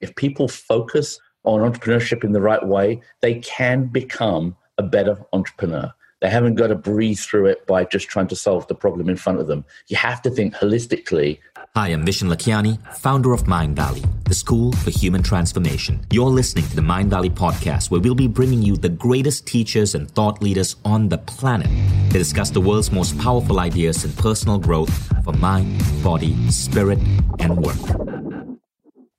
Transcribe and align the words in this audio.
If 0.00 0.14
people 0.16 0.48
focus 0.48 1.18
on 1.44 1.60
entrepreneurship 1.60 2.24
in 2.24 2.32
the 2.32 2.40
right 2.40 2.64
way, 2.66 3.00
they 3.20 3.34
can 3.40 3.86
become 3.86 4.56
a 4.78 4.82
better 4.82 5.16
entrepreneur. 5.32 5.92
They 6.20 6.30
haven't 6.30 6.54
got 6.54 6.68
to 6.68 6.74
breathe 6.74 7.18
through 7.18 7.46
it 7.46 7.66
by 7.66 7.84
just 7.84 8.08
trying 8.08 8.28
to 8.28 8.36
solve 8.36 8.66
the 8.66 8.74
problem 8.74 9.10
in 9.10 9.16
front 9.16 9.40
of 9.40 9.46
them. 9.46 9.64
You 9.88 9.96
have 9.98 10.22
to 10.22 10.30
think 10.30 10.54
holistically. 10.54 11.38
Hi, 11.76 11.88
I'm 11.88 12.06
Vishen 12.06 12.32
Lakhiani, 12.34 12.80
founder 12.96 13.34
of 13.34 13.44
Mindvalley, 13.44 14.06
the 14.24 14.34
school 14.34 14.72
for 14.72 14.90
human 14.90 15.22
transformation. 15.22 16.04
You're 16.10 16.30
listening 16.30 16.66
to 16.68 16.76
the 16.76 16.82
Mindvalley 16.82 17.30
podcast, 17.30 17.90
where 17.90 18.00
we'll 18.00 18.14
be 18.14 18.28
bringing 18.28 18.62
you 18.62 18.76
the 18.76 18.88
greatest 18.88 19.46
teachers 19.46 19.94
and 19.94 20.10
thought 20.10 20.40
leaders 20.40 20.76
on 20.84 21.10
the 21.10 21.18
planet 21.18 21.68
to 22.10 22.18
discuss 22.18 22.48
the 22.48 22.60
world's 22.60 22.90
most 22.90 23.18
powerful 23.18 23.60
ideas 23.60 24.04
in 24.04 24.12
personal 24.12 24.58
growth 24.58 24.94
for 25.24 25.34
mind, 25.34 25.82
body, 26.02 26.34
spirit, 26.50 27.00
and 27.38 27.58
work. 27.58 28.33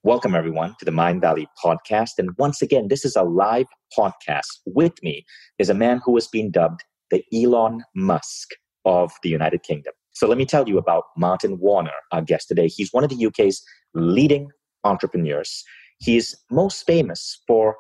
Welcome, 0.06 0.36
everyone, 0.36 0.76
to 0.78 0.86
the 0.86 0.92
Mindvalley 0.92 1.48
podcast. 1.64 2.20
And 2.20 2.30
once 2.38 2.62
again, 2.62 2.90
this 2.90 3.04
is 3.04 3.16
a 3.16 3.24
live 3.24 3.66
podcast. 3.98 4.60
With 4.68 4.94
me 5.02 5.26
is 5.58 5.68
a 5.68 5.74
man 5.74 6.00
who 6.06 6.16
has 6.16 6.28
been 6.28 6.52
dubbed 6.52 6.84
the 7.10 7.24
Elon 7.34 7.84
Musk 7.96 8.50
of 8.86 9.12
the 9.24 9.30
United 9.30 9.64
Kingdom. 9.64 9.94
So 10.14 10.28
let 10.28 10.38
me 10.38 10.46
tell 10.46 10.70
you 10.70 10.78
about 10.78 11.06
Martin 11.18 11.58
Warner, 11.58 11.90
our 12.12 12.22
guest 12.22 12.48
today. 12.48 12.68
He's 12.68 12.94
one 12.94 13.04
of 13.04 13.10
the 13.10 13.26
UK's 13.26 13.64
leading 13.96 14.50
entrepreneurs. 14.84 15.64
He's 15.98 16.36
most 16.52 16.86
famous 16.86 17.42
for 17.48 17.76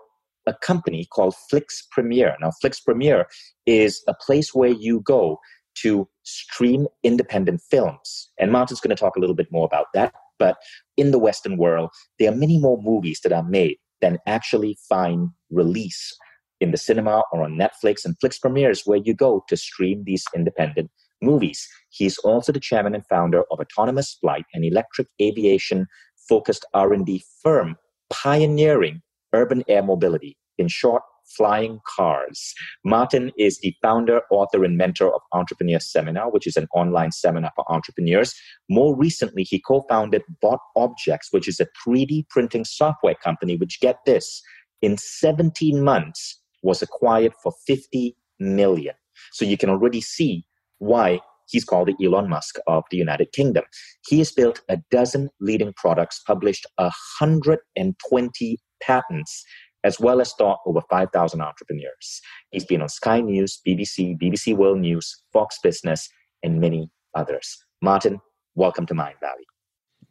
a 0.48 0.56
company 0.64 1.06
called 1.14 1.36
Flix 1.48 1.88
Premiere. 1.92 2.38
Now, 2.42 2.50
Flix 2.59 2.80
Premiere 2.80 3.28
is 3.68 4.02
a 4.08 4.16
place 4.16 4.52
where 4.52 4.72
you 4.72 5.02
go 5.02 5.38
to 5.84 6.09
stream 6.23 6.88
independent 7.03 7.62
films. 7.70 8.31
And 8.40 8.52
Martin's 8.52 8.80
going 8.81 8.96
to 8.96 9.00
talk 9.00 9.16
a 9.16 9.20
little 9.20 9.36
bit 9.36 9.52
more 9.52 9.68
about 9.68 9.94
that. 9.94 10.12
But 10.39 10.58
in 10.97 11.11
the 11.11 11.19
Western 11.19 11.58
world, 11.58 11.89
there 12.19 12.31
are 12.31 12.36
many 12.36 12.59
more 12.59 12.81
movies 12.81 13.22
that 13.23 13.31
are 13.31 13.44
made 13.44 13.78
than 14.02 14.19
actually 14.28 14.78
find 14.89 15.30
release 15.50 16.16
in 16.61 16.72
the 16.72 16.78
cinema 16.78 17.23
or 17.31 17.44
on 17.44 17.58
Netflix 17.58 18.05
and 18.05 18.16
Flix 18.19 18.39
Premiere 18.39 18.69
is 18.69 18.83
where 18.86 19.00
you 19.03 19.13
go 19.13 19.44
to 19.47 19.58
stream 19.58 20.03
these 20.06 20.23
independent 20.33 20.89
movies. 21.22 21.67
He's 21.89 22.17
also 22.19 22.52
the 22.52 22.59
chairman 22.59 22.95
and 22.95 23.06
founder 23.08 23.44
of 23.52 23.59
Autonomous 23.59 24.17
Flight, 24.22 24.45
an 24.53 24.63
electric 24.63 25.08
aviation 25.22 25.88
focused 26.30 26.66
R&D 26.73 27.23
firm 27.41 27.75
pioneering 28.09 29.02
urban 29.33 29.63
air 29.67 29.83
mobility. 29.83 30.38
In 30.58 30.67
short, 30.67 31.03
flying 31.36 31.80
cars. 31.95 32.54
Martin 32.84 33.31
is 33.38 33.59
the 33.59 33.73
founder, 33.81 34.22
author, 34.31 34.64
and 34.64 34.78
mentor 34.78 35.14
of 35.14 35.22
Entrepreneur 35.34 35.80
Seminar, 35.80 36.31
which 36.31 36.48
is 36.48 36.58
an 36.58 36.68
online 36.73 37.12
seminar 37.12 37.52
for 37.56 37.70
entrepreneurs. 37.72 38.34
More 38.70 38.95
recently, 38.95 39.44
he 39.44 39.59
co 39.59 39.86
founded 39.90 40.23
Bot 40.42 40.59
Objects, 40.76 41.30
which 41.31 41.48
is 41.48 41.59
a 41.59 41.68
3D 41.86 42.30
printing 42.30 42.66
software 42.66 43.16
company, 43.16 43.56
which, 43.56 43.80
get 43.80 44.00
this, 44.06 44.42
in 44.81 44.98
17 44.98 45.84
months 45.84 46.42
was 46.62 46.81
acquired 46.81 47.34
for 47.42 47.53
50 47.68 48.16
million. 48.40 48.96
So 49.31 49.46
you 49.46 49.58
can 49.58 49.70
already 49.70 50.02
see 50.02 50.46
why 50.80 51.22
he's 51.48 51.64
called 51.64 51.88
the 51.88 52.06
Elon 52.06 52.30
Musk 52.30 52.57
of 52.68 52.84
the 52.92 52.97
United 52.97 53.31
Kingdom. 53.31 53.63
He 54.07 54.18
has 54.19 54.31
built 54.31 54.62
a 54.69 54.78
dozen 54.92 55.30
leading 55.40 55.74
products, 55.74 56.22
published 56.25 56.66
120 56.78 58.57
patents, 58.81 59.44
as 59.85 60.00
well 60.00 60.19
as 60.19 60.34
taught 60.34 60.59
over 60.66 60.81
5,000 60.90 61.40
entrepreneurs. 61.40 62.22
He's 62.50 62.66
been 62.66 62.81
on 62.81 62.90
Sky 62.90 63.22
News, 63.22 63.62
BBC, 63.66 64.19
BBC 64.19 64.57
World 64.57 64.79
News, 64.79 65.16
Fox 65.31 65.59
Business, 65.62 66.09
and 66.41 66.59
many 66.59 66.90
others. 67.13 67.56
Martin, 67.84 68.19
welcome 68.56 68.88
to 68.88 68.95
Mindvalley. 68.95 69.45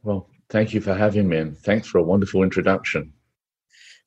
Well, 0.04 0.30
thank 0.48 0.72
you 0.74 0.80
for 0.80 0.94
having 0.94 1.28
me, 1.28 1.38
and 1.38 1.58
thanks 1.58 1.88
for 1.88 1.98
a 1.98 2.04
wonderful 2.04 2.44
introduction. 2.44 3.12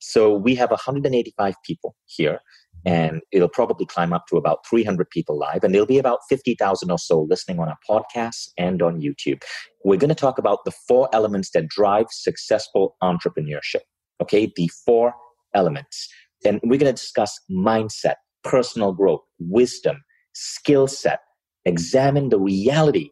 So 0.00 0.34
we 0.34 0.54
have 0.54 0.70
185 0.70 1.54
people 1.66 1.94
here, 2.06 2.40
and 2.86 3.20
it'll 3.30 3.48
probably 3.50 3.84
climb 3.84 4.14
up 4.14 4.26
to 4.28 4.38
about 4.38 4.66
300 4.70 5.10
people 5.10 5.38
live, 5.38 5.64
and 5.64 5.74
there'll 5.74 5.86
be 5.86 5.98
about 5.98 6.20
50,000 6.30 6.90
or 6.90 6.98
so 6.98 7.26
listening 7.28 7.58
on 7.58 7.68
our 7.68 7.78
podcast 7.86 8.52
and 8.56 8.80
on 8.80 9.02
YouTube. 9.02 9.42
We're 9.84 9.98
going 9.98 10.08
to 10.08 10.14
talk 10.14 10.38
about 10.38 10.60
the 10.64 10.72
four 10.88 11.10
elements 11.12 11.50
that 11.50 11.68
drive 11.68 12.06
successful 12.08 12.96
entrepreneurship. 13.02 13.82
Okay, 14.22 14.50
the 14.56 14.70
four 14.86 15.12
elements. 15.58 16.08
And 16.44 16.60
we're 16.62 16.78
going 16.78 16.94
to 16.94 17.02
discuss 17.02 17.38
mindset, 17.50 18.14
personal 18.44 18.92
growth, 18.92 19.20
wisdom, 19.40 19.96
skill 20.34 20.86
set, 20.86 21.20
examine 21.64 22.28
the 22.28 22.38
reality, 22.38 23.10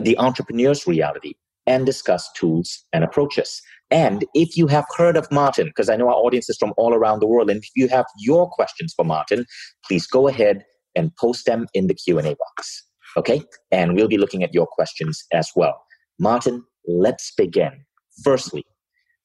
the 0.00 0.16
entrepreneur's 0.18 0.86
reality, 0.86 1.34
and 1.66 1.86
discuss 1.86 2.28
tools 2.34 2.84
and 2.92 3.04
approaches. 3.04 3.60
And 3.90 4.24
if 4.34 4.56
you 4.56 4.66
have 4.68 4.86
heard 4.96 5.16
of 5.16 5.30
Martin, 5.30 5.66
because 5.66 5.90
I 5.90 5.96
know 5.96 6.08
our 6.08 6.14
audience 6.14 6.48
is 6.48 6.56
from 6.56 6.72
all 6.78 6.94
around 6.94 7.20
the 7.20 7.26
world, 7.26 7.50
and 7.50 7.62
if 7.62 7.68
you 7.76 7.88
have 7.88 8.06
your 8.18 8.48
questions 8.50 8.94
for 8.96 9.04
Martin, 9.04 9.44
please 9.86 10.06
go 10.06 10.28
ahead 10.28 10.64
and 10.96 11.14
post 11.16 11.44
them 11.44 11.66
in 11.74 11.86
the 11.86 11.94
Q&A 11.94 12.22
box. 12.22 12.86
Okay? 13.16 13.42
And 13.70 13.94
we'll 13.94 14.08
be 14.08 14.18
looking 14.18 14.42
at 14.42 14.54
your 14.54 14.66
questions 14.66 15.22
as 15.32 15.50
well. 15.54 15.82
Martin, 16.18 16.64
let's 16.88 17.32
begin. 17.36 17.84
Firstly, 18.24 18.64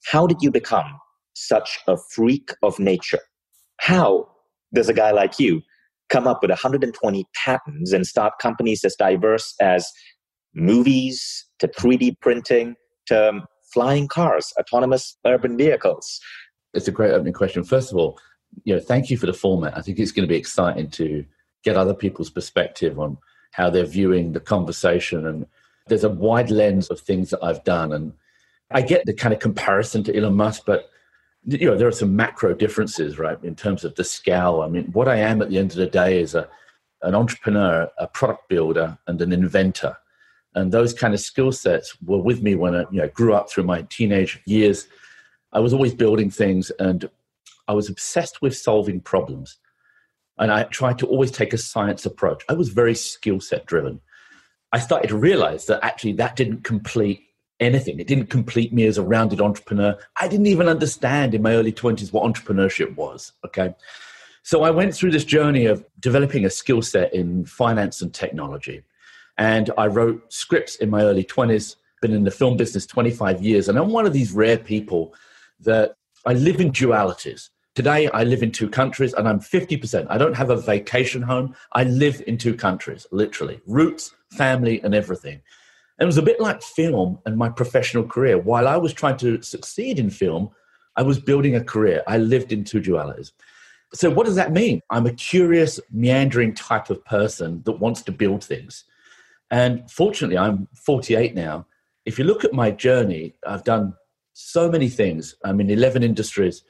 how 0.05 0.28
did 0.28 0.41
you 0.41 0.51
become 0.51 0.99
such 1.37 1.79
a 1.87 1.97
freak 2.11 2.51
of 2.63 2.79
nature? 2.79 3.19
How 3.79 4.27
does 4.73 4.89
a 4.89 4.93
guy 4.93 5.11
like 5.11 5.39
you 5.39 5.61
come 6.09 6.27
up 6.27 6.41
with 6.41 6.49
120 6.49 7.25
patents 7.35 7.91
and 7.91 8.07
start 8.07 8.33
companies 8.41 8.83
as 8.83 8.95
diverse 8.95 9.53
as 9.61 9.89
movies 10.53 11.45
to 11.59 11.67
3D 11.67 12.19
printing 12.21 12.75
to 13.07 13.29
um, 13.29 13.45
flying 13.73 14.07
cars, 14.07 14.53
autonomous 14.59 15.17
urban 15.25 15.57
vehicles? 15.57 16.19
It's 16.73 16.87
a 16.87 16.91
great 16.91 17.11
opening 17.11 17.33
question. 17.33 17.63
First 17.63 17.91
of 17.91 17.97
all, 17.97 18.19
you 18.63 18.73
know, 18.73 18.79
thank 18.79 19.09
you 19.09 19.17
for 19.17 19.25
the 19.25 19.33
format. 19.33 19.77
I 19.77 19.81
think 19.81 19.99
it's 19.99 20.11
going 20.11 20.27
to 20.27 20.31
be 20.31 20.37
exciting 20.37 20.89
to 20.91 21.25
get 21.63 21.75
other 21.75 21.93
people's 21.93 22.29
perspective 22.29 22.99
on 22.99 23.17
how 23.51 23.69
they're 23.69 23.85
viewing 23.85 24.33
the 24.33 24.39
conversation. 24.39 25.25
And 25.27 25.45
there's 25.87 26.03
a 26.03 26.09
wide 26.09 26.49
lens 26.49 26.87
of 26.87 26.99
things 26.99 27.29
that 27.31 27.43
I've 27.43 27.63
done. 27.63 27.91
And 27.93 28.13
I 28.71 28.81
get 28.81 29.05
the 29.05 29.13
kind 29.13 29.33
of 29.33 29.39
comparison 29.39 30.03
to 30.05 30.15
Elon 30.15 30.35
Musk, 30.35 30.63
but 30.65 30.89
you 31.47 31.69
know, 31.69 31.78
there 31.78 31.88
are 31.88 31.94
some 31.94 32.16
macro 32.16 32.53
differences, 32.53 33.18
right, 33.18 33.41
in 33.44 33.56
terms 33.56 33.84
of 33.84 33.96
the 33.96 34.03
scale. 34.03 34.62
I 34.62 34.68
mean, 34.68 34.91
what 34.91 35.08
I 35.08 35.16
am 35.16 35.41
at 35.41 35.50
the 35.50 35.58
end 35.58 35.72
of 35.72 35.78
the 35.78 35.88
day 35.88 36.19
is 36.19 36.35
a 36.35 36.47
an 37.03 37.13
entrepreneur, 37.13 37.90
a 38.00 38.08
product 38.08 38.50
builder, 38.50 38.97
and 39.08 39.22
an 39.22 39.31
inventor 39.31 39.96
and 40.58 40.72
those 40.72 40.91
kind 40.91 41.13
of 41.13 41.19
skill 41.19 41.52
sets 41.52 41.96
were 42.02 42.18
with 42.18 42.41
me 42.41 42.56
when 42.56 42.74
I 42.74 42.80
you 42.91 43.02
know, 43.02 43.08
grew 43.09 43.35
up 43.35 43.47
through 43.47 43.66
my 43.66 43.84
teenage 43.90 44.41
years. 44.47 44.88
I 45.53 45.59
was 45.59 45.72
always 45.72 45.94
building 45.94 46.31
things 46.31 46.72
and 46.80 47.08
I 47.68 47.74
was 47.74 47.90
obsessed 47.90 48.41
with 48.41 48.58
solving 48.58 49.00
problems. 49.00 49.58
And 50.40 50.52
I 50.52 50.64
tried 50.64 50.97
to 50.97 51.06
always 51.06 51.29
take 51.29 51.53
a 51.53 51.59
science 51.59 52.08
approach. 52.08 52.44
I 52.50 52.53
was 52.53 52.69
very 52.69 52.96
skill 52.96 53.40
set 53.40 53.68
driven. 53.68 54.02
I 54.74 54.79
started 54.79 55.09
to 55.09 55.18
realize 55.18 55.68
that 55.68 55.84
actually 55.84 56.14
that 56.14 56.35
didn't 56.35 56.64
complete 56.64 57.22
anything. 57.59 58.00
It 58.00 58.07
didn't 58.07 58.29
complete 58.29 58.73
me 58.73 58.85
as 58.85 58.97
a 58.97 59.03
rounded 59.03 59.41
entrepreneur. 59.41 59.97
I 60.19 60.28
didn't 60.28 60.47
even 60.47 60.68
understand 60.68 61.34
in 61.34 61.41
my 61.41 61.53
early 61.53 61.72
20s 61.72 62.13
what 62.13 62.23
entrepreneurship 62.23 62.96
was. 62.96 63.34
Okay. 63.46 63.73
So 64.43 64.64
I 64.64 64.70
went 64.70 64.96
through 64.96 65.11
this 65.11 65.26
journey 65.26 65.66
of 65.66 65.85
developing 65.99 66.46
a 66.46 66.49
skill 66.49 66.81
set 66.81 67.14
in 67.14 67.46
finance 67.46 68.02
and 68.02 68.14
technology. 68.14 68.84
And 69.37 69.72
I 69.78 69.87
wrote 69.87 70.31
scripts 70.31 70.78
in 70.78 70.90
my 70.90 71.02
early 71.02 71.23
20s, 71.23 71.76
been 72.02 72.14
in 72.14 72.23
the 72.23 72.31
film 72.31 72.58
business 72.58 72.85
25 72.85 73.41
years. 73.41 73.67
And 73.67 73.78
I'm 73.78 73.90
one 73.90 74.05
of 74.05 74.14
these 74.14 74.31
rare 74.31 74.58
people 74.58 75.14
that 75.59 75.96
I 76.26 76.34
live 76.34 76.61
in 76.61 76.72
dualities. 76.72 77.49
Today, 77.76 78.09
I 78.09 78.23
live 78.23 78.41
in 78.41 78.52
two 78.52 78.70
countries 78.70 79.14
and 79.14 79.28
I'm 79.28 79.40
50%. 79.40 80.08
I 80.09 80.17
don't 80.17 80.35
have 80.35 80.49
a 80.49 80.55
vacation 80.55 81.22
home. 81.22 81.55
I 81.73 81.84
live 81.84 82.23
in 82.26 82.37
two 82.37 82.55
countries, 82.55 83.05
literally 83.11 83.59
roots, 83.67 84.16
family, 84.31 84.81
and 84.81 84.96
everything. 84.96 85.41
And 85.97 86.05
it 86.05 86.08
was 86.08 86.17
a 86.17 86.23
bit 86.23 86.40
like 86.40 86.61
film 86.61 87.20
and 87.26 87.38
my 87.38 87.49
professional 87.49 88.03
career. 88.03 88.38
While 88.38 88.67
I 88.67 88.78
was 88.78 88.94
trying 88.94 89.17
to 89.17 89.41
succeed 89.41 89.97
in 89.97 90.09
film, 90.09 90.49
I 90.96 91.02
was 91.02 91.20
building 91.20 91.55
a 91.55 91.64
career. 91.64 92.03
I 92.08 92.17
lived 92.17 92.52
in 92.52 92.64
two 92.64 92.82
dualities. 92.82 93.32
So, 93.94 94.09
what 94.09 94.26
does 94.26 94.35
that 94.35 94.52
mean? 94.52 94.82
I'm 94.90 95.05
a 95.05 95.14
curious, 95.14 95.79
meandering 95.91 96.53
type 96.53 96.90
of 96.90 97.03
person 97.05 97.61
that 97.66 97.73
wants 97.73 98.02
to 98.03 98.11
build 98.11 98.44
things. 98.44 98.84
And 99.49 99.90
fortunately, 99.90 100.38
I'm 100.38 100.67
48 100.76 101.34
now. 101.34 101.66
If 102.05 102.20
you 102.20 102.26
look 102.26 102.43
at 102.43 102.53
my 102.53 102.72
journey, 102.72 103.35
I've 103.46 103.64
done 103.64 103.93
so 104.34 104.70
many 104.70 104.90
things. 104.90 105.35
I'm 105.43 105.61
in 105.61 105.70
11 105.70 106.03
industries. 106.03 106.64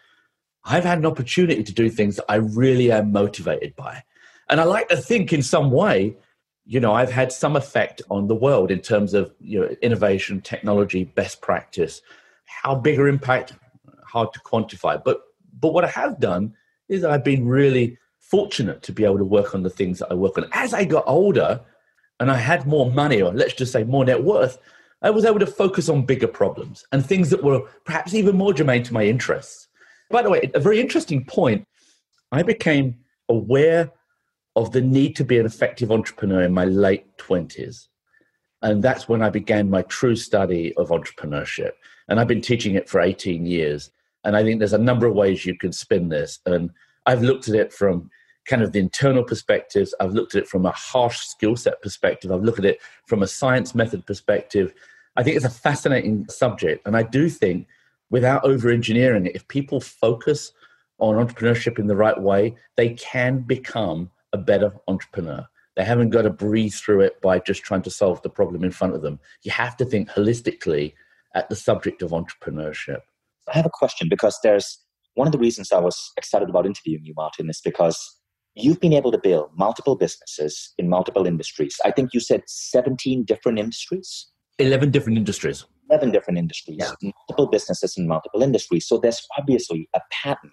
I've 0.63 0.83
had 0.83 0.99
an 0.99 1.05
opportunity 1.05 1.63
to 1.63 1.73
do 1.73 1.89
things 1.89 2.17
that 2.17 2.25
I 2.29 2.35
really 2.35 2.91
am 2.91 3.11
motivated 3.11 3.75
by. 3.75 4.03
And 4.49 4.61
I 4.61 4.63
like 4.63 4.89
to 4.89 4.97
think 4.97 5.33
in 5.33 5.41
some 5.41 5.71
way, 5.71 6.15
you 6.67 6.81
know, 6.81 6.93
I've 6.93 7.11
had 7.11 7.31
some 7.31 7.55
effect 7.55 8.01
on 8.09 8.27
the 8.27 8.35
world 8.35 8.71
in 8.71 8.81
terms 8.81 9.13
of 9.13 9.33
you 9.39 9.61
know, 9.61 9.67
innovation, 9.81 10.41
technology, 10.41 11.05
best 11.05 11.41
practice. 11.41 12.01
How 12.45 12.75
big 12.75 12.99
or 12.99 13.07
impact, 13.07 13.53
hard 14.05 14.33
to 14.33 14.39
quantify. 14.41 15.01
But 15.03 15.21
but 15.59 15.73
what 15.73 15.85
I 15.85 15.87
have 15.87 16.19
done 16.19 16.53
is 16.89 17.03
I've 17.03 17.23
been 17.23 17.47
really 17.47 17.97
fortunate 18.19 18.83
to 18.83 18.91
be 18.91 19.05
able 19.05 19.17
to 19.17 19.23
work 19.23 19.55
on 19.55 19.63
the 19.63 19.69
things 19.69 19.99
that 19.99 20.11
I 20.11 20.15
work 20.15 20.37
on. 20.37 20.49
As 20.51 20.73
I 20.73 20.83
got 20.83 21.05
older 21.07 21.61
and 22.19 22.29
I 22.29 22.35
had 22.35 22.67
more 22.67 22.91
money, 22.91 23.21
or 23.21 23.33
let's 23.33 23.53
just 23.53 23.71
say 23.71 23.85
more 23.85 24.03
net 24.03 24.21
worth, 24.21 24.57
I 25.01 25.09
was 25.09 25.23
able 25.23 25.39
to 25.39 25.47
focus 25.47 25.87
on 25.87 26.05
bigger 26.05 26.27
problems 26.27 26.85
and 26.91 27.05
things 27.05 27.29
that 27.29 27.43
were 27.43 27.61
perhaps 27.85 28.13
even 28.13 28.35
more 28.35 28.53
germane 28.53 28.83
to 28.83 28.93
my 28.93 29.03
interests. 29.03 29.69
By 30.09 30.21
the 30.21 30.29
way, 30.29 30.51
a 30.53 30.59
very 30.59 30.81
interesting 30.81 31.23
point, 31.23 31.65
I 32.31 32.43
became 32.43 32.97
aware 33.29 33.91
of 34.57 34.71
the 34.71 34.81
need 34.81 35.15
to 35.15 35.23
be 35.23 35.37
an 35.37 35.45
effective 35.45 35.91
entrepreneur 35.91 36.41
in 36.41 36.51
my 36.51 36.65
late 36.65 37.05
20s. 37.17 37.87
And 38.63 38.83
that's 38.83 39.07
when 39.07 39.21
I 39.21 39.29
began 39.29 39.69
my 39.69 39.83
true 39.83 40.15
study 40.15 40.73
of 40.77 40.89
entrepreneurship. 40.89 41.73
And 42.07 42.19
I've 42.19 42.27
been 42.27 42.41
teaching 42.41 42.73
it 42.73 42.89
for 42.89 42.99
18 42.99 43.45
years. 43.45 43.91
And 44.23 44.35
I 44.35 44.43
think 44.43 44.57
there's 44.57 44.73
a 44.73 44.79
number 44.79 45.05
of 45.05 45.13
ways 45.13 45.45
you 45.45 45.55
can 45.55 45.71
spin 45.71 46.09
this. 46.09 46.39
And 46.47 46.71
I've 47.05 47.21
looked 47.21 47.47
at 47.47 47.53
it 47.53 47.71
from 47.71 48.09
kind 48.47 48.63
of 48.63 48.71
the 48.71 48.79
internal 48.79 49.23
perspectives. 49.23 49.93
I've 49.99 50.13
looked 50.13 50.33
at 50.33 50.41
it 50.41 50.49
from 50.49 50.65
a 50.65 50.71
harsh 50.71 51.19
skill 51.19 51.55
set 51.55 51.79
perspective. 51.83 52.31
I've 52.31 52.43
looked 52.43 52.59
at 52.59 52.65
it 52.65 52.79
from 53.05 53.21
a 53.21 53.27
science 53.27 53.75
method 53.75 54.07
perspective. 54.07 54.73
I 55.17 55.21
think 55.21 55.35
it's 55.35 55.45
a 55.45 55.51
fascinating 55.51 56.27
subject. 56.29 56.87
And 56.87 56.97
I 56.97 57.03
do 57.03 57.29
think 57.29 57.67
without 58.09 58.43
over 58.43 58.71
engineering 58.71 59.27
it, 59.27 59.35
if 59.35 59.47
people 59.49 59.79
focus 59.79 60.51
on 60.97 61.13
entrepreneurship 61.13 61.77
in 61.77 61.85
the 61.85 61.95
right 61.95 62.19
way, 62.19 62.55
they 62.75 62.95
can 62.95 63.41
become 63.41 64.09
a 64.37 64.41
better 64.43 64.73
entrepreneur. 64.87 65.45
They 65.75 65.83
haven't 65.83 66.09
got 66.09 66.23
to 66.23 66.29
breathe 66.29 66.73
through 66.73 67.01
it 67.01 67.21
by 67.21 67.39
just 67.39 67.63
trying 67.63 67.83
to 67.83 67.91
solve 67.91 68.21
the 68.21 68.29
problem 68.29 68.63
in 68.63 68.71
front 68.71 68.95
of 68.95 69.01
them. 69.01 69.19
You 69.43 69.51
have 69.51 69.77
to 69.77 69.85
think 69.85 70.09
holistically 70.09 70.93
at 71.35 71.49
the 71.49 71.55
subject 71.55 72.01
of 72.01 72.11
entrepreneurship. 72.11 73.01
I 73.47 73.55
have 73.55 73.65
a 73.65 73.71
question 73.71 74.09
because 74.09 74.39
there's 74.43 74.79
one 75.13 75.27
of 75.27 75.31
the 75.31 75.37
reasons 75.37 75.71
I 75.71 75.79
was 75.79 76.11
excited 76.17 76.49
about 76.49 76.65
interviewing 76.65 77.05
you, 77.05 77.13
Martin, 77.15 77.49
is 77.49 77.61
because 77.63 78.17
you've 78.55 78.79
been 78.79 78.93
able 78.93 79.11
to 79.11 79.19
build 79.19 79.51
multiple 79.55 79.95
businesses 79.95 80.73
in 80.77 80.89
multiple 80.89 81.27
industries. 81.27 81.77
I 81.85 81.91
think 81.91 82.09
you 82.13 82.19
said 82.19 82.41
17 82.47 83.23
different 83.23 83.59
industries? 83.59 84.27
11 84.59 84.91
different 84.91 85.17
industries. 85.17 85.65
11 85.89 86.11
different 86.11 86.37
industries, 86.37 86.77
yeah. 86.79 86.91
multiple 87.03 87.47
businesses 87.47 87.97
in 87.97 88.07
multiple 88.07 88.43
industries. 88.43 88.87
So 88.87 88.97
there's 88.97 89.25
obviously 89.37 89.87
a 89.95 90.01
pattern. 90.11 90.51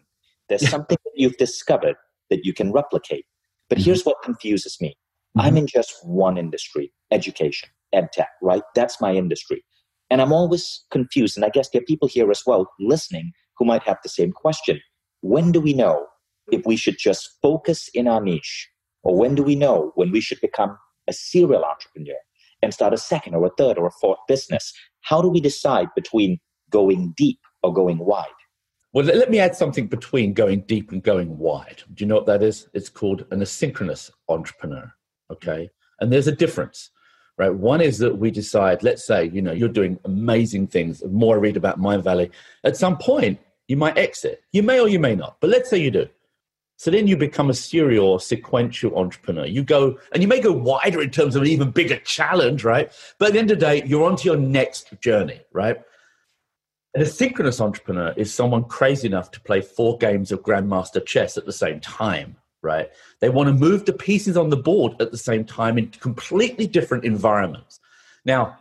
There's 0.49 0.63
yeah. 0.63 0.69
something 0.69 0.99
that 1.05 1.13
you've 1.15 1.37
discovered 1.39 1.97
that 2.31 2.45
you 2.45 2.53
can 2.53 2.73
replicate. 2.73 3.25
But 3.69 3.79
mm-hmm. 3.79 3.85
here's 3.85 4.05
what 4.05 4.23
confuses 4.23 4.77
me 4.81 4.97
mm-hmm. 5.37 5.47
I'm 5.47 5.57
in 5.57 5.67
just 5.67 5.95
one 6.05 6.39
industry, 6.39 6.93
education, 7.11 7.69
ed 7.93 8.09
tech, 8.13 8.31
right? 8.43 8.63
That's 8.75 9.01
my 9.01 9.15
industry. 9.15 9.65
And 10.11 10.21
I'm 10.21 10.33
always 10.33 10.85
confused. 10.91 11.37
And 11.37 11.45
I 11.45 11.49
guess 11.49 11.71
there 11.71 11.81
are 11.81 11.87
people 11.87 12.09
here 12.09 12.31
as 12.31 12.43
well 12.47 12.71
listening 12.79 13.33
who 13.57 13.65
might 13.65 13.83
have 13.85 13.99
the 14.03 14.09
same 14.09 14.33
question. 14.33 14.81
When 15.23 15.53
do 15.53 15.61
we 15.61 15.73
know 15.73 16.07
if 16.53 16.67
we 16.67 16.77
should 16.77 16.99
just 16.99 17.31
focus 17.41 17.89
in 17.95 18.07
our 18.07 18.21
niche? 18.21 18.69
Or 19.03 19.17
when 19.17 19.35
do 19.35 19.43
we 19.43 19.55
know 19.55 19.93
when 19.95 20.11
we 20.13 20.21
should 20.21 20.41
become 20.41 20.77
a 21.09 21.13
serial 21.13 21.65
entrepreneur 21.65 22.19
and 22.63 22.73
start 22.73 22.95
a 22.95 22.99
second 22.99 23.35
or 23.35 23.47
a 23.47 23.51
third 23.57 23.79
or 23.79 23.87
a 23.87 23.93
fourth 24.01 24.19
business? 24.29 24.73
How 25.03 25.21
do 25.21 25.29
we 25.29 25.41
decide 25.41 25.89
between 25.95 26.39
going 26.71 27.15
deep 27.17 27.39
or 27.63 27.73
going 27.73 27.99
wide? 27.99 28.27
Well, 28.95 29.05
let 29.07 29.29
me 29.29 29.41
add 29.41 29.57
something 29.57 29.89
between 29.89 30.35
going 30.35 30.61
deep 30.63 30.93
and 30.93 31.03
going 31.03 31.37
wide. 31.37 31.83
Do 31.93 32.05
you 32.05 32.07
know 32.07 32.15
what 32.15 32.27
that 32.27 32.45
is? 32.45 32.69
It's 32.75 32.89
called 32.89 33.25
an 33.33 33.41
asynchronous 33.41 34.09
entrepreneur. 34.29 34.95
Okay. 35.33 35.69
And 35.99 36.13
there's 36.13 36.29
a 36.29 36.33
difference, 36.33 36.91
right? 37.37 37.53
One 37.53 37.81
is 37.81 37.99
that 37.99 38.17
we 38.17 38.31
decide, 38.31 38.85
let's 38.85 39.05
say, 39.05 39.31
you 39.31 39.43
know, 39.43 39.51
you're 39.51 39.69
doing 39.69 39.99
amazing 40.05 40.69
things. 40.69 41.01
The 41.01 41.09
more 41.09 41.35
I 41.35 41.41
read 41.41 41.57
about 41.57 41.81
Mindvalley, 41.81 42.31
at 42.63 42.77
some 42.77 42.97
point, 42.97 43.41
you 43.67 43.77
might 43.77 43.99
exit. 43.99 44.43
You 44.53 44.63
may 44.63 44.79
or 44.79 44.89
you 44.89 45.01
may 45.01 45.17
not, 45.17 45.39
but 45.41 45.51
let's 45.51 45.71
say 45.71 45.79
you 45.79 45.91
do. 45.91 46.09
So 46.77 46.93
then 46.93 47.09
you 47.09 47.17
become 47.17 47.51
a 47.51 47.55
serial 47.55 48.07
or 48.07 48.21
sequential 48.21 48.97
entrepreneur. 48.97 49.45
You 49.45 49.65
go, 49.65 49.99
and 50.13 50.23
you 50.23 50.29
may 50.29 50.41
go 50.41 50.53
wider 50.53 51.03
in 51.03 51.11
terms 51.11 51.35
of 51.35 51.43
an 51.43 51.49
even 51.49 51.73
bigger 51.73 51.97
challenge, 51.99 52.63
right? 52.63 52.93
But 53.19 53.29
at 53.29 53.33
the 53.33 53.39
end 53.41 53.51
of 53.51 53.59
the 53.59 53.67
day, 53.67 53.83
you're 53.87 54.05
on 54.05 54.15
to 54.17 54.25
your 54.25 54.37
next 54.37 55.01
journey, 55.01 55.41
right? 55.53 55.79
An 56.97 57.03
asynchronous 57.03 57.61
entrepreneur 57.61 58.15
is 58.17 58.33
someone 58.33 58.63
crazy 58.65 59.09
enough 59.09 59.33
to 59.33 59.41
play 59.41 59.61
four 59.61 59.99
games 59.99 60.31
of 60.31 60.43
Grandmaster 60.43 61.05
chess 61.05 61.37
at 61.37 61.45
the 61.45 61.53
same 61.53 61.81
time, 61.81 62.37
right? 62.63 62.89
They 63.19 63.31
want 63.31 63.49
to 63.49 63.53
move 63.53 63.85
the 63.85 63.93
pieces 63.93 64.37
on 64.37 64.49
the 64.49 64.57
board 64.57 64.95
at 65.01 65.11
the 65.11 65.19
same 65.19 65.45
time 65.45 65.77
in 65.77 65.89
completely 65.89 66.69
different 66.69 67.05
environments. 67.05 67.81
Now, 68.25 68.59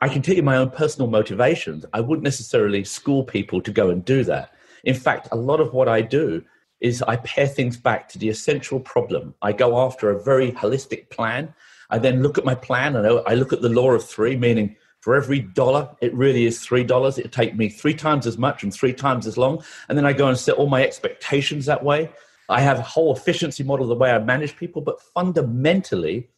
I 0.00 0.08
can 0.08 0.22
tell 0.22 0.34
you 0.34 0.42
my 0.42 0.56
own 0.56 0.70
personal 0.70 1.08
motivations. 1.08 1.86
I 1.92 2.00
wouldn't 2.00 2.24
necessarily 2.24 2.82
school 2.82 3.22
people 3.22 3.60
to 3.60 3.70
go 3.70 3.90
and 3.90 4.04
do 4.04 4.24
that. 4.24 4.54
In 4.82 4.96
fact, 4.96 5.28
a 5.30 5.36
lot 5.36 5.60
of 5.60 5.72
what 5.72 5.88
I 5.88 6.02
do 6.02 6.42
is 6.80 7.00
I 7.02 7.14
pare 7.14 7.46
things 7.46 7.76
back 7.76 8.08
to 8.08 8.18
the 8.18 8.28
essential 8.28 8.80
problem. 8.80 9.36
I 9.40 9.52
go 9.52 9.78
after 9.78 10.10
a 10.10 10.20
very 10.20 10.50
holistic 10.50 11.10
plan. 11.10 11.54
I 11.90 11.98
then 11.98 12.24
look 12.24 12.38
at 12.38 12.44
my 12.44 12.56
plan 12.56 12.96
and 12.96 13.06
I 13.24 13.34
look 13.34 13.52
at 13.52 13.62
the 13.62 13.68
law 13.68 13.92
of 13.92 14.04
three, 14.04 14.34
meaning 14.34 14.74
for 15.02 15.16
every 15.16 15.40
dollar, 15.40 15.90
it 16.00 16.14
really 16.14 16.46
is 16.46 16.64
three 16.64 16.84
dollars. 16.84 17.18
It 17.18 17.32
take 17.32 17.56
me 17.56 17.68
three 17.68 17.92
times 17.92 18.24
as 18.24 18.38
much 18.38 18.62
and 18.62 18.72
three 18.72 18.92
times 18.92 19.26
as 19.26 19.36
long. 19.36 19.62
And 19.88 19.98
then 19.98 20.06
I 20.06 20.12
go 20.12 20.28
and 20.28 20.38
set 20.38 20.54
all 20.54 20.68
my 20.68 20.82
expectations 20.82 21.66
that 21.66 21.82
way. 21.84 22.08
I 22.48 22.60
have 22.60 22.78
a 22.78 22.82
whole 22.82 23.14
efficiency 23.14 23.64
model 23.64 23.88
the 23.88 23.96
way 23.96 24.12
I 24.12 24.20
manage 24.20 24.56
people, 24.56 24.80
but 24.80 25.02
fundamentally, 25.02 26.30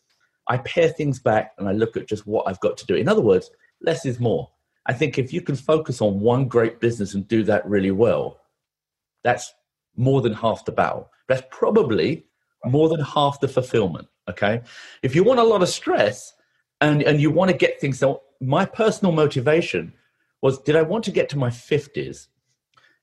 I 0.48 0.58
pare 0.58 0.88
things 0.88 1.18
back 1.18 1.52
and 1.58 1.68
I 1.68 1.72
look 1.72 1.96
at 1.98 2.08
just 2.08 2.26
what 2.26 2.48
I've 2.48 2.60
got 2.60 2.78
to 2.78 2.86
do. 2.86 2.94
In 2.94 3.06
other 3.06 3.20
words, 3.20 3.50
less 3.82 4.06
is 4.06 4.18
more. 4.18 4.50
I 4.86 4.94
think 4.94 5.18
if 5.18 5.30
you 5.30 5.42
can 5.42 5.56
focus 5.56 6.00
on 6.00 6.20
one 6.20 6.48
great 6.48 6.80
business 6.80 7.12
and 7.12 7.28
do 7.28 7.42
that 7.44 7.68
really 7.68 7.90
well, 7.90 8.40
that's 9.22 9.52
more 9.94 10.22
than 10.22 10.32
half 10.32 10.64
the 10.64 10.72
battle. 10.72 11.10
That's 11.28 11.42
probably 11.50 12.24
more 12.64 12.88
than 12.88 13.00
half 13.00 13.40
the 13.40 13.48
fulfillment. 13.48 14.08
Okay. 14.28 14.62
If 15.02 15.14
you 15.14 15.22
want 15.22 15.40
a 15.40 15.44
lot 15.44 15.62
of 15.62 15.68
stress 15.68 16.32
and, 16.80 17.02
and 17.02 17.20
you 17.20 17.30
want 17.30 17.50
to 17.50 17.56
get 17.56 17.78
things, 17.78 17.98
so 17.98 18.22
my 18.40 18.64
personal 18.64 19.12
motivation 19.12 19.92
was 20.42 20.60
did 20.60 20.76
I 20.76 20.82
want 20.82 21.04
to 21.04 21.10
get 21.10 21.28
to 21.30 21.38
my 21.38 21.50
50s 21.50 22.28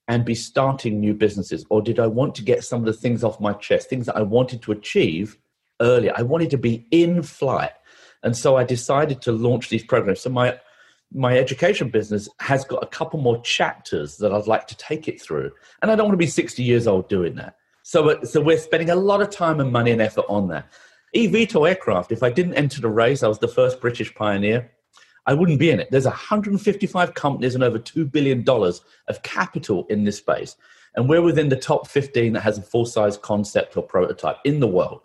and 0.07 0.25
be 0.25 0.35
starting 0.35 0.99
new 0.99 1.13
businesses, 1.13 1.65
or 1.69 1.81
did 1.81 1.99
I 1.99 2.07
want 2.07 2.35
to 2.35 2.43
get 2.43 2.63
some 2.63 2.81
of 2.81 2.85
the 2.85 2.93
things 2.93 3.23
off 3.23 3.39
my 3.39 3.53
chest, 3.53 3.89
things 3.89 4.07
that 4.07 4.17
I 4.17 4.21
wanted 4.21 4.61
to 4.63 4.71
achieve 4.71 5.37
earlier? 5.79 6.13
I 6.15 6.23
wanted 6.23 6.49
to 6.51 6.57
be 6.57 6.85
in 6.91 7.23
flight. 7.23 7.71
And 8.23 8.35
so 8.35 8.57
I 8.57 8.63
decided 8.63 9.21
to 9.23 9.31
launch 9.31 9.69
these 9.69 9.83
programs. 9.83 10.21
So 10.21 10.29
my 10.29 10.59
my 11.13 11.37
education 11.37 11.89
business 11.89 12.29
has 12.39 12.63
got 12.63 12.83
a 12.83 12.87
couple 12.87 13.19
more 13.19 13.41
chapters 13.41 14.17
that 14.17 14.31
I'd 14.31 14.47
like 14.47 14.65
to 14.67 14.77
take 14.77 15.07
it 15.07 15.21
through. 15.21 15.51
And 15.81 15.91
I 15.91 15.95
don't 15.95 16.05
want 16.05 16.13
to 16.13 16.25
be 16.25 16.27
60 16.27 16.63
years 16.63 16.87
old 16.87 17.09
doing 17.09 17.35
that. 17.35 17.55
So, 17.83 18.09
uh, 18.09 18.23
so 18.23 18.39
we're 18.39 18.57
spending 18.57 18.89
a 18.89 18.95
lot 18.95 19.21
of 19.21 19.29
time 19.29 19.59
and 19.59 19.71
money 19.71 19.91
and 19.91 20.01
effort 20.01 20.25
on 20.29 20.47
that. 20.49 20.71
eVTOL 21.15 21.67
aircraft, 21.67 22.11
if 22.11 22.23
I 22.23 22.29
didn't 22.29 22.53
enter 22.53 22.79
the 22.79 22.89
race, 22.89 23.23
I 23.23 23.27
was 23.27 23.39
the 23.39 23.47
first 23.47 23.81
British 23.81 24.13
pioneer, 24.15 24.71
I 25.25 25.33
wouldn't 25.33 25.59
be 25.59 25.69
in 25.69 25.79
it. 25.79 25.91
There's 25.91 26.05
155 26.05 27.13
companies 27.13 27.55
and 27.55 27.63
over 27.63 27.79
$2 27.79 28.11
billion 28.11 28.43
of 28.47 29.23
capital 29.23 29.85
in 29.89 30.03
this 30.03 30.17
space. 30.17 30.55
And 30.95 31.07
we're 31.07 31.21
within 31.21 31.49
the 31.49 31.55
top 31.55 31.87
15 31.87 32.33
that 32.33 32.41
has 32.41 32.57
a 32.57 32.63
full 32.63 32.85
size 32.85 33.17
concept 33.17 33.77
or 33.77 33.83
prototype 33.83 34.37
in 34.43 34.59
the 34.59 34.67
world 34.67 35.01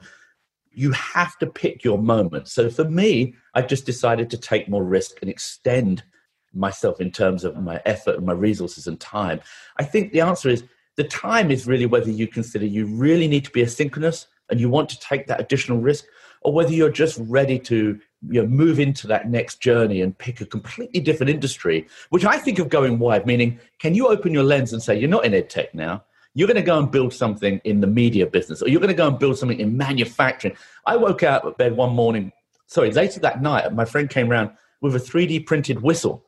you 0.76 0.92
have 0.92 1.37
to 1.38 1.46
pick 1.46 1.82
your 1.82 1.99
moment. 1.99 2.46
So 2.49 2.68
for 2.68 2.85
me, 2.85 3.35
I've 3.54 3.66
just 3.66 3.87
decided 3.87 4.28
to 4.30 4.37
take 4.37 4.68
more 4.68 4.85
risk 4.85 5.16
and 5.23 5.30
extend 5.30 6.04
myself 6.52 7.00
in 7.00 7.11
terms 7.11 7.44
of 7.44 7.56
my 7.56 7.80
effort 7.87 8.16
and 8.16 8.26
my 8.26 8.35
resources 8.35 8.87
and 8.87 9.00
time. 9.00 9.40
I 9.78 9.85
think 9.85 10.12
the 10.12 10.20
answer 10.20 10.50
is 10.50 10.64
the 10.96 11.04
time 11.04 11.50
is 11.50 11.66
really 11.66 11.87
whether 11.87 12.11
you 12.11 12.26
consider 12.28 12.66
you 12.66 12.87
really 12.87 13.26
need 13.26 13.44
to 13.46 13.50
be 13.50 13.62
asynchronous 13.62 14.26
and 14.50 14.61
you 14.61 14.68
want 14.68 14.90
to 14.90 15.00
take 15.00 15.26
that 15.26 15.40
additional 15.40 15.78
risk, 15.78 16.04
or 16.46 16.52
whether 16.52 16.72
you're 16.72 16.88
just 16.88 17.18
ready 17.24 17.58
to 17.58 17.98
you 18.28 18.40
know, 18.40 18.46
move 18.46 18.78
into 18.78 19.08
that 19.08 19.28
next 19.28 19.60
journey 19.60 20.00
and 20.00 20.16
pick 20.16 20.40
a 20.40 20.46
completely 20.46 21.00
different 21.00 21.28
industry, 21.28 21.88
which 22.10 22.24
I 22.24 22.38
think 22.38 22.60
of 22.60 22.68
going 22.68 23.00
wide, 23.00 23.26
meaning 23.26 23.58
can 23.80 23.96
you 23.96 24.06
open 24.06 24.32
your 24.32 24.44
lens 24.44 24.72
and 24.72 24.80
say, 24.80 24.96
you're 24.96 25.10
not 25.10 25.24
in 25.24 25.34
ed 25.34 25.50
tech 25.50 25.74
now, 25.74 26.04
you're 26.34 26.46
going 26.46 26.54
to 26.54 26.62
go 26.62 26.78
and 26.78 26.88
build 26.88 27.12
something 27.12 27.60
in 27.64 27.80
the 27.80 27.88
media 27.88 28.28
business 28.28 28.62
or 28.62 28.68
you're 28.68 28.80
going 28.80 28.92
to 28.92 28.94
go 28.94 29.08
and 29.08 29.18
build 29.18 29.36
something 29.36 29.58
in 29.58 29.76
manufacturing. 29.76 30.56
I 30.86 30.96
woke 30.96 31.24
out 31.24 31.44
of 31.44 31.56
bed 31.56 31.76
one 31.76 31.94
morning, 31.96 32.30
sorry, 32.68 32.92
later 32.92 33.18
that 33.20 33.42
night, 33.42 33.72
my 33.74 33.84
friend 33.84 34.08
came 34.08 34.30
around 34.30 34.52
with 34.80 34.94
a 34.94 35.00
3D 35.00 35.46
printed 35.46 35.82
whistle. 35.82 36.24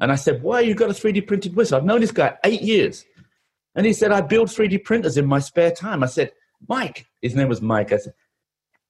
And 0.00 0.10
I 0.10 0.14
said, 0.14 0.42
Why 0.42 0.60
you 0.60 0.74
got 0.74 0.90
a 0.90 0.94
3D 0.94 1.26
printed 1.26 1.56
whistle? 1.56 1.76
I've 1.76 1.84
known 1.84 2.00
this 2.00 2.12
guy 2.12 2.38
eight 2.44 2.62
years. 2.62 3.04
And 3.74 3.84
he 3.84 3.92
said, 3.92 4.12
I 4.12 4.22
build 4.22 4.48
3D 4.48 4.84
printers 4.84 5.18
in 5.18 5.26
my 5.26 5.40
spare 5.40 5.72
time. 5.72 6.02
I 6.02 6.06
said, 6.06 6.32
Mike, 6.68 7.06
his 7.20 7.34
name 7.34 7.48
was 7.48 7.60
Mike. 7.60 7.92
I 7.92 7.98
said, 7.98 8.14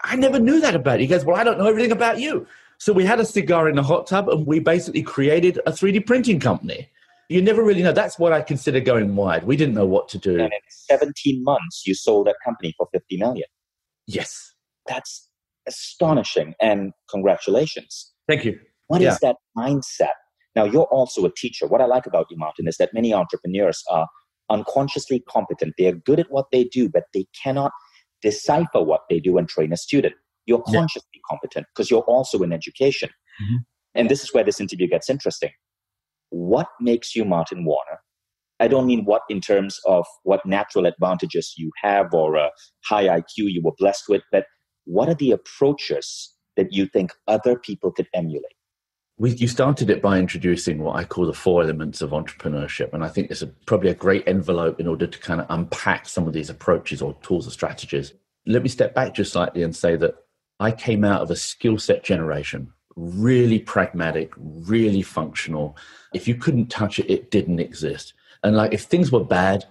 I 0.05 0.17
never 0.17 0.39
knew 0.39 0.61
that 0.61 0.75
about 0.75 1.01
you. 1.01 1.07
He 1.07 1.09
goes, 1.09 1.25
Well, 1.25 1.37
I 1.37 1.45
don't 1.45 1.59
know 1.59 1.67
everything 1.67 1.93
about 1.93 2.21
you. 2.21 2.47
So 2.79 2.93
we 2.93 3.05
had 3.05 3.19
a 3.19 3.25
cigar 3.25 3.69
in 3.69 3.75
the 3.75 3.83
hot 3.83 4.07
tub 4.07 4.29
and 4.29 4.47
we 4.47 4.61
basically 4.61 5.03
created 5.03 5.59
a 5.67 5.73
3D 5.73 6.07
printing 6.07 6.39
company. 6.39 6.89
You 7.29 7.43
never 7.43 7.63
really 7.63 7.83
know. 7.83 7.93
That's 7.93 8.19
what 8.19 8.33
I 8.33 8.41
consider 8.41 8.81
going 8.81 9.15
wide. 9.17 9.45
We 9.45 9.57
didn't 9.57 9.75
know 9.75 9.87
what 9.87 10.09
to 10.11 10.19
do. 10.19 10.39
And 10.39 10.53
in 10.53 10.61
17 10.69 11.43
months, 11.43 11.83
you 11.87 11.95
sold 11.95 12.27
that 12.29 12.37
company 12.45 12.73
for 12.79 12.89
50 12.93 13.19
million. 13.19 13.49
Yes. 14.07 14.55
That's 14.87 15.29
astonishing. 15.67 16.55
And 16.63 16.93
congratulations. 17.11 18.13
Thank 18.29 18.45
you. 18.45 18.59
What 18.87 19.03
yeah. 19.03 19.13
is 19.13 19.19
that 19.19 19.37
mindset? 19.57 20.17
Now, 20.57 20.65
you're 20.65 20.85
also 20.85 21.25
a 21.27 21.33
teacher. 21.35 21.67
What 21.67 21.81
I 21.81 21.85
like 21.85 22.07
about 22.07 22.27
you, 22.31 22.39
Martin, 22.39 22.67
is 22.67 22.79
that 22.79 22.95
many 22.95 23.13
entrepreneurs 23.13 23.83
are 23.91 24.07
unconsciously 24.49 25.23
competent. 25.29 25.75
They 25.77 25.87
are 25.87 25.93
good 25.93 26.21
at 26.21 26.31
what 26.31 26.47
they 26.51 26.65
do, 26.65 26.89
but 26.89 27.05
they 27.13 27.27
cannot 27.43 27.73
decipher 28.23 28.83
what 28.83 29.03
they 29.09 29.21
do 29.21 29.39
and 29.39 29.49
train 29.49 29.73
a 29.73 29.77
student. 29.77 30.15
You're 30.47 30.63
consciously 30.63 31.09
yeah. 31.15 31.21
competent 31.29 31.67
because 31.75 31.91
you're 31.91 32.03
also 32.03 32.43
in 32.43 32.53
education. 32.53 33.11
Mm-hmm. 33.11 33.57
And 33.95 34.09
this 34.09 34.23
is 34.23 34.33
where 34.33 34.45
this 34.45 34.61
interview 34.61 34.89
gets 34.89 35.11
interesting. 35.11 35.51
What 36.31 36.69
makes 36.81 37.15
you 37.15 37.25
Martin 37.25 37.65
Warner? 37.65 38.01
I 38.61 38.69
don't 38.69 38.87
mean 38.87 39.05
what 39.05 39.23
in 39.29 39.41
terms 39.41 39.79
of 39.87 40.05
what 40.25 40.45
natural 40.45 40.87
advantages 40.87 41.55
you 41.57 41.71
have 41.83 42.13
or 42.13 42.37
a 42.37 42.51
high 42.85 43.05
IQ 43.05 43.25
you 43.37 43.63
were 43.63 43.73
blessed 43.79 44.05
with, 44.09 44.23
but 44.33 44.47
what 44.85 45.09
are 45.09 45.15
the 45.15 45.31
approaches 45.31 46.35
that 46.57 46.73
you 46.73 46.87
think 46.87 47.13
other 47.29 47.59
people 47.59 47.93
could 47.93 48.09
emulate? 48.15 48.58
We, 49.19 49.33
you 49.33 49.49
started 49.49 49.91
it 49.91 50.01
by 50.01 50.19
introducing 50.19 50.79
what 50.79 50.95
I 50.97 51.05
call 51.05 51.27
the 51.27 51.35
four 51.35 51.63
elements 51.63 52.01
of 52.01 52.11
entrepreneurship. 52.11 52.93
And 52.95 53.05
I 53.05 53.09
think 53.09 53.31
it's 53.31 53.43
a, 53.43 53.49
probably 53.49 53.91
a 53.91 53.95
great 53.95 54.27
envelope 54.29 54.79
in 54.79 54.87
order 54.87 55.09
to 55.09 55.19
kind 55.19 55.41
of 55.41 55.47
unpack 55.51 56.09
some 56.09 56.29
of 56.29 56.33
these 56.33 56.51
approaches 56.51 57.03
or 57.03 57.15
tools 57.21 57.47
or 57.47 57.51
strategies. 57.51 58.15
Let 58.47 58.63
me 58.63 58.69
step 58.69 58.95
back 58.95 59.15
just 59.15 59.33
slightly 59.33 59.65
and 59.65 59.75
say 59.75 59.97
that 59.97 60.15
I 60.61 60.71
came 60.71 61.05
out 61.05 61.21
of 61.21 61.31
a 61.33 61.37
skill 61.37 61.79
set 61.79 62.05
generation, 62.05 62.73
really 62.95 63.59
pragmatic, 63.59 64.33
really 64.37 65.03
functional. 65.03 65.77
If 66.15 66.29
you 66.29 66.37
couldn't 66.37 66.69
touch 66.69 67.01
it, 67.01 67.11
it 67.11 67.33
didn't 67.33 67.59
exist. 67.59 68.15
And 68.45 68.57
like 68.57 68.73
if 68.73 68.83
things 68.83 69.11
were 69.11 69.25
bad, 69.25 69.65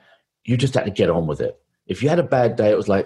you 0.44 0.58
just 0.58 0.74
had 0.74 0.86
to 0.86 0.92
get 0.92 1.10
on 1.10 1.26
with 1.26 1.40
it. 1.40 1.58
If 1.88 2.04
you 2.04 2.10
had 2.10 2.20
a 2.20 2.24
bad 2.24 2.58
day, 2.58 2.70
it 2.70 2.78
was 2.78 2.90
like, 2.90 3.06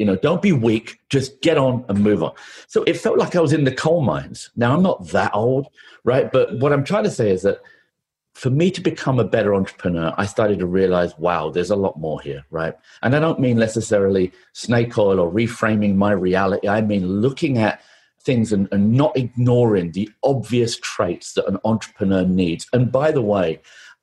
you 0.00 0.06
know, 0.06 0.16
don't 0.16 0.40
be 0.40 0.52
weak, 0.52 0.98
just 1.10 1.42
get 1.42 1.58
on 1.58 1.84
and 1.90 2.02
move 2.02 2.22
on. 2.22 2.32
So 2.68 2.82
it 2.84 2.96
felt 2.96 3.18
like 3.18 3.36
I 3.36 3.40
was 3.40 3.52
in 3.52 3.64
the 3.64 3.70
coal 3.70 4.00
mines. 4.00 4.48
Now, 4.56 4.74
I'm 4.74 4.82
not 4.82 5.08
that 5.08 5.30
old, 5.34 5.68
right? 6.04 6.32
But 6.32 6.58
what 6.58 6.72
I'm 6.72 6.84
trying 6.84 7.04
to 7.04 7.10
say 7.10 7.30
is 7.30 7.42
that 7.42 7.60
for 8.32 8.48
me 8.48 8.70
to 8.70 8.80
become 8.80 9.18
a 9.18 9.24
better 9.24 9.54
entrepreneur, 9.54 10.14
I 10.16 10.24
started 10.24 10.58
to 10.60 10.66
realize, 10.66 11.12
wow, 11.18 11.50
there's 11.50 11.68
a 11.68 11.76
lot 11.76 12.00
more 12.00 12.18
here, 12.18 12.46
right? 12.50 12.72
And 13.02 13.14
I 13.14 13.20
don't 13.20 13.40
mean 13.40 13.58
necessarily 13.58 14.32
snake 14.54 14.96
oil 14.96 15.20
or 15.20 15.30
reframing 15.30 15.96
my 15.96 16.12
reality. 16.12 16.66
I 16.66 16.80
mean 16.80 17.06
looking 17.06 17.58
at 17.58 17.82
things 18.22 18.54
and, 18.54 18.68
and 18.72 18.94
not 18.94 19.14
ignoring 19.18 19.92
the 19.92 20.08
obvious 20.24 20.78
traits 20.78 21.34
that 21.34 21.46
an 21.46 21.58
entrepreneur 21.66 22.24
needs. 22.24 22.66
And 22.72 22.90
by 22.90 23.12
the 23.12 23.20
way, 23.20 23.60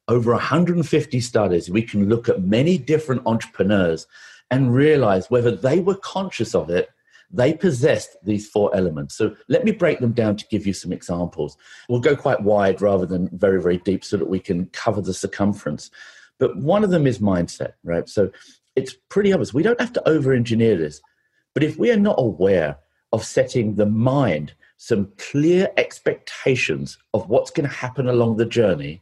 over 0.07 0.31
150 0.31 1.19
studies, 1.21 1.71
we 1.71 1.81
can 1.81 2.07
look 2.07 2.29
at 2.29 2.43
many 2.43 2.77
different 2.77 3.23
entrepreneurs 3.25 4.05
and 4.51 4.73
realize 4.73 5.29
whether 5.29 5.51
they 5.51 5.79
were 5.79 5.97
conscious 5.97 6.55
of 6.55 6.69
it, 6.69 6.89
they 7.29 7.53
possessed 7.53 8.15
these 8.23 8.49
four 8.49 8.73
elements. 8.75 9.15
So 9.15 9.35
let 9.49 9.65
me 9.65 9.71
break 9.71 9.99
them 9.99 10.13
down 10.13 10.37
to 10.37 10.47
give 10.47 10.65
you 10.65 10.73
some 10.73 10.93
examples. 10.93 11.57
We'll 11.89 11.99
go 11.99 12.15
quite 12.15 12.41
wide 12.41 12.81
rather 12.81 13.05
than 13.05 13.29
very, 13.37 13.61
very 13.61 13.77
deep 13.77 14.05
so 14.05 14.17
that 14.17 14.29
we 14.29 14.39
can 14.39 14.67
cover 14.67 15.01
the 15.01 15.13
circumference. 15.13 15.91
But 16.39 16.55
one 16.57 16.83
of 16.83 16.89
them 16.89 17.05
is 17.05 17.19
mindset, 17.19 17.73
right? 17.83 18.07
So 18.07 18.31
it's 18.75 18.95
pretty 19.09 19.33
obvious. 19.33 19.53
We 19.53 19.63
don't 19.63 19.81
have 19.81 19.93
to 19.93 20.07
over 20.07 20.33
engineer 20.33 20.77
this. 20.77 21.01
But 21.53 21.63
if 21.63 21.77
we 21.77 21.91
are 21.91 21.97
not 21.97 22.15
aware 22.17 22.77
of 23.11 23.25
setting 23.25 23.75
the 23.75 23.85
mind 23.85 24.53
some 24.77 25.11
clear 25.17 25.69
expectations 25.75 26.97
of 27.13 27.27
what's 27.29 27.51
going 27.51 27.67
to 27.67 27.75
happen 27.75 28.07
along 28.07 28.37
the 28.37 28.45
journey, 28.45 29.01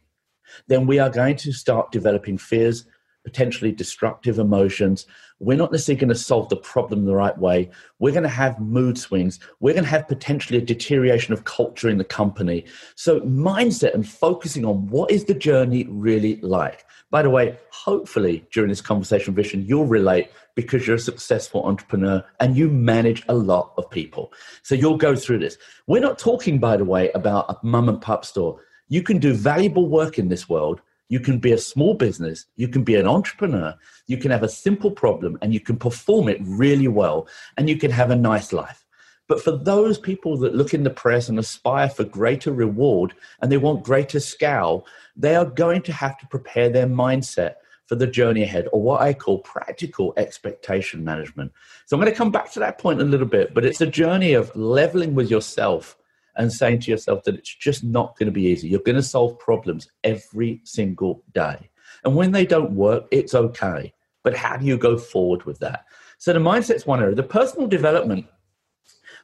then 0.68 0.86
we 0.86 0.98
are 0.98 1.10
going 1.10 1.36
to 1.36 1.52
start 1.52 1.92
developing 1.92 2.38
fears, 2.38 2.86
potentially 3.26 3.72
destructive 3.72 4.38
emotions. 4.38 5.04
We're 5.40 5.58
not 5.58 5.72
necessarily 5.72 5.98
going 5.98 6.10
to 6.10 6.14
solve 6.14 6.48
the 6.48 6.56
problem 6.56 7.04
the 7.04 7.14
right 7.16 7.36
way. 7.36 7.70
We're 7.98 8.12
going 8.12 8.22
to 8.22 8.28
have 8.28 8.60
mood 8.60 8.96
swings. 8.96 9.40
We're 9.58 9.74
going 9.74 9.84
to 9.84 9.90
have 9.90 10.06
potentially 10.06 10.60
a 10.60 10.64
deterioration 10.64 11.34
of 11.34 11.42
culture 11.42 11.88
in 11.88 11.98
the 11.98 12.04
company. 12.04 12.64
So, 12.94 13.18
mindset 13.22 13.94
and 13.94 14.08
focusing 14.08 14.64
on 14.64 14.86
what 14.86 15.10
is 15.10 15.24
the 15.24 15.34
journey 15.34 15.88
really 15.90 16.36
like. 16.36 16.86
By 17.10 17.22
the 17.22 17.30
way, 17.30 17.58
hopefully 17.70 18.46
during 18.52 18.68
this 18.68 18.80
conversation, 18.80 19.34
Vishen, 19.34 19.66
you'll 19.66 19.86
relate 19.86 20.30
because 20.54 20.86
you're 20.86 20.96
a 20.96 21.00
successful 21.00 21.64
entrepreneur 21.64 22.24
and 22.38 22.56
you 22.56 22.70
manage 22.70 23.24
a 23.28 23.34
lot 23.34 23.72
of 23.76 23.90
people. 23.90 24.32
So 24.62 24.76
you'll 24.76 24.98
go 24.98 25.16
through 25.16 25.40
this. 25.40 25.58
We're 25.88 26.00
not 26.00 26.16
talking, 26.18 26.60
by 26.60 26.76
the 26.76 26.84
way, 26.84 27.10
about 27.10 27.50
a 27.50 27.58
mum 27.66 27.88
and 27.88 28.00
pop 28.00 28.24
store. 28.24 28.60
You 28.88 29.02
can 29.02 29.18
do 29.18 29.34
valuable 29.34 29.88
work 29.88 30.16
in 30.16 30.28
this 30.28 30.48
world 30.48 30.80
you 31.08 31.20
can 31.20 31.38
be 31.38 31.52
a 31.52 31.58
small 31.58 31.94
business, 31.94 32.46
you 32.56 32.68
can 32.68 32.82
be 32.82 32.96
an 32.96 33.06
entrepreneur, 33.06 33.74
you 34.06 34.16
can 34.16 34.30
have 34.30 34.42
a 34.42 34.48
simple 34.48 34.90
problem 34.90 35.38
and 35.42 35.54
you 35.54 35.60
can 35.60 35.76
perform 35.76 36.28
it 36.28 36.38
really 36.42 36.88
well 36.88 37.28
and 37.56 37.68
you 37.68 37.76
can 37.76 37.90
have 37.90 38.10
a 38.10 38.16
nice 38.16 38.52
life. 38.52 38.84
But 39.28 39.42
for 39.42 39.52
those 39.52 39.98
people 39.98 40.36
that 40.38 40.54
look 40.54 40.72
in 40.72 40.84
the 40.84 40.90
press 40.90 41.28
and 41.28 41.38
aspire 41.38 41.88
for 41.88 42.04
greater 42.04 42.52
reward 42.52 43.14
and 43.40 43.50
they 43.50 43.56
want 43.56 43.84
greater 43.84 44.20
scale, 44.20 44.86
they 45.16 45.34
are 45.34 45.44
going 45.44 45.82
to 45.82 45.92
have 45.92 46.16
to 46.18 46.26
prepare 46.28 46.68
their 46.68 46.86
mindset 46.86 47.54
for 47.86 47.94
the 47.94 48.06
journey 48.06 48.42
ahead, 48.42 48.66
or 48.72 48.82
what 48.82 49.00
I 49.00 49.14
call 49.14 49.38
practical 49.38 50.12
expectation 50.16 51.04
management. 51.04 51.52
So 51.86 51.96
I'm 51.96 52.00
going 52.00 52.12
to 52.12 52.18
come 52.18 52.32
back 52.32 52.50
to 52.52 52.58
that 52.60 52.78
point 52.78 53.00
a 53.00 53.04
little 53.04 53.28
bit, 53.28 53.54
but 53.54 53.64
it's 53.64 53.80
a 53.80 53.86
journey 53.86 54.32
of 54.32 54.54
leveling 54.56 55.14
with 55.14 55.30
yourself 55.30 55.96
and 56.36 56.52
saying 56.52 56.80
to 56.80 56.90
yourself 56.90 57.24
that 57.24 57.34
it's 57.34 57.54
just 57.54 57.82
not 57.82 58.16
going 58.18 58.26
to 58.26 58.32
be 58.32 58.46
easy. 58.46 58.68
You're 58.68 58.80
going 58.80 58.96
to 58.96 59.02
solve 59.02 59.38
problems 59.38 59.88
every 60.04 60.60
single 60.64 61.22
day. 61.34 61.70
And 62.04 62.14
when 62.14 62.32
they 62.32 62.46
don't 62.46 62.72
work, 62.72 63.04
it's 63.10 63.34
okay. 63.34 63.92
But 64.22 64.36
how 64.36 64.56
do 64.56 64.66
you 64.66 64.76
go 64.76 64.98
forward 64.98 65.44
with 65.44 65.58
that? 65.60 65.84
So 66.18 66.32
the 66.32 66.38
mindset's 66.38 66.86
one 66.86 67.00
area. 67.00 67.14
The 67.14 67.22
personal 67.22 67.68
development, 67.68 68.26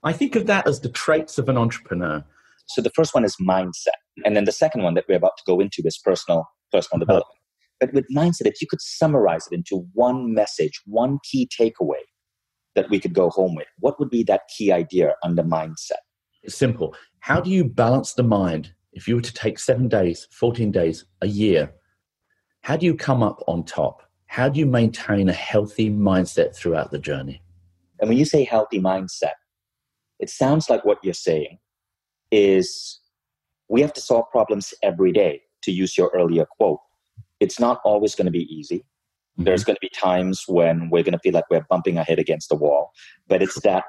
I 0.02 0.12
think 0.12 0.36
of 0.36 0.46
that 0.46 0.66
as 0.66 0.80
the 0.80 0.88
traits 0.88 1.38
of 1.38 1.48
an 1.48 1.58
entrepreneur. 1.58 2.24
So 2.66 2.80
the 2.80 2.90
first 2.90 3.14
one 3.14 3.24
is 3.24 3.36
mindset. 3.40 3.98
And 4.24 4.36
then 4.36 4.44
the 4.44 4.52
second 4.52 4.82
one 4.82 4.94
that 4.94 5.04
we're 5.08 5.16
about 5.16 5.36
to 5.38 5.44
go 5.46 5.60
into 5.60 5.82
is 5.84 5.98
personal 5.98 6.46
personal 6.72 7.02
uh-huh. 7.02 7.04
development. 7.04 7.38
But 7.80 7.92
with 7.92 8.06
mindset, 8.14 8.46
if 8.46 8.60
you 8.60 8.68
could 8.68 8.80
summarize 8.80 9.46
it 9.50 9.54
into 9.54 9.86
one 9.92 10.32
message, 10.32 10.80
one 10.86 11.18
key 11.28 11.48
takeaway 11.48 12.02
that 12.74 12.88
we 12.88 13.00
could 13.00 13.12
go 13.12 13.28
home 13.28 13.54
with, 13.54 13.66
what 13.80 13.98
would 13.98 14.08
be 14.08 14.22
that 14.24 14.42
key 14.56 14.72
idea 14.72 15.14
under 15.24 15.42
mindset? 15.42 16.02
It's 16.42 16.56
simple. 16.56 16.94
How 17.20 17.40
do 17.40 17.50
you 17.50 17.64
balance 17.64 18.14
the 18.14 18.22
mind 18.22 18.72
if 18.92 19.06
you 19.06 19.16
were 19.16 19.22
to 19.22 19.32
take 19.32 19.58
seven 19.58 19.88
days, 19.88 20.26
14 20.32 20.70
days, 20.70 21.04
a 21.20 21.26
year? 21.26 21.72
How 22.62 22.76
do 22.76 22.86
you 22.86 22.94
come 22.94 23.22
up 23.22 23.42
on 23.46 23.64
top? 23.64 24.02
How 24.26 24.48
do 24.48 24.58
you 24.58 24.66
maintain 24.66 25.28
a 25.28 25.32
healthy 25.32 25.90
mindset 25.90 26.54
throughout 26.56 26.90
the 26.90 26.98
journey? 26.98 27.42
And 28.00 28.08
when 28.08 28.18
you 28.18 28.24
say 28.24 28.44
healthy 28.44 28.80
mindset, 28.80 29.34
it 30.18 30.30
sounds 30.30 30.70
like 30.70 30.84
what 30.84 30.98
you're 31.02 31.14
saying 31.14 31.58
is 32.30 33.00
we 33.68 33.80
have 33.80 33.92
to 33.92 34.00
solve 34.00 34.24
problems 34.30 34.74
every 34.82 35.12
day, 35.12 35.42
to 35.62 35.72
use 35.72 35.96
your 35.96 36.10
earlier 36.14 36.46
quote. 36.58 36.80
It's 37.40 37.60
not 37.60 37.80
always 37.84 38.14
going 38.14 38.26
to 38.26 38.32
be 38.32 38.52
easy. 38.52 38.78
Mm-hmm. 38.78 39.44
There's 39.44 39.64
going 39.64 39.76
to 39.76 39.80
be 39.80 39.90
times 39.90 40.44
when 40.46 40.90
we're 40.90 41.02
going 41.02 41.12
to 41.12 41.18
feel 41.20 41.32
like 41.32 41.48
we're 41.50 41.66
bumping 41.68 41.98
our 41.98 42.04
head 42.04 42.18
against 42.18 42.48
the 42.48 42.54
wall, 42.54 42.90
but 43.28 43.42
it's 43.42 43.60
that 43.62 43.84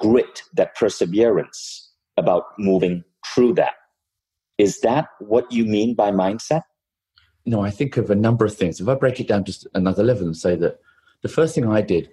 grit, 0.00 0.42
that 0.54 0.74
perseverance 0.74 1.90
about 2.16 2.44
moving 2.58 3.04
through 3.34 3.54
that. 3.54 3.74
Is 4.58 4.80
that 4.80 5.08
what 5.20 5.50
you 5.50 5.64
mean 5.64 5.94
by 5.94 6.10
mindset? 6.10 6.62
No, 7.46 7.62
I 7.62 7.70
think 7.70 7.96
of 7.96 8.10
a 8.10 8.14
number 8.14 8.44
of 8.44 8.54
things. 8.54 8.80
If 8.80 8.88
I 8.88 8.94
break 8.94 9.20
it 9.20 9.28
down 9.28 9.44
just 9.44 9.66
another 9.74 10.02
level 10.02 10.26
and 10.26 10.36
say 10.36 10.56
that 10.56 10.78
the 11.22 11.28
first 11.28 11.54
thing 11.54 11.66
I 11.66 11.80
did, 11.80 12.10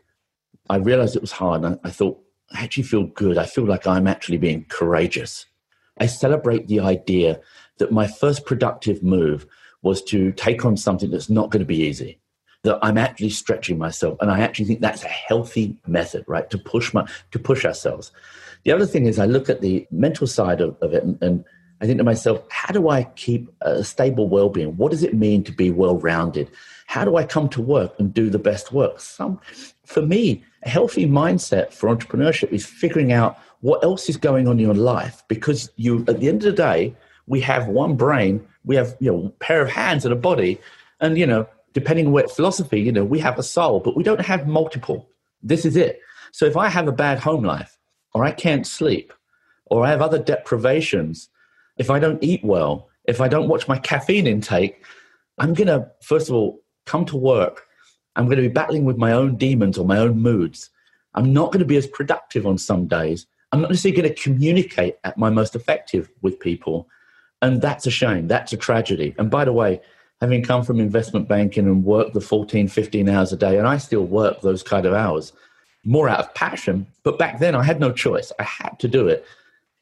I 0.70 0.78
realized 0.78 1.16
it 1.16 1.22
was 1.22 1.34
hard. 1.34 1.64
And 1.64 1.80
I 1.84 1.90
thought, 1.90 2.22
I 2.54 2.64
actually 2.64 2.84
feel 2.84 3.04
good. 3.08 3.38
I 3.38 3.46
feel 3.46 3.66
like 3.66 3.86
I'm 3.86 4.08
actually 4.08 4.38
being 4.38 4.66
courageous. 4.70 5.46
I 6.00 6.06
celebrate 6.06 6.68
the 6.68 6.80
idea 6.80 7.42
that 7.80 7.92
my 7.92 8.08
first 8.08 8.46
productive 8.46 9.04
move 9.04 9.46
was 9.82 10.02
to 10.04 10.32
take 10.32 10.64
on 10.64 10.78
something 10.78 11.12
that's 11.12 11.30
not 11.30 11.52
going 11.52 11.60
to 11.60 11.66
be 11.66 11.82
easy 11.82 12.20
that 12.68 12.80
I'm 12.82 12.98
actually 12.98 13.30
stretching 13.30 13.78
myself. 13.78 14.18
And 14.22 14.30
I 14.30 14.40
actually 14.42 14.66
think 14.66 14.82
that's 14.82 15.04
a 15.04 15.08
healthy 15.08 15.76
method, 15.88 16.24
right? 16.28 16.50
To 16.50 16.58
push 16.58 16.94
my 16.94 17.08
to 17.32 17.40
push 17.40 17.66
ourselves. 17.66 18.12
The 18.64 18.72
other 18.72 18.86
thing 18.86 19.06
is 19.06 19.18
I 19.18 19.26
look 19.26 19.50
at 19.50 19.62
the 19.62 19.88
mental 19.92 20.28
side 20.28 20.62
of, 20.62 20.78
of 20.82 20.94
it 20.94 21.04
and, 21.04 21.22
and 21.22 21.46
I 21.80 21.86
think 21.86 22.00
to 22.00 22.04
myself, 22.04 22.44
how 22.50 22.74
do 22.74 22.90
I 22.90 23.04
keep 23.16 23.50
a 23.62 23.84
stable 23.84 24.28
well-being? 24.28 24.76
What 24.78 24.92
does 24.92 25.04
it 25.04 25.14
mean 25.14 25.44
to 25.44 25.52
be 25.52 25.70
well-rounded? 25.70 26.50
How 26.88 27.06
do 27.06 27.18
I 27.18 27.24
come 27.24 27.50
to 27.50 27.62
work 27.62 27.94
and 28.00 28.14
do 28.14 28.32
the 28.32 28.40
best 28.40 28.72
work? 28.72 29.00
Some, 29.00 29.40
for 29.86 30.02
me, 30.02 30.44
a 30.64 30.70
healthy 30.70 31.06
mindset 31.06 31.72
for 31.72 31.96
entrepreneurship 31.96 32.52
is 32.52 32.66
figuring 32.66 33.12
out 33.12 33.38
what 33.62 33.84
else 33.84 34.10
is 34.10 34.18
going 34.18 34.48
on 34.48 34.54
in 34.60 34.66
your 34.66 34.74
life 34.74 35.24
because 35.28 35.72
you, 35.76 36.00
at 36.08 36.20
the 36.20 36.28
end 36.28 36.44
of 36.44 36.56
the 36.56 36.64
day, 36.64 36.96
we 37.28 37.42
have 37.42 37.68
one 37.68 37.96
brain, 37.96 38.46
we 38.66 38.76
have 38.76 38.96
you 39.00 39.12
know 39.12 39.26
a 39.28 39.30
pair 39.30 39.62
of 39.62 39.70
hands 39.70 40.06
and 40.06 40.14
a 40.14 40.18
body, 40.18 40.60
and 41.00 41.18
you 41.18 41.28
know 41.28 41.48
depending 41.78 42.08
on 42.08 42.12
what 42.12 42.32
philosophy, 42.32 42.82
you 42.82 42.92
know, 42.92 43.06
we 43.06 43.20
have 43.20 43.38
a 43.38 43.44
soul, 43.44 43.80
but 43.80 43.96
we 43.96 44.02
don't 44.02 44.26
have 44.26 44.48
multiple. 44.48 45.08
This 45.44 45.64
is 45.64 45.76
it. 45.76 46.02
So 46.32 46.48
if 46.48 46.58
I 46.58 46.70
have 46.70 46.88
a 46.88 46.92
bad 46.92 47.20
home 47.20 47.44
life, 47.44 47.78
or 48.16 48.26
I 48.26 48.32
can't 48.32 48.66
sleep, 48.66 49.14
or 49.68 49.86
I 49.86 49.92
have 49.92 50.02
other 50.02 50.18
deprivations, 50.18 51.30
if 51.78 51.92
I 51.92 52.00
don't 52.00 52.24
eat 52.24 52.44
well, 52.44 52.90
if 53.06 53.22
I 53.22 53.28
don't 53.28 53.48
watch 53.48 53.68
my 53.68 53.78
caffeine 53.78 54.26
intake, 54.26 54.84
I'm 55.38 55.54
going 55.54 55.68
to, 55.68 55.88
first 56.02 56.30
of 56.30 56.36
all, 56.36 56.60
come 56.88 57.06
to 57.06 57.16
work. 57.16 57.68
I'm 58.16 58.26
going 58.26 58.38
to 58.38 58.50
be 58.50 58.60
battling 58.62 58.86
with 58.86 58.98
my 58.98 59.12
own 59.12 59.36
demons 59.36 59.78
or 59.78 59.86
my 59.86 60.00
own 60.00 60.20
moods. 60.20 60.72
I'm 61.14 61.32
not 61.32 61.52
going 61.52 61.60
to 61.60 61.74
be 61.74 61.78
as 61.78 61.86
productive 61.86 62.48
on 62.48 62.58
some 62.58 62.88
days. 62.88 63.28
I'm 63.52 63.62
not 63.62 63.70
necessarily 63.70 64.02
going 64.02 64.16
to 64.16 64.20
communicate 64.20 64.96
at 65.04 65.20
my 65.20 65.30
most 65.30 65.56
effective 65.56 66.10
with 66.24 66.40
people. 66.40 66.90
And 67.44 67.62
that's 67.62 67.86
a 67.86 67.92
shame. 67.92 68.28
That's 68.28 68.52
a 68.52 68.58
tragedy. 68.58 69.14
And 69.20 69.30
by 69.30 69.46
the 69.46 69.54
way, 69.54 69.80
having 70.22 70.44
come 70.44 70.64
from 70.64 70.80
investment 70.80 71.28
banking 71.28 71.66
and 71.66 71.84
worked 71.84 72.14
the 72.14 72.22
14, 72.22 72.68
15 72.68 73.10
hours 73.10 73.32
a 73.32 73.38
day, 73.38 73.58
and 73.58 73.68
I 73.68 73.78
still 73.78 74.06
work 74.06 74.42
those 74.42 74.64
kind 74.64 74.86
of 74.86 74.94
hours, 74.94 75.34
more 75.84 76.10
out 76.10 76.20
of 76.20 76.34
passion. 76.34 76.88
But 77.04 77.20
back 77.20 77.40
then, 77.40 77.56
I 77.56 77.64
had 77.64 77.80
no 77.80 77.92
choice. 77.92 78.32
I 78.40 78.44
had 78.44 78.80
to 78.80 78.88
do 78.88 79.08
it. 79.08 79.26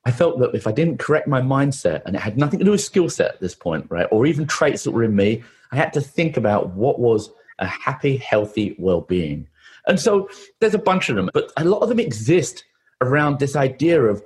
I 0.06 0.12
felt 0.12 0.40
that 0.40 0.54
if 0.54 0.68
I 0.68 0.72
didn't 0.72 1.00
correct 1.00 1.28
my 1.28 1.42
mindset, 1.42 2.04
and 2.06 2.16
it 2.16 2.22
had 2.22 2.38
nothing 2.38 2.60
to 2.60 2.66
do 2.66 2.72
with 2.72 2.82
skill 2.82 3.10
set 3.10 3.36
at 3.36 3.40
this 3.40 3.56
point, 3.56 3.88
right, 3.90 4.08
or 4.12 4.26
even 4.26 4.46
traits 4.46 4.84
that 4.84 4.92
were 4.92 5.04
in 5.04 5.16
me, 5.16 5.44
I 5.72 5.78
had 5.78 5.94
to 5.94 6.02
think 6.02 6.38
about 6.38 6.72
what 6.72 7.00
was 7.00 7.32
a 7.60 7.66
happy, 7.66 8.18
healthy 8.18 8.76
well 8.78 9.02
being. 9.02 9.48
And 9.88 10.00
so 10.00 10.30
there's 10.60 10.74
a 10.74 10.80
bunch 10.80 11.10
of 11.10 11.16
them, 11.16 11.30
but 11.34 11.52
a 11.58 11.64
lot 11.64 11.80
of 11.80 11.90
them 11.90 12.00
exist 12.00 12.64
around 13.02 13.40
this 13.40 13.56
idea 13.56 14.02
of 14.02 14.24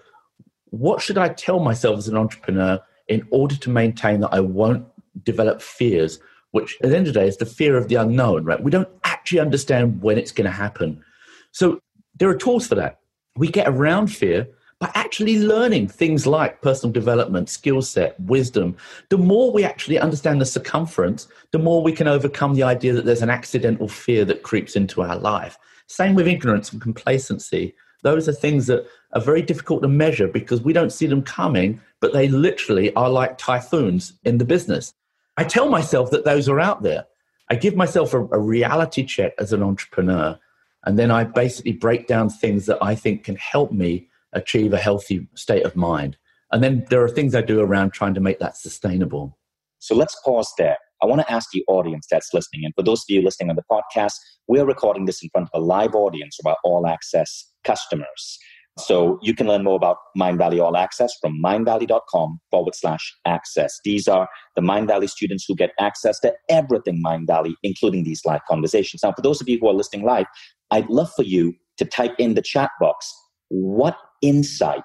what 0.72 1.02
should 1.02 1.18
I 1.18 1.30
tell 1.30 1.60
myself 1.60 1.98
as 1.98 2.08
an 2.08 2.18
entrepreneur 2.18 2.80
in 3.08 3.28
order 3.32 3.56
to 3.56 3.70
maintain 3.70 4.20
that 4.22 4.34
I 4.34 4.40
won't 4.40 4.86
develop 5.24 5.62
fears, 5.62 6.20
which 6.52 6.78
at 6.84 6.90
the 6.90 6.98
end 6.98 7.08
of 7.08 7.14
the 7.14 7.20
day 7.20 7.28
is 7.28 7.38
the 7.38 7.46
fear 7.46 7.78
of 7.78 7.88
the 7.88 7.96
unknown, 7.96 8.44
right? 8.44 8.64
We 8.64 8.72
don't 8.72 8.90
actually 9.04 9.40
understand 9.40 10.02
when 10.02 10.18
it's 10.18 10.32
going 10.32 10.46
to 10.46 10.52
happen. 10.52 11.04
So 11.52 11.82
there 12.18 12.30
are 12.30 12.36
tools 12.36 12.68
for 12.68 12.76
that. 12.76 13.00
We 13.36 13.48
get 13.48 13.68
around 13.68 14.08
fear 14.08 14.48
by 14.80 14.90
actually 14.96 15.40
learning 15.40 15.90
things 15.90 16.26
like 16.26 16.62
personal 16.62 16.94
development, 16.94 17.50
skill 17.50 17.82
set, 17.82 18.18
wisdom. 18.20 18.78
The 19.10 19.18
more 19.18 19.52
we 19.52 19.64
actually 19.64 20.00
understand 20.00 20.40
the 20.40 20.46
circumference, 20.46 21.28
the 21.52 21.60
more 21.60 21.84
we 21.84 21.92
can 21.92 22.08
overcome 22.08 22.56
the 22.56 22.64
idea 22.64 22.94
that 22.94 23.06
there's 23.06 23.22
an 23.22 23.30
accidental 23.30 23.90
fear 23.90 24.24
that 24.26 24.44
creeps 24.44 24.76
into 24.76 25.02
our 25.02 25.18
life. 25.18 25.58
Same 25.88 26.16
with 26.16 26.28
ignorance 26.28 26.72
and 26.72 26.82
complacency. 26.82 27.76
Those 28.04 28.30
are 28.30 28.34
things 28.34 28.68
that 28.68 28.86
are 29.14 29.22
very 29.22 29.42
difficult 29.42 29.82
to 29.82 29.88
measure 29.88 30.28
because 30.28 30.62
we 30.62 30.74
don't 30.74 30.92
see 30.92 31.08
them 31.08 31.22
coming, 31.22 31.82
but 32.00 32.14
they 32.14 32.28
literally 32.28 32.94
are 32.96 33.10
like 33.10 33.38
typhoons 33.38 34.14
in 34.24 34.38
the 34.38 34.46
business. 34.46 34.94
I 35.38 35.44
tell 35.44 35.70
myself 35.70 36.12
that 36.12 36.26
those 36.26 36.48
are 36.50 36.60
out 36.60 36.84
there. 36.84 37.06
I 37.50 37.56
give 37.56 37.76
myself 37.76 38.14
a, 38.14 38.20
a 38.26 38.40
reality 38.40 39.04
check 39.04 39.34
as 39.40 39.54
an 39.54 39.64
entrepreneur, 39.64 40.38
and 40.86 41.00
then 41.00 41.12
I 41.12 41.24
basically 41.24 41.74
break 41.74 42.08
down 42.08 42.30
things 42.30 42.66
that 42.68 42.78
I 42.82 42.96
think 42.96 43.24
can 43.24 43.36
help 43.36 43.72
me 43.72 44.08
achieve 44.34 44.74
a 44.74 44.78
healthy 44.78 45.28
state 45.34 45.66
of 45.66 45.76
mind. 45.76 46.18
And 46.52 46.64
then 46.64 46.86
there 46.90 47.04
are 47.04 47.10
things 47.10 47.36
I 47.36 47.42
do 47.42 47.60
around 47.60 47.92
trying 47.92 48.14
to 48.14 48.20
make 48.20 48.40
that 48.40 48.58
sustainable. 48.58 49.38
So 49.80 49.96
let's 49.96 50.20
pause 50.24 50.52
there. 50.58 50.78
I 51.02 51.06
want 51.06 51.22
to 51.22 51.32
ask 51.32 51.50
the 51.52 51.64
audience 51.68 52.08
that's 52.10 52.34
listening, 52.34 52.66
and 52.66 52.74
for 52.76 52.84
those 52.84 53.00
of 53.02 53.06
you 53.10 53.22
listening 53.22 53.50
on 53.50 53.56
the 53.56 53.64
podcast, 53.72 54.14
we're 54.48 54.66
recording 54.66 55.06
this 55.06 55.22
in 55.24 55.30
front 55.30 55.50
of 55.54 55.62
a 55.62 55.64
live 55.64 55.96
audience 55.96 56.38
of 56.40 56.50
our 56.50 56.58
all 56.64 56.88
access 56.88 57.46
customers. 57.64 58.40
So 58.78 59.20
you 59.22 59.34
can 59.34 59.48
learn 59.48 59.64
more 59.64 59.76
about 59.76 59.98
Mindvalley 60.18 60.64
All 60.64 60.78
Access 60.78 61.12
from 61.22 61.42
mindvalley.com 61.44 62.40
forward 62.50 62.76
slash 62.76 63.14
access. 63.26 63.78
These 63.84 64.08
are 64.08 64.30
the 64.56 64.62
Mindvalley 64.62 65.10
students 65.10 65.46
who 65.48 65.56
get 65.56 65.72
access 65.80 66.20
to 66.22 66.34
everything 66.50 67.02
Mindvalley, 67.06 67.54
including 67.64 68.04
these 68.04 68.22
live 68.26 68.42
conversations. 68.48 69.02
Now, 69.04 69.12
for 69.12 69.22
those 69.22 69.42
of 69.42 69.50
you 69.50 69.60
who 69.60 69.68
are 69.68 69.74
listening 69.74 70.06
live, 70.06 70.28
I'd 70.72 70.90
love 70.90 71.12
for 71.16 71.24
you 71.24 71.54
to 71.78 71.86
type 71.86 72.14
in 72.18 72.36
the 72.36 72.42
chat 72.42 72.72
box 72.80 73.12
what 73.50 73.98
insight 74.22 74.84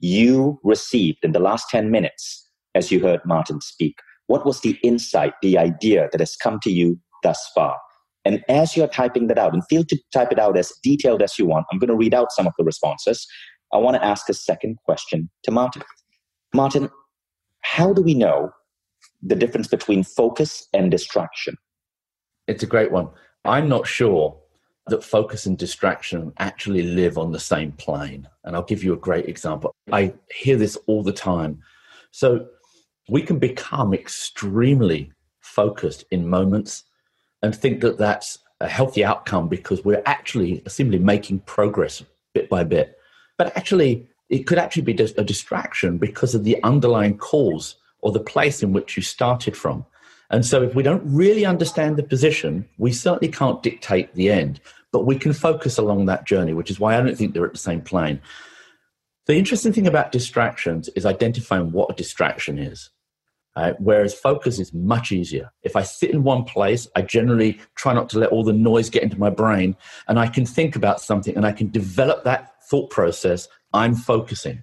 you 0.00 0.58
received 0.64 1.18
in 1.22 1.32
the 1.32 1.40
last 1.40 1.68
10 1.70 1.90
minutes 1.90 2.48
as 2.74 2.90
you 2.90 3.00
heard 3.00 3.20
Martin 3.24 3.60
speak. 3.60 3.94
What 4.26 4.44
was 4.44 4.60
the 4.60 4.78
insight, 4.82 5.34
the 5.42 5.58
idea 5.58 6.08
that 6.10 6.20
has 6.20 6.36
come 6.36 6.58
to 6.60 6.70
you 6.70 6.98
thus 7.22 7.50
far? 7.54 7.76
And 8.24 8.44
as 8.48 8.76
you're 8.76 8.88
typing 8.88 9.28
that 9.28 9.38
out, 9.38 9.54
and 9.54 9.62
feel 9.68 9.84
to 9.84 9.98
type 10.12 10.32
it 10.32 10.38
out 10.38 10.58
as 10.58 10.72
detailed 10.82 11.22
as 11.22 11.38
you 11.38 11.46
want, 11.46 11.66
I'm 11.70 11.78
going 11.78 11.88
to 11.88 11.96
read 11.96 12.12
out 12.12 12.32
some 12.32 12.46
of 12.46 12.52
the 12.58 12.64
responses. 12.64 13.24
I 13.72 13.78
want 13.78 13.96
to 13.96 14.04
ask 14.04 14.28
a 14.28 14.34
second 14.34 14.78
question 14.84 15.30
to 15.44 15.50
Martin. 15.52 15.82
Martin, 16.52 16.90
how 17.60 17.92
do 17.92 18.02
we 18.02 18.14
know 18.14 18.50
the 19.22 19.36
difference 19.36 19.68
between 19.68 20.02
focus 20.02 20.66
and 20.72 20.90
distraction? 20.90 21.56
It's 22.48 22.62
a 22.62 22.66
great 22.66 22.90
one. 22.90 23.08
I'm 23.44 23.68
not 23.68 23.86
sure 23.86 24.36
that 24.88 25.04
focus 25.04 25.46
and 25.46 25.58
distraction 25.58 26.32
actually 26.38 26.82
live 26.82 27.18
on 27.18 27.32
the 27.32 27.40
same 27.40 27.72
plane. 27.72 28.28
And 28.44 28.54
I'll 28.54 28.62
give 28.62 28.84
you 28.84 28.92
a 28.92 28.98
great 28.98 29.28
example. 29.28 29.74
I 29.92 30.14
hear 30.34 30.56
this 30.56 30.76
all 30.86 31.02
the 31.02 31.12
time. 31.12 31.60
So 32.12 32.46
we 33.08 33.22
can 33.22 33.38
become 33.38 33.94
extremely 33.94 35.12
focused 35.40 36.04
in 36.10 36.28
moments 36.28 36.84
and 37.42 37.54
think 37.54 37.80
that 37.80 37.98
that's 37.98 38.38
a 38.60 38.68
healthy 38.68 39.04
outcome 39.04 39.48
because 39.48 39.84
we're 39.84 40.02
actually 40.06 40.62
simply 40.66 40.98
making 40.98 41.40
progress 41.40 42.02
bit 42.34 42.48
by 42.48 42.64
bit. 42.64 42.98
But 43.38 43.56
actually, 43.56 44.08
it 44.28 44.46
could 44.46 44.58
actually 44.58 44.82
be 44.82 44.92
a 44.94 45.24
distraction 45.24 45.98
because 45.98 46.34
of 46.34 46.44
the 46.44 46.62
underlying 46.62 47.16
cause 47.18 47.76
or 48.00 48.12
the 48.12 48.20
place 48.20 48.62
in 48.62 48.72
which 48.72 48.96
you 48.96 49.02
started 49.02 49.56
from. 49.56 49.84
And 50.30 50.44
so, 50.44 50.62
if 50.62 50.74
we 50.74 50.82
don't 50.82 51.02
really 51.04 51.44
understand 51.44 51.96
the 51.96 52.02
position, 52.02 52.68
we 52.78 52.92
certainly 52.92 53.32
can't 53.32 53.62
dictate 53.62 54.12
the 54.14 54.30
end, 54.30 54.60
but 54.90 55.06
we 55.06 55.16
can 55.16 55.32
focus 55.32 55.78
along 55.78 56.06
that 56.06 56.26
journey, 56.26 56.52
which 56.52 56.70
is 56.70 56.80
why 56.80 56.96
I 56.96 57.00
don't 57.00 57.16
think 57.16 57.32
they're 57.32 57.46
at 57.46 57.52
the 57.52 57.58
same 57.58 57.80
plane. 57.80 58.20
The 59.26 59.36
interesting 59.36 59.72
thing 59.72 59.86
about 59.86 60.12
distractions 60.12 60.88
is 60.90 61.06
identifying 61.06 61.70
what 61.70 61.90
a 61.90 61.94
distraction 61.94 62.58
is. 62.58 62.90
Uh, 63.56 63.72
whereas 63.78 64.14
focus 64.14 64.58
is 64.58 64.74
much 64.74 65.10
easier. 65.10 65.50
If 65.62 65.76
I 65.76 65.82
sit 65.82 66.10
in 66.10 66.22
one 66.22 66.44
place, 66.44 66.86
I 66.94 67.00
generally 67.00 67.58
try 67.74 67.94
not 67.94 68.10
to 68.10 68.18
let 68.18 68.28
all 68.28 68.44
the 68.44 68.52
noise 68.52 68.90
get 68.90 69.02
into 69.02 69.18
my 69.18 69.30
brain, 69.30 69.74
and 70.08 70.18
I 70.18 70.28
can 70.28 70.44
think 70.44 70.76
about 70.76 71.00
something 71.00 71.34
and 71.34 71.46
I 71.46 71.52
can 71.52 71.70
develop 71.70 72.24
that 72.24 72.62
thought 72.64 72.90
process. 72.90 73.48
I'm 73.72 73.94
focusing. 73.94 74.62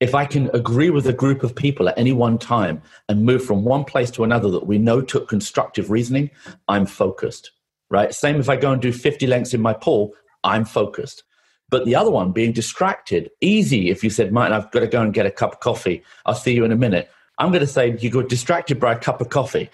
If 0.00 0.14
I 0.14 0.26
can 0.26 0.50
agree 0.52 0.90
with 0.90 1.06
a 1.06 1.12
group 1.12 1.42
of 1.42 1.54
people 1.54 1.88
at 1.88 1.98
any 1.98 2.12
one 2.12 2.36
time 2.36 2.82
and 3.08 3.24
move 3.24 3.42
from 3.42 3.64
one 3.64 3.84
place 3.84 4.10
to 4.12 4.24
another 4.24 4.50
that 4.50 4.66
we 4.66 4.76
know 4.76 5.00
took 5.00 5.28
constructive 5.28 5.90
reasoning, 5.90 6.30
I'm 6.68 6.84
focused, 6.84 7.52
right? 7.90 8.12
Same 8.12 8.40
if 8.40 8.50
I 8.50 8.56
go 8.56 8.72
and 8.72 8.82
do 8.82 8.92
50 8.92 9.26
lengths 9.26 9.54
in 9.54 9.62
my 9.62 9.72
pool, 9.72 10.12
I'm 10.42 10.66
focused. 10.66 11.22
But 11.70 11.86
the 11.86 11.94
other 11.94 12.10
one, 12.10 12.32
being 12.32 12.52
distracted, 12.52 13.30
easy 13.40 13.88
if 13.88 14.04
you 14.04 14.10
said, 14.10 14.32
Martin, 14.32 14.52
I've 14.52 14.70
got 14.70 14.80
to 14.80 14.86
go 14.86 15.00
and 15.00 15.14
get 15.14 15.26
a 15.26 15.30
cup 15.30 15.54
of 15.54 15.60
coffee. 15.60 16.02
I'll 16.26 16.34
see 16.34 16.52
you 16.52 16.64
in 16.64 16.72
a 16.72 16.76
minute. 16.76 17.08
I'm 17.38 17.50
going 17.50 17.60
to 17.60 17.66
say 17.66 17.96
you 17.98 18.10
got 18.10 18.28
distracted 18.28 18.78
by 18.80 18.92
a 18.92 18.98
cup 18.98 19.20
of 19.20 19.28
coffee. 19.28 19.70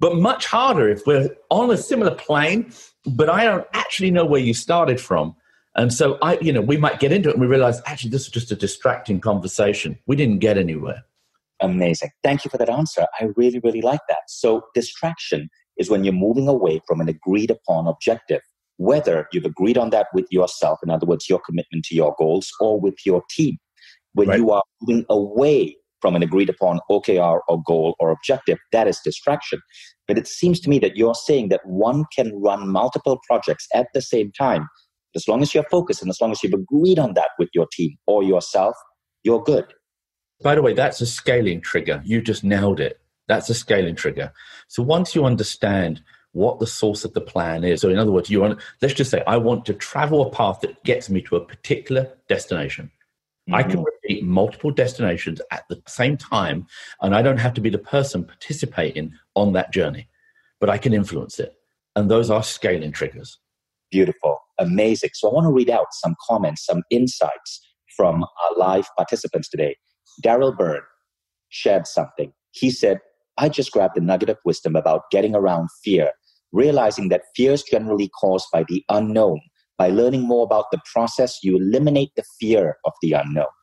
But 0.00 0.16
much 0.16 0.46
harder 0.46 0.88
if 0.88 1.06
we're 1.06 1.30
on 1.50 1.70
a 1.70 1.76
similar 1.76 2.14
plane, 2.14 2.72
but 3.06 3.28
I 3.28 3.44
don't 3.44 3.66
actually 3.72 4.10
know 4.10 4.24
where 4.24 4.40
you 4.40 4.54
started 4.54 5.00
from. 5.00 5.36
And 5.74 5.92
so 5.92 6.18
I, 6.22 6.38
you 6.40 6.52
know, 6.52 6.60
we 6.60 6.76
might 6.76 7.00
get 7.00 7.12
into 7.12 7.28
it 7.28 7.32
and 7.32 7.40
we 7.40 7.46
realize 7.46 7.80
actually 7.86 8.10
this 8.10 8.22
is 8.22 8.28
just 8.28 8.50
a 8.50 8.56
distracting 8.56 9.20
conversation. 9.20 9.98
We 10.06 10.16
didn't 10.16 10.40
get 10.40 10.58
anywhere. 10.58 11.04
Amazing. 11.60 12.10
Thank 12.22 12.44
you 12.44 12.50
for 12.50 12.58
that 12.58 12.68
answer. 12.68 13.06
I 13.20 13.28
really, 13.36 13.60
really 13.60 13.80
like 13.80 14.00
that. 14.08 14.22
So 14.26 14.64
distraction 14.74 15.48
is 15.78 15.88
when 15.88 16.04
you're 16.04 16.12
moving 16.12 16.48
away 16.48 16.80
from 16.86 17.00
an 17.00 17.08
agreed 17.08 17.50
upon 17.50 17.86
objective, 17.86 18.42
whether 18.76 19.28
you've 19.32 19.44
agreed 19.44 19.78
on 19.78 19.90
that 19.90 20.08
with 20.12 20.26
yourself, 20.30 20.80
in 20.82 20.90
other 20.90 21.06
words, 21.06 21.28
your 21.28 21.38
commitment 21.38 21.84
to 21.86 21.94
your 21.94 22.14
goals, 22.18 22.50
or 22.60 22.80
with 22.80 22.96
your 23.06 23.22
team. 23.30 23.58
When 24.14 24.28
right. 24.28 24.38
you 24.38 24.50
are 24.50 24.62
moving 24.82 25.06
away 25.08 25.76
from 26.02 26.14
an 26.14 26.22
agreed 26.22 26.50
upon 26.50 26.80
OKR 26.90 27.40
or 27.48 27.62
goal 27.66 27.94
or 27.98 28.10
objective, 28.10 28.58
that 28.72 28.86
is 28.86 29.00
distraction. 29.02 29.60
But 30.06 30.18
it 30.18 30.28
seems 30.28 30.60
to 30.60 30.68
me 30.68 30.78
that 30.80 30.96
you're 30.96 31.14
saying 31.14 31.48
that 31.48 31.64
one 31.64 32.04
can 32.14 32.32
run 32.34 32.68
multiple 32.68 33.18
projects 33.26 33.66
at 33.74 33.86
the 33.94 34.02
same 34.02 34.30
time 34.32 34.66
as 35.14 35.28
long 35.28 35.42
as 35.42 35.54
you're 35.54 35.64
focused 35.70 36.02
and 36.02 36.10
as 36.10 36.20
long 36.20 36.32
as 36.32 36.42
you've 36.42 36.54
agreed 36.54 36.98
on 36.98 37.14
that 37.14 37.28
with 37.38 37.48
your 37.54 37.66
team 37.72 37.96
or 38.06 38.22
yourself, 38.22 38.74
you're 39.22 39.42
good. 39.42 39.66
By 40.42 40.54
the 40.54 40.62
way, 40.62 40.72
that's 40.72 41.00
a 41.00 41.06
scaling 41.06 41.60
trigger. 41.60 42.02
You 42.04 42.20
just 42.20 42.42
nailed 42.42 42.80
it. 42.80 43.00
That's 43.28 43.48
a 43.48 43.54
scaling 43.54 43.94
trigger. 43.94 44.32
So 44.68 44.82
once 44.82 45.14
you 45.14 45.24
understand 45.24 46.02
what 46.32 46.58
the 46.58 46.66
source 46.66 47.04
of 47.04 47.12
the 47.12 47.20
plan 47.20 47.62
is, 47.62 47.80
so 47.80 47.88
in 47.88 47.98
other 47.98 48.10
words, 48.10 48.30
you 48.30 48.40
want, 48.40 48.60
let's 48.80 48.94
just 48.94 49.10
say, 49.10 49.22
I 49.26 49.36
want 49.36 49.64
to 49.66 49.74
travel 49.74 50.22
a 50.22 50.30
path 50.30 50.60
that 50.62 50.82
gets 50.84 51.08
me 51.08 51.22
to 51.22 51.36
a 51.36 51.44
particular 51.44 52.10
destination. 52.28 52.90
Mm-hmm. 53.52 53.54
I 53.54 53.62
can 53.62 53.84
repeat 53.84 54.24
multiple 54.24 54.70
destinations 54.70 55.40
at 55.50 55.64
the 55.68 55.82
same 55.86 56.16
time, 56.16 56.66
and 57.00 57.14
I 57.14 57.22
don't 57.22 57.38
have 57.38 57.54
to 57.54 57.60
be 57.60 57.70
the 57.70 57.78
person 57.78 58.24
participating 58.24 59.12
on 59.34 59.52
that 59.52 59.72
journey, 59.72 60.08
but 60.60 60.70
I 60.70 60.78
can 60.78 60.92
influence 60.92 61.38
it. 61.38 61.54
And 61.94 62.10
those 62.10 62.30
are 62.30 62.42
scaling 62.42 62.92
triggers. 62.92 63.38
Beautiful 63.90 64.38
amazing. 64.62 65.10
So 65.14 65.28
I 65.28 65.34
want 65.34 65.46
to 65.46 65.52
read 65.52 65.70
out 65.70 65.88
some 65.92 66.14
comments, 66.26 66.64
some 66.64 66.82
insights 66.90 67.60
from 67.96 68.22
our 68.22 68.56
live 68.56 68.88
participants 68.96 69.48
today. 69.48 69.76
Daryl 70.24 70.56
Byrne 70.56 70.82
shared 71.48 71.86
something. 71.86 72.32
He 72.52 72.70
said, 72.70 72.98
I 73.38 73.48
just 73.48 73.72
grabbed 73.72 73.96
a 73.96 74.00
nugget 74.00 74.30
of 74.30 74.38
wisdom 74.44 74.76
about 74.76 75.10
getting 75.10 75.34
around 75.34 75.68
fear, 75.84 76.12
realizing 76.52 77.08
that 77.08 77.22
fear 77.34 77.52
is 77.52 77.62
generally 77.62 78.08
caused 78.08 78.46
by 78.52 78.64
the 78.68 78.84
unknown. 78.88 79.40
By 79.82 79.88
learning 79.88 80.22
more 80.22 80.44
about 80.44 80.66
the 80.70 80.80
process, 80.92 81.38
you 81.42 81.56
eliminate 81.56 82.12
the 82.14 82.24
fear 82.38 82.76
of 82.84 82.92
the 83.02 83.12
unknown. 83.12 83.54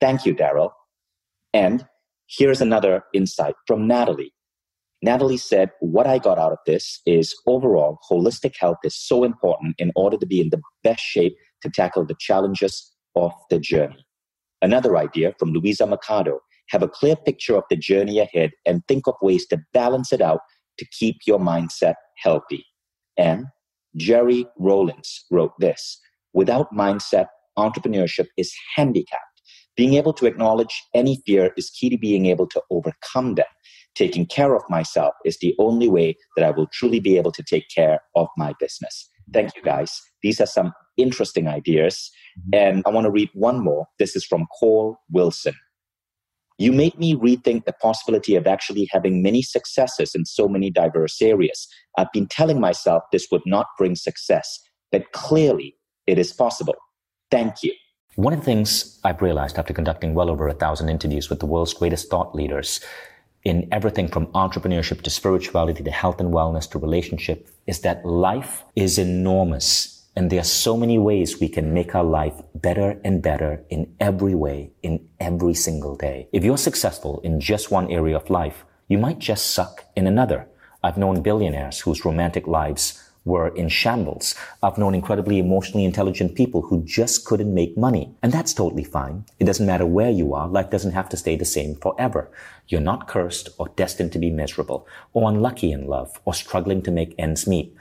Thank 0.00 0.24
you, 0.24 0.34
Daryl. 0.34 0.70
And 1.52 1.84
Here's 2.28 2.60
another 2.60 3.04
insight 3.14 3.54
from 3.66 3.86
Natalie. 3.86 4.32
Natalie 5.02 5.38
said, 5.38 5.70
What 5.80 6.06
I 6.06 6.18
got 6.18 6.38
out 6.38 6.52
of 6.52 6.58
this 6.66 7.00
is 7.06 7.34
overall, 7.46 7.98
holistic 8.10 8.54
health 8.58 8.78
is 8.84 8.94
so 8.94 9.24
important 9.24 9.74
in 9.78 9.92
order 9.96 10.18
to 10.18 10.26
be 10.26 10.40
in 10.40 10.50
the 10.50 10.60
best 10.84 11.00
shape 11.00 11.36
to 11.62 11.70
tackle 11.70 12.04
the 12.04 12.16
challenges 12.18 12.94
of 13.16 13.32
the 13.48 13.58
journey. 13.58 14.04
Another 14.60 14.96
idea 14.96 15.34
from 15.38 15.52
Louisa 15.52 15.86
Mercado 15.86 16.40
have 16.68 16.82
a 16.82 16.88
clear 16.88 17.16
picture 17.16 17.56
of 17.56 17.64
the 17.70 17.76
journey 17.76 18.18
ahead 18.18 18.50
and 18.66 18.82
think 18.88 19.06
of 19.06 19.14
ways 19.22 19.46
to 19.46 19.58
balance 19.72 20.12
it 20.12 20.20
out 20.20 20.40
to 20.78 20.86
keep 20.98 21.16
your 21.26 21.38
mindset 21.38 21.94
healthy. 22.16 22.64
And 23.16 23.46
Jerry 23.96 24.46
Rollins 24.58 25.24
wrote 25.30 25.52
this 25.58 26.00
Without 26.32 26.72
mindset, 26.72 27.26
entrepreneurship 27.58 28.26
is 28.36 28.54
handicapped. 28.76 29.24
Being 29.76 29.94
able 29.94 30.12
to 30.14 30.26
acknowledge 30.26 30.82
any 30.94 31.22
fear 31.26 31.52
is 31.56 31.70
key 31.70 31.88
to 31.90 31.98
being 31.98 32.26
able 32.26 32.48
to 32.48 32.62
overcome 32.70 33.36
them. 33.36 33.46
Taking 33.94 34.26
care 34.26 34.54
of 34.54 34.62
myself 34.68 35.14
is 35.24 35.38
the 35.38 35.54
only 35.58 35.88
way 35.88 36.16
that 36.36 36.44
I 36.44 36.50
will 36.50 36.68
truly 36.72 37.00
be 37.00 37.16
able 37.16 37.32
to 37.32 37.42
take 37.42 37.64
care 37.74 38.00
of 38.14 38.28
my 38.36 38.54
business. 38.60 39.08
Thank 39.32 39.54
you, 39.56 39.62
guys. 39.62 40.00
These 40.22 40.40
are 40.40 40.46
some 40.46 40.72
interesting 40.96 41.48
ideas. 41.48 42.10
Mm-hmm. 42.38 42.50
And 42.54 42.82
I 42.86 42.90
want 42.90 43.04
to 43.04 43.10
read 43.10 43.30
one 43.34 43.62
more. 43.62 43.86
This 43.98 44.16
is 44.16 44.24
from 44.24 44.46
Cole 44.58 44.98
Wilson. 45.10 45.54
You 46.58 46.72
made 46.72 46.98
me 46.98 47.14
rethink 47.14 47.64
the 47.64 47.72
possibility 47.72 48.34
of 48.34 48.46
actually 48.46 48.88
having 48.90 49.22
many 49.22 49.42
successes 49.42 50.14
in 50.14 50.24
so 50.24 50.48
many 50.48 50.70
diverse 50.70 51.22
areas. 51.22 51.68
I've 51.96 52.12
been 52.12 52.26
telling 52.26 52.60
myself 52.60 53.04
this 53.12 53.28
would 53.30 53.46
not 53.46 53.66
bring 53.78 53.94
success, 53.94 54.58
but 54.90 55.12
clearly 55.12 55.76
it 56.08 56.18
is 56.18 56.32
possible. 56.32 56.74
Thank 57.30 57.62
you. 57.62 57.72
One 58.16 58.32
of 58.32 58.40
the 58.40 58.44
things 58.44 58.98
I've 59.04 59.22
realized 59.22 59.58
after 59.58 59.72
conducting 59.72 60.14
well 60.14 60.30
over 60.30 60.48
a 60.48 60.52
thousand 60.52 60.88
interviews 60.88 61.30
with 61.30 61.38
the 61.38 61.46
world's 61.46 61.74
greatest 61.74 62.10
thought 62.10 62.34
leaders 62.34 62.80
in 63.44 63.68
everything 63.70 64.08
from 64.08 64.26
entrepreneurship 64.28 65.02
to 65.02 65.10
spirituality 65.10 65.84
to 65.84 65.90
health 65.92 66.20
and 66.20 66.32
wellness 66.34 66.68
to 66.70 66.78
relationship 66.80 67.48
is 67.68 67.82
that 67.82 68.04
life 68.04 68.64
is 68.74 68.98
enormous. 68.98 69.97
And 70.16 70.30
there 70.30 70.40
are 70.40 70.44
so 70.44 70.76
many 70.76 70.98
ways 70.98 71.40
we 71.40 71.48
can 71.48 71.72
make 71.72 71.94
our 71.94 72.04
life 72.04 72.42
better 72.54 73.00
and 73.04 73.22
better 73.22 73.64
in 73.70 73.94
every 74.00 74.34
way, 74.34 74.72
in 74.82 75.08
every 75.20 75.54
single 75.54 75.96
day. 75.96 76.28
If 76.32 76.44
you're 76.44 76.58
successful 76.58 77.20
in 77.20 77.40
just 77.40 77.70
one 77.70 77.90
area 77.90 78.16
of 78.16 78.30
life, 78.30 78.64
you 78.88 78.98
might 78.98 79.18
just 79.18 79.50
suck 79.50 79.84
in 79.94 80.06
another. 80.06 80.48
I've 80.82 80.98
known 80.98 81.22
billionaires 81.22 81.80
whose 81.80 82.04
romantic 82.04 82.46
lives 82.46 83.04
were 83.24 83.48
in 83.48 83.68
shambles. 83.68 84.34
I've 84.62 84.78
known 84.78 84.94
incredibly 84.94 85.38
emotionally 85.38 85.84
intelligent 85.84 86.34
people 86.34 86.62
who 86.62 86.82
just 86.84 87.24
couldn't 87.24 87.52
make 87.52 87.76
money. 87.76 88.14
And 88.22 88.32
that's 88.32 88.54
totally 88.54 88.84
fine. 88.84 89.24
It 89.38 89.44
doesn't 89.44 89.66
matter 89.66 89.86
where 89.86 90.10
you 90.10 90.34
are. 90.34 90.48
Life 90.48 90.70
doesn't 90.70 90.92
have 90.92 91.08
to 91.10 91.16
stay 91.16 91.36
the 91.36 91.44
same 91.44 91.76
forever. 91.76 92.30
You're 92.66 92.80
not 92.80 93.06
cursed 93.06 93.50
or 93.58 93.68
destined 93.76 94.12
to 94.12 94.18
be 94.18 94.30
miserable 94.30 94.86
or 95.12 95.30
unlucky 95.30 95.70
in 95.70 95.86
love 95.86 96.20
or 96.24 96.34
struggling 96.34 96.82
to 96.82 96.90
make 96.90 97.14
ends 97.18 97.46
meet. 97.46 97.74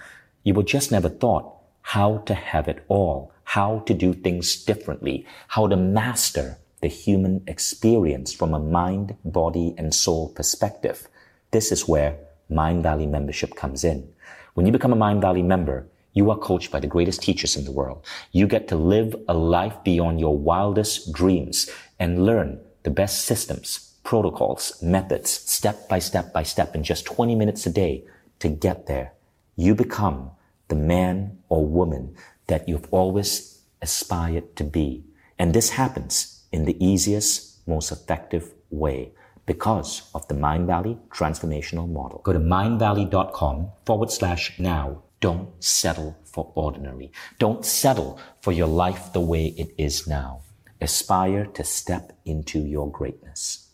You 0.43 0.53
were 0.53 0.63
just 0.63 0.91
never 0.91 1.09
taught 1.09 1.53
how 1.91 2.17
to 2.17 2.33
have 2.33 2.67
it 2.67 2.83
all, 2.89 3.31
how 3.45 3.79
to 3.85 3.93
do 3.93 4.13
things 4.13 4.61
differently, 4.65 5.25
how 5.47 5.65
to 5.67 5.77
master 5.77 6.57
the 6.81 6.87
human 6.89 7.41
experience 7.47 8.33
from 8.33 8.53
a 8.53 8.59
mind, 8.59 9.15
body, 9.23 9.73
and 9.77 9.95
soul 9.95 10.27
perspective. 10.27 11.07
This 11.51 11.71
is 11.71 11.87
where 11.87 12.17
Mindvalley 12.51 13.09
membership 13.09 13.55
comes 13.55 13.85
in. 13.85 14.05
When 14.53 14.65
you 14.65 14.73
become 14.73 14.91
a 14.91 14.97
Mindvalley 14.97 15.45
member, 15.45 15.87
you 16.11 16.29
are 16.29 16.37
coached 16.37 16.71
by 16.71 16.81
the 16.81 16.87
greatest 16.87 17.21
teachers 17.21 17.55
in 17.55 17.63
the 17.63 17.71
world. 17.71 18.05
You 18.33 18.47
get 18.47 18.67
to 18.67 18.75
live 18.75 19.15
a 19.29 19.33
life 19.33 19.81
beyond 19.85 20.19
your 20.19 20.37
wildest 20.37 21.13
dreams 21.13 21.69
and 21.99 22.25
learn 22.25 22.59
the 22.83 22.91
best 22.91 23.23
systems, 23.23 23.95
protocols, 24.03 24.81
methods, 24.81 25.29
step 25.29 25.87
by 25.87 25.99
step 25.99 26.33
by 26.33 26.43
step 26.43 26.75
in 26.75 26.83
just 26.83 27.05
20 27.05 27.33
minutes 27.33 27.65
a 27.65 27.69
day 27.69 28.03
to 28.39 28.49
get 28.49 28.87
there. 28.87 29.13
You 29.55 29.73
become 29.73 30.31
the 30.67 30.75
man 30.75 31.37
or 31.49 31.65
woman 31.65 32.15
that 32.47 32.67
you've 32.67 32.87
always 32.91 33.61
aspired 33.81 34.55
to 34.55 34.63
be. 34.63 35.03
And 35.39 35.53
this 35.53 35.71
happens 35.71 36.43
in 36.51 36.65
the 36.65 36.83
easiest, 36.83 37.67
most 37.67 37.91
effective 37.91 38.53
way 38.69 39.11
because 39.45 40.09
of 40.13 40.27
the 40.27 40.35
Mindvalley 40.35 40.99
transformational 41.09 41.89
model. 41.89 42.21
Go 42.23 42.33
to 42.33 42.39
mindvalley.com 42.39 43.69
forward 43.85 44.11
slash 44.11 44.59
now. 44.59 45.03
Don't 45.19 45.49
settle 45.63 46.17
for 46.25 46.51
ordinary. 46.55 47.11
Don't 47.39 47.65
settle 47.65 48.19
for 48.41 48.51
your 48.51 48.67
life 48.67 49.13
the 49.13 49.19
way 49.19 49.47
it 49.57 49.73
is 49.77 50.07
now. 50.07 50.41
Aspire 50.79 51.45
to 51.45 51.63
step 51.63 52.11
into 52.25 52.59
your 52.59 52.91
greatness. 52.91 53.71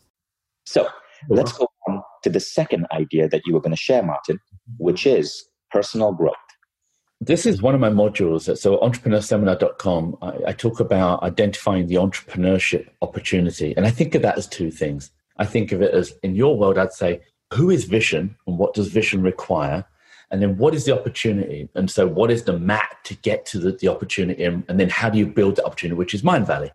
So 0.66 0.88
let's 1.28 1.52
go 1.52 1.68
on 1.88 2.02
to 2.24 2.30
the 2.30 2.40
second 2.40 2.88
idea 2.94 3.28
that 3.28 3.42
you 3.46 3.54
were 3.54 3.60
going 3.60 3.76
to 3.76 3.78
share, 3.78 4.04
Martin, 4.04 4.40
which 4.78 5.06
is 5.06 5.44
personal 5.72 6.14
growth. 6.14 6.36
This 7.26 7.46
is 7.46 7.62
one 7.62 7.74
of 7.74 7.80
my 7.80 7.90
modules. 7.90 8.58
So, 8.58 8.78
entrepreneurseminar.com, 8.80 10.18
I, 10.22 10.34
I 10.48 10.52
talk 10.52 10.82
about 10.82 11.24
identifying 11.24 11.88
the 11.88 11.96
entrepreneurship 11.96 12.90
opportunity. 13.02 13.74
And 13.78 13.86
I 13.86 13.92
think 13.92 14.14
of 14.14 14.22
that 14.24 14.38
as 14.38 14.46
two 14.46 14.70
things. 14.70 15.10
I 15.38 15.46
think 15.46 15.72
of 15.72 15.82
it 15.82 15.94
as 15.94 16.14
in 16.22 16.36
your 16.36 16.58
world, 16.58 16.78
I'd 16.78 16.92
say, 16.92 17.22
who 17.54 17.70
is 17.70 17.88
Vishen 17.88 18.36
and 18.46 18.58
what 18.58 18.74
does 18.74 18.90
Vishen 18.90 19.24
require? 19.24 19.86
And 20.32 20.42
then 20.42 20.58
what 20.58 20.76
is 20.76 20.84
the 20.84 20.94
opportunity? 21.00 21.70
And 21.76 21.90
so, 21.90 22.06
what 22.08 22.30
is 22.30 22.44
the 22.44 22.60
map 22.60 23.04
to 23.06 23.16
get 23.16 23.46
to 23.48 23.60
the, 23.60 23.72
the 23.72 23.88
opportunity? 23.88 24.44
And, 24.44 24.66
and 24.68 24.78
then, 24.78 24.90
how 24.90 25.10
do 25.10 25.18
you 25.18 25.26
build 25.28 25.56
the 25.56 25.66
opportunity, 25.66 25.98
which 25.98 26.14
is 26.14 26.24
Mindvalley? 26.24 26.72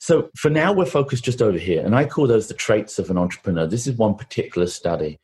So, 0.00 0.28
for 0.36 0.50
now, 0.50 0.74
we're 0.74 0.84
focused 0.84 1.24
just 1.24 1.40
over 1.40 1.58
here. 1.58 1.82
And 1.82 1.96
I 1.96 2.04
call 2.04 2.26
those 2.26 2.48
the 2.48 2.54
traits 2.54 2.98
of 2.98 3.08
an 3.08 3.16
entrepreneur. 3.16 3.66
This 3.66 3.86
is 3.86 3.96
one 3.96 4.16
particular 4.16 4.66
study. 4.66 5.18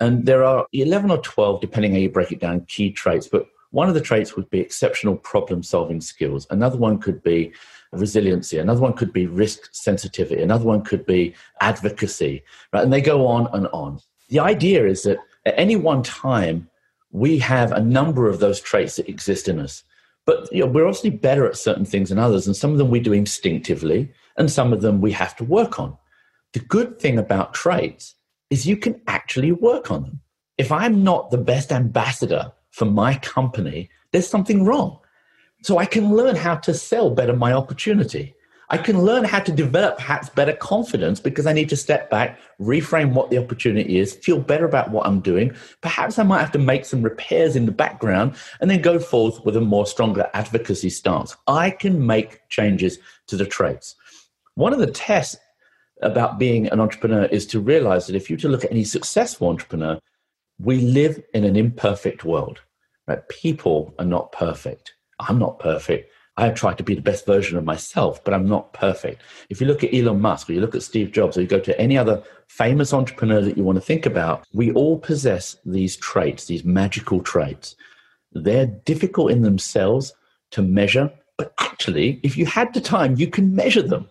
And 0.00 0.26
there 0.26 0.42
are 0.42 0.66
11 0.72 1.12
or 1.12 1.18
12, 1.18 1.60
depending 1.60 1.92
how 1.92 1.98
you 1.98 2.10
break 2.10 2.32
it 2.32 2.40
down, 2.40 2.64
key 2.64 2.90
traits. 2.90 3.28
But 3.28 3.46
one 3.72 3.88
of 3.88 3.94
the 3.94 4.00
traits 4.00 4.36
would 4.36 4.48
be 4.50 4.60
exceptional 4.60 5.16
problem 5.16 5.62
solving 5.62 6.00
skills. 6.00 6.46
Another 6.50 6.76
one 6.76 6.98
could 6.98 7.22
be 7.22 7.52
resiliency. 7.90 8.58
Another 8.58 8.80
one 8.80 8.92
could 8.92 9.12
be 9.12 9.26
risk 9.26 9.68
sensitivity. 9.72 10.42
Another 10.42 10.64
one 10.64 10.82
could 10.82 11.04
be 11.04 11.34
advocacy, 11.60 12.42
right? 12.72 12.84
And 12.84 12.92
they 12.92 13.00
go 13.00 13.26
on 13.26 13.48
and 13.52 13.66
on. 13.68 13.98
The 14.28 14.40
idea 14.40 14.86
is 14.86 15.02
that 15.02 15.18
at 15.44 15.58
any 15.58 15.76
one 15.76 16.02
time, 16.02 16.68
we 17.10 17.38
have 17.38 17.72
a 17.72 17.80
number 17.80 18.28
of 18.28 18.40
those 18.40 18.60
traits 18.60 18.96
that 18.96 19.08
exist 19.08 19.48
in 19.48 19.58
us. 19.58 19.84
But 20.24 20.50
you 20.52 20.60
know, 20.60 20.66
we're 20.66 20.86
obviously 20.86 21.10
better 21.10 21.46
at 21.46 21.56
certain 21.56 21.84
things 21.84 22.10
than 22.10 22.18
others, 22.18 22.46
and 22.46 22.56
some 22.56 22.72
of 22.72 22.78
them 22.78 22.90
we 22.90 23.00
do 23.00 23.12
instinctively, 23.12 24.12
and 24.36 24.50
some 24.50 24.72
of 24.72 24.80
them 24.80 25.00
we 25.00 25.12
have 25.12 25.34
to 25.36 25.44
work 25.44 25.80
on. 25.80 25.96
The 26.52 26.60
good 26.60 26.98
thing 26.98 27.18
about 27.18 27.54
traits 27.54 28.14
is 28.50 28.66
you 28.66 28.76
can 28.76 29.00
actually 29.06 29.52
work 29.52 29.90
on 29.90 30.02
them. 30.02 30.20
If 30.58 30.70
I'm 30.70 31.02
not 31.02 31.30
the 31.30 31.38
best 31.38 31.72
ambassador 31.72 32.52
for 32.72 32.86
my 32.86 33.14
company, 33.16 33.88
there's 34.10 34.28
something 34.28 34.64
wrong. 34.64 34.98
So 35.62 35.78
I 35.78 35.86
can 35.86 36.14
learn 36.14 36.34
how 36.34 36.56
to 36.56 36.74
sell 36.74 37.10
better 37.10 37.36
my 37.36 37.52
opportunity. 37.52 38.34
I 38.70 38.78
can 38.78 39.02
learn 39.02 39.24
how 39.24 39.40
to 39.40 39.52
develop 39.52 39.98
perhaps 39.98 40.30
better 40.30 40.54
confidence 40.54 41.20
because 41.20 41.46
I 41.46 41.52
need 41.52 41.68
to 41.68 41.76
step 41.76 42.08
back, 42.08 42.40
reframe 42.58 43.12
what 43.12 43.28
the 43.28 43.36
opportunity 43.36 43.98
is, 43.98 44.14
feel 44.14 44.40
better 44.40 44.64
about 44.64 44.90
what 44.90 45.06
I'm 45.06 45.20
doing. 45.20 45.54
Perhaps 45.82 46.18
I 46.18 46.22
might 46.22 46.40
have 46.40 46.52
to 46.52 46.58
make 46.58 46.86
some 46.86 47.02
repairs 47.02 47.54
in 47.54 47.66
the 47.66 47.72
background 47.72 48.34
and 48.60 48.70
then 48.70 48.80
go 48.80 48.98
forth 48.98 49.44
with 49.44 49.56
a 49.56 49.60
more 49.60 49.86
stronger 49.86 50.28
advocacy 50.32 50.88
stance. 50.88 51.36
I 51.46 51.70
can 51.70 52.06
make 52.06 52.48
changes 52.48 52.98
to 53.26 53.36
the 53.36 53.44
traits. 53.44 53.94
One 54.54 54.72
of 54.72 54.78
the 54.78 54.90
tests 54.90 55.36
about 56.00 56.38
being 56.38 56.66
an 56.68 56.80
entrepreneur 56.80 57.26
is 57.26 57.46
to 57.48 57.60
realize 57.60 58.06
that 58.06 58.16
if 58.16 58.30
you 58.30 58.38
to 58.38 58.48
look 58.48 58.64
at 58.64 58.72
any 58.72 58.84
successful 58.84 59.48
entrepreneur, 59.48 60.00
we 60.62 60.80
live 60.80 61.22
in 61.34 61.44
an 61.44 61.56
imperfect 61.56 62.24
world. 62.24 62.60
Right? 63.06 63.26
People 63.28 63.94
are 63.98 64.04
not 64.04 64.32
perfect. 64.32 64.94
I'm 65.18 65.38
not 65.38 65.58
perfect. 65.58 66.10
I 66.36 66.48
try 66.50 66.72
to 66.72 66.82
be 66.82 66.94
the 66.94 67.02
best 67.02 67.26
version 67.26 67.58
of 67.58 67.64
myself, 67.64 68.24
but 68.24 68.32
I'm 68.32 68.48
not 68.48 68.72
perfect. 68.72 69.20
If 69.50 69.60
you 69.60 69.66
look 69.66 69.84
at 69.84 69.92
Elon 69.92 70.20
Musk 70.20 70.48
or 70.48 70.54
you 70.54 70.60
look 70.60 70.74
at 70.74 70.82
Steve 70.82 71.12
Jobs 71.12 71.36
or 71.36 71.42
you 71.42 71.46
go 71.46 71.60
to 71.60 71.78
any 71.78 71.98
other 71.98 72.22
famous 72.46 72.94
entrepreneur 72.94 73.42
that 73.42 73.56
you 73.56 73.64
want 73.64 73.76
to 73.76 73.84
think 73.84 74.06
about, 74.06 74.46
we 74.54 74.72
all 74.72 74.98
possess 74.98 75.56
these 75.66 75.96
traits, 75.96 76.46
these 76.46 76.64
magical 76.64 77.20
traits. 77.20 77.76
They're 78.32 78.66
difficult 78.66 79.30
in 79.30 79.42
themselves 79.42 80.14
to 80.52 80.62
measure, 80.62 81.12
but 81.36 81.52
actually, 81.60 82.18
if 82.22 82.38
you 82.38 82.46
had 82.46 82.72
the 82.72 82.80
time, 82.80 83.16
you 83.16 83.26
can 83.26 83.54
measure 83.54 83.82
them 83.82 84.08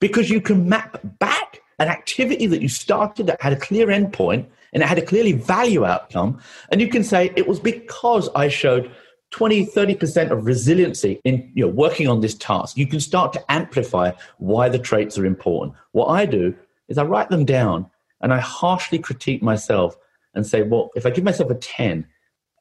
because 0.00 0.28
you 0.28 0.40
can 0.40 0.68
map 0.68 1.00
back 1.20 1.60
an 1.78 1.88
activity 1.88 2.46
that 2.46 2.62
you 2.62 2.68
started 2.68 3.26
that 3.26 3.40
had 3.40 3.52
a 3.52 3.56
clear 3.56 3.86
endpoint 3.86 4.46
and 4.72 4.82
it 4.82 4.86
had 4.86 4.98
a 4.98 5.02
clearly 5.02 5.32
value 5.32 5.84
outcome. 5.84 6.40
And 6.70 6.80
you 6.80 6.88
can 6.88 7.04
say 7.04 7.32
it 7.36 7.46
was 7.46 7.60
because 7.60 8.28
I 8.34 8.48
showed 8.48 8.90
20 9.30 9.66
30% 9.66 10.30
of 10.30 10.44
resiliency 10.44 11.20
in 11.24 11.50
you 11.54 11.64
know 11.64 11.70
working 11.70 12.08
on 12.08 12.20
this 12.20 12.34
task. 12.34 12.76
You 12.76 12.86
can 12.86 13.00
start 13.00 13.32
to 13.34 13.52
amplify 13.52 14.12
why 14.38 14.68
the 14.68 14.78
traits 14.78 15.18
are 15.18 15.26
important. 15.26 15.74
What 15.92 16.06
i 16.06 16.26
do 16.26 16.54
is 16.88 16.98
i 16.98 17.04
write 17.04 17.30
them 17.30 17.44
down 17.44 17.88
and 18.20 18.32
i 18.34 18.40
harshly 18.40 18.98
critique 18.98 19.42
myself 19.42 19.96
and 20.34 20.44
say 20.44 20.62
well 20.62 20.90
if 20.96 21.06
i 21.06 21.10
give 21.10 21.22
myself 21.22 21.50
a 21.50 21.54
10 21.54 22.06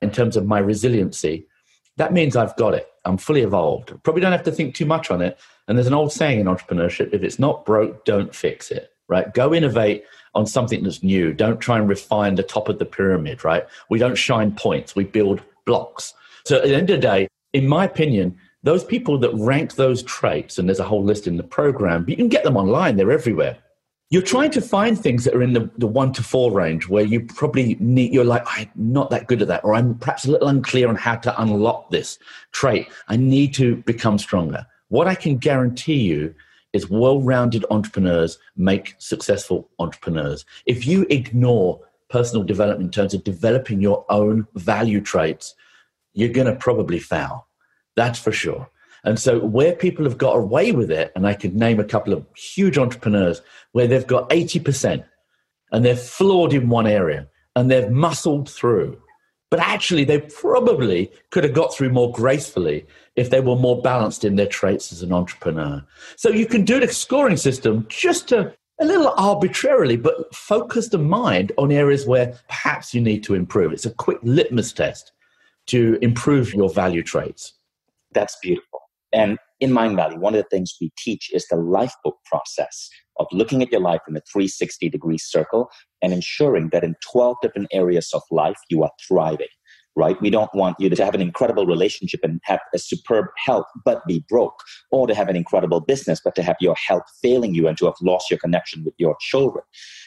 in 0.01 0.11
terms 0.11 0.37
of 0.37 0.45
my 0.45 0.59
resiliency 0.59 1.47
that 1.97 2.13
means 2.13 2.35
i've 2.35 2.55
got 2.55 2.75
it. 2.75 2.87
I'm 3.05 3.17
fully 3.17 3.41
evolved. 3.41 3.91
Probably 4.03 4.21
don't 4.21 4.31
have 4.31 4.43
to 4.43 4.51
think 4.51 4.75
too 4.75 4.85
much 4.85 5.09
on 5.09 5.21
it. 5.21 5.39
And 5.67 5.77
there's 5.77 5.87
an 5.87 5.93
old 5.93 6.11
saying 6.11 6.39
in 6.39 6.45
entrepreneurship 6.45 7.13
if 7.13 7.23
it's 7.23 7.39
not 7.39 7.65
broke 7.65 8.05
don't 8.05 8.33
fix 8.35 8.69
it 8.69 8.93
right? 9.09 9.33
Go 9.33 9.53
innovate 9.53 10.05
on 10.35 10.45
something 10.45 10.83
that's 10.83 11.03
new. 11.03 11.33
Don't 11.33 11.59
try 11.59 11.77
and 11.77 11.89
refine 11.89 12.35
the 12.35 12.43
top 12.43 12.69
of 12.69 12.79
the 12.79 12.85
pyramid, 12.85 13.43
right? 13.43 13.65
We 13.89 13.99
don't 13.99 14.15
shine 14.15 14.51
points, 14.51 14.95
we 14.95 15.03
build 15.03 15.41
blocks. 15.65 16.13
So 16.45 16.57
at 16.57 16.63
the 16.63 16.75
end 16.75 16.89
of 16.89 16.97
the 16.97 17.01
day, 17.01 17.27
in 17.53 17.67
my 17.67 17.85
opinion, 17.85 18.37
those 18.63 18.83
people 18.83 19.17
that 19.19 19.33
rank 19.35 19.75
those 19.75 20.03
traits, 20.03 20.57
and 20.57 20.67
there's 20.67 20.79
a 20.79 20.83
whole 20.83 21.03
list 21.03 21.27
in 21.27 21.37
the 21.37 21.43
program, 21.43 22.03
but 22.03 22.09
you 22.09 22.17
can 22.17 22.27
get 22.27 22.43
them 22.43 22.57
online, 22.57 22.97
they're 22.97 23.11
everywhere. 23.11 23.57
You're 24.11 24.23
trying 24.23 24.49
to 24.51 24.61
find 24.61 24.99
things 24.99 25.23
that 25.23 25.35
are 25.35 25.43
in 25.43 25.53
the, 25.53 25.69
the 25.77 25.87
one 25.87 26.11
to 26.13 26.23
four 26.23 26.51
range 26.51 26.89
where 26.89 27.05
you 27.05 27.21
probably 27.21 27.75
need, 27.79 28.11
you're 28.11 28.25
like, 28.25 28.43
I'm 28.47 28.69
not 28.75 29.11
that 29.11 29.27
good 29.27 29.41
at 29.41 29.47
that, 29.49 29.63
or 29.63 29.75
I'm 29.75 29.95
perhaps 29.99 30.25
a 30.25 30.31
little 30.31 30.47
unclear 30.47 30.89
on 30.89 30.95
how 30.95 31.15
to 31.17 31.41
unlock 31.41 31.91
this 31.91 32.17
trait. 32.51 32.87
I 33.07 33.17
need 33.17 33.53
to 33.55 33.75
become 33.77 34.17
stronger. 34.17 34.65
What 34.87 35.07
I 35.07 35.13
can 35.13 35.37
guarantee 35.37 36.01
you 36.01 36.33
is 36.73 36.89
well 36.89 37.21
rounded 37.21 37.65
entrepreneurs 37.69 38.37
make 38.55 38.95
successful 38.99 39.69
entrepreneurs. 39.79 40.45
If 40.65 40.85
you 40.85 41.05
ignore 41.09 41.79
personal 42.09 42.43
development 42.43 42.87
in 42.87 42.91
terms 42.91 43.13
of 43.13 43.23
developing 43.23 43.81
your 43.81 44.05
own 44.09 44.47
value 44.55 45.01
traits, 45.01 45.55
you're 46.13 46.29
going 46.29 46.47
to 46.47 46.55
probably 46.55 46.99
fail. 46.99 47.47
That's 47.95 48.19
for 48.19 48.31
sure. 48.31 48.69
And 49.03 49.17
so, 49.17 49.39
where 49.39 49.73
people 49.73 50.03
have 50.05 50.17
got 50.17 50.35
away 50.35 50.71
with 50.71 50.91
it, 50.91 51.11
and 51.15 51.25
I 51.25 51.33
could 51.33 51.55
name 51.55 51.79
a 51.79 51.85
couple 51.85 52.13
of 52.13 52.25
huge 52.35 52.77
entrepreneurs 52.77 53.41
where 53.71 53.87
they've 53.87 54.05
got 54.05 54.29
80% 54.29 55.05
and 55.71 55.85
they're 55.85 55.95
flawed 55.95 56.53
in 56.53 56.69
one 56.69 56.87
area 56.87 57.27
and 57.55 57.71
they've 57.71 57.89
muscled 57.89 58.49
through. 58.49 59.01
But 59.51 59.59
actually, 59.59 60.03
they 60.03 60.19
probably 60.19 61.11
could 61.31 61.43
have 61.43 61.53
got 61.53 61.73
through 61.73 61.89
more 61.89 62.11
gracefully 62.11 62.85
if 63.15 63.31
they 63.31 63.41
were 63.41 63.55
more 63.55 63.81
balanced 63.81 64.23
in 64.23 64.35
their 64.35 64.47
traits 64.47 64.91
as 64.91 65.01
an 65.01 65.11
entrepreneur. 65.11 65.83
So, 66.17 66.29
you 66.29 66.45
can 66.45 66.65
do 66.65 66.79
the 66.79 66.87
scoring 66.87 67.37
system 67.37 67.87
just 67.89 68.27
to 68.29 68.53
a 68.79 68.85
little 68.85 69.13
arbitrarily, 69.17 69.97
but 69.97 70.33
focus 70.33 70.89
the 70.89 70.97
mind 70.97 71.51
on 71.57 71.71
areas 71.71 72.05
where 72.05 72.39
perhaps 72.47 72.93
you 72.93 73.01
need 73.01 73.23
to 73.23 73.35
improve. 73.35 73.73
It's 73.73 73.85
a 73.85 73.93
quick 73.93 74.19
litmus 74.23 74.71
test 74.71 75.11
to 75.67 75.97
improve 76.01 76.53
your 76.53 76.69
value 76.69 77.03
traits. 77.03 77.53
That's 78.13 78.37
beautiful. 78.41 78.79
And 79.11 79.37
in 79.59 79.71
Mind 79.71 79.97
Mindvalley, 79.97 80.17
one 80.17 80.35
of 80.35 80.43
the 80.43 80.49
things 80.49 80.75
we 80.79 80.91
teach 80.97 81.31
is 81.33 81.47
the 81.47 81.57
lifebook 81.57 82.15
process 82.25 82.89
of 83.19 83.27
looking 83.31 83.61
at 83.61 83.71
your 83.71 83.81
life 83.81 84.01
in 84.07 84.15
a 84.15 84.21
360 84.31 84.89
degree 84.89 85.17
circle 85.17 85.69
and 86.01 86.13
ensuring 86.13 86.69
that 86.69 86.83
in 86.83 86.95
12 87.11 87.37
different 87.41 87.67
areas 87.71 88.11
of 88.13 88.21
life 88.31 88.57
you 88.69 88.83
are 88.83 88.91
thriving 89.07 89.47
right? 89.99 90.19
We 90.21 90.29
don't 90.29 90.53
want 90.53 90.77
you 90.79 90.89
to 90.89 91.03
have 91.03 91.13
an 91.13 91.21
incredible 91.21 91.65
relationship 91.65 92.21
and 92.23 92.39
have 92.45 92.61
a 92.73 92.79
superb 92.79 93.25
health 93.45 93.65
but 93.83 94.05
be 94.07 94.23
broke, 94.29 94.63
or 94.91 95.07
to 95.07 95.13
have 95.13 95.27
an 95.27 95.35
incredible 95.35 95.81
business 95.81 96.21
but 96.23 96.35
to 96.35 96.43
have 96.43 96.55
your 96.61 96.75
health 96.87 97.03
failing 97.21 97.53
you 97.53 97.67
and 97.67 97.77
to 97.77 97.85
have 97.85 97.95
lost 98.01 98.29
your 98.31 98.39
connection 98.39 98.83
with 98.85 98.93
your 98.97 99.15
children. 99.19 99.63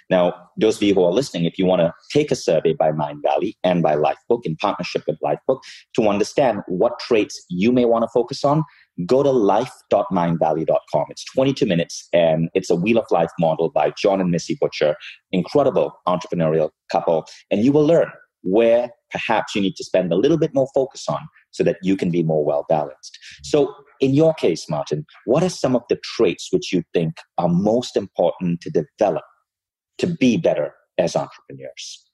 Now, 0.08 0.34
those 0.56 0.76
of 0.76 0.82
you 0.82 0.94
who 0.94 1.04
are 1.04 1.12
listening, 1.12 1.44
if 1.44 1.58
you 1.58 1.66
want 1.66 1.80
to 1.80 1.92
take 2.10 2.30
a 2.30 2.36
survey 2.36 2.72
by 2.72 2.90
Mindvalley 2.92 3.54
and 3.64 3.82
by 3.82 3.94
Lifebook 3.94 4.40
in 4.44 4.56
partnership 4.56 5.02
with 5.06 5.18
Lifebook 5.22 5.60
to 5.96 6.08
understand 6.08 6.60
what 6.68 6.98
traits 6.98 7.44
you 7.50 7.70
may 7.70 7.84
want 7.84 8.02
to 8.02 8.08
focus 8.08 8.44
on, 8.44 8.64
go 9.06 9.22
to 9.22 9.30
life.mindvalley.com. 9.30 11.06
It's 11.08 11.24
22 11.34 11.66
minutes 11.66 12.08
and 12.12 12.48
it's 12.54 12.70
a 12.70 12.76
Wheel 12.76 12.98
of 12.98 13.06
Life 13.10 13.30
model 13.38 13.70
by 13.70 13.92
Jon 13.96 14.20
and 14.20 14.30
Missy 14.30 14.56
Butcher, 14.60 14.96
incredible 15.30 15.92
entrepreneurial 16.06 16.70
couple. 16.90 17.24
And 17.50 17.64
you 17.64 17.72
will 17.72 17.86
learn 17.86 18.10
where 18.42 18.90
perhaps 19.10 19.54
you 19.54 19.62
need 19.62 19.76
to 19.76 19.84
spend 19.84 20.12
a 20.12 20.16
little 20.16 20.38
bit 20.38 20.54
more 20.54 20.68
focus 20.74 21.04
on 21.08 21.20
so 21.52 21.62
that 21.62 21.76
you 21.82 21.96
can 21.96 22.10
be 22.10 22.22
more 22.22 22.44
well 22.44 22.66
balanced. 22.68 23.18
So, 23.42 23.74
in 24.00 24.14
your 24.14 24.34
case, 24.34 24.68
Martin, 24.68 25.04
what 25.26 25.42
are 25.42 25.48
some 25.48 25.76
of 25.76 25.82
the 25.88 25.98
traits 26.02 26.48
which 26.50 26.72
you 26.72 26.82
think 26.92 27.14
are 27.38 27.48
most 27.48 27.96
important 27.96 28.60
to 28.62 28.70
develop 28.70 29.24
to 29.98 30.06
be 30.06 30.36
better 30.36 30.74
as 30.98 31.14
entrepreneurs? 31.14 32.04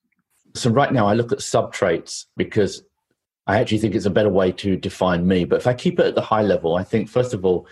So, 0.54 0.70
right 0.70 0.92
now, 0.92 1.06
I 1.06 1.14
look 1.14 1.32
at 1.32 1.40
sub 1.40 1.72
traits 1.72 2.26
because 2.36 2.82
I 3.48 3.58
actually 3.58 3.78
think 3.78 3.94
it's 3.94 4.06
a 4.06 4.11
better 4.11 4.28
way 4.28 4.52
to 4.52 4.76
define 4.76 5.26
me. 5.26 5.44
But 5.44 5.56
if 5.56 5.66
I 5.66 5.74
keep 5.74 5.98
it 5.98 6.06
at 6.06 6.14
the 6.14 6.20
high 6.20 6.42
level, 6.42 6.76
I 6.76 6.84
think, 6.84 7.08
first 7.08 7.34
of 7.34 7.44
all, 7.44 7.66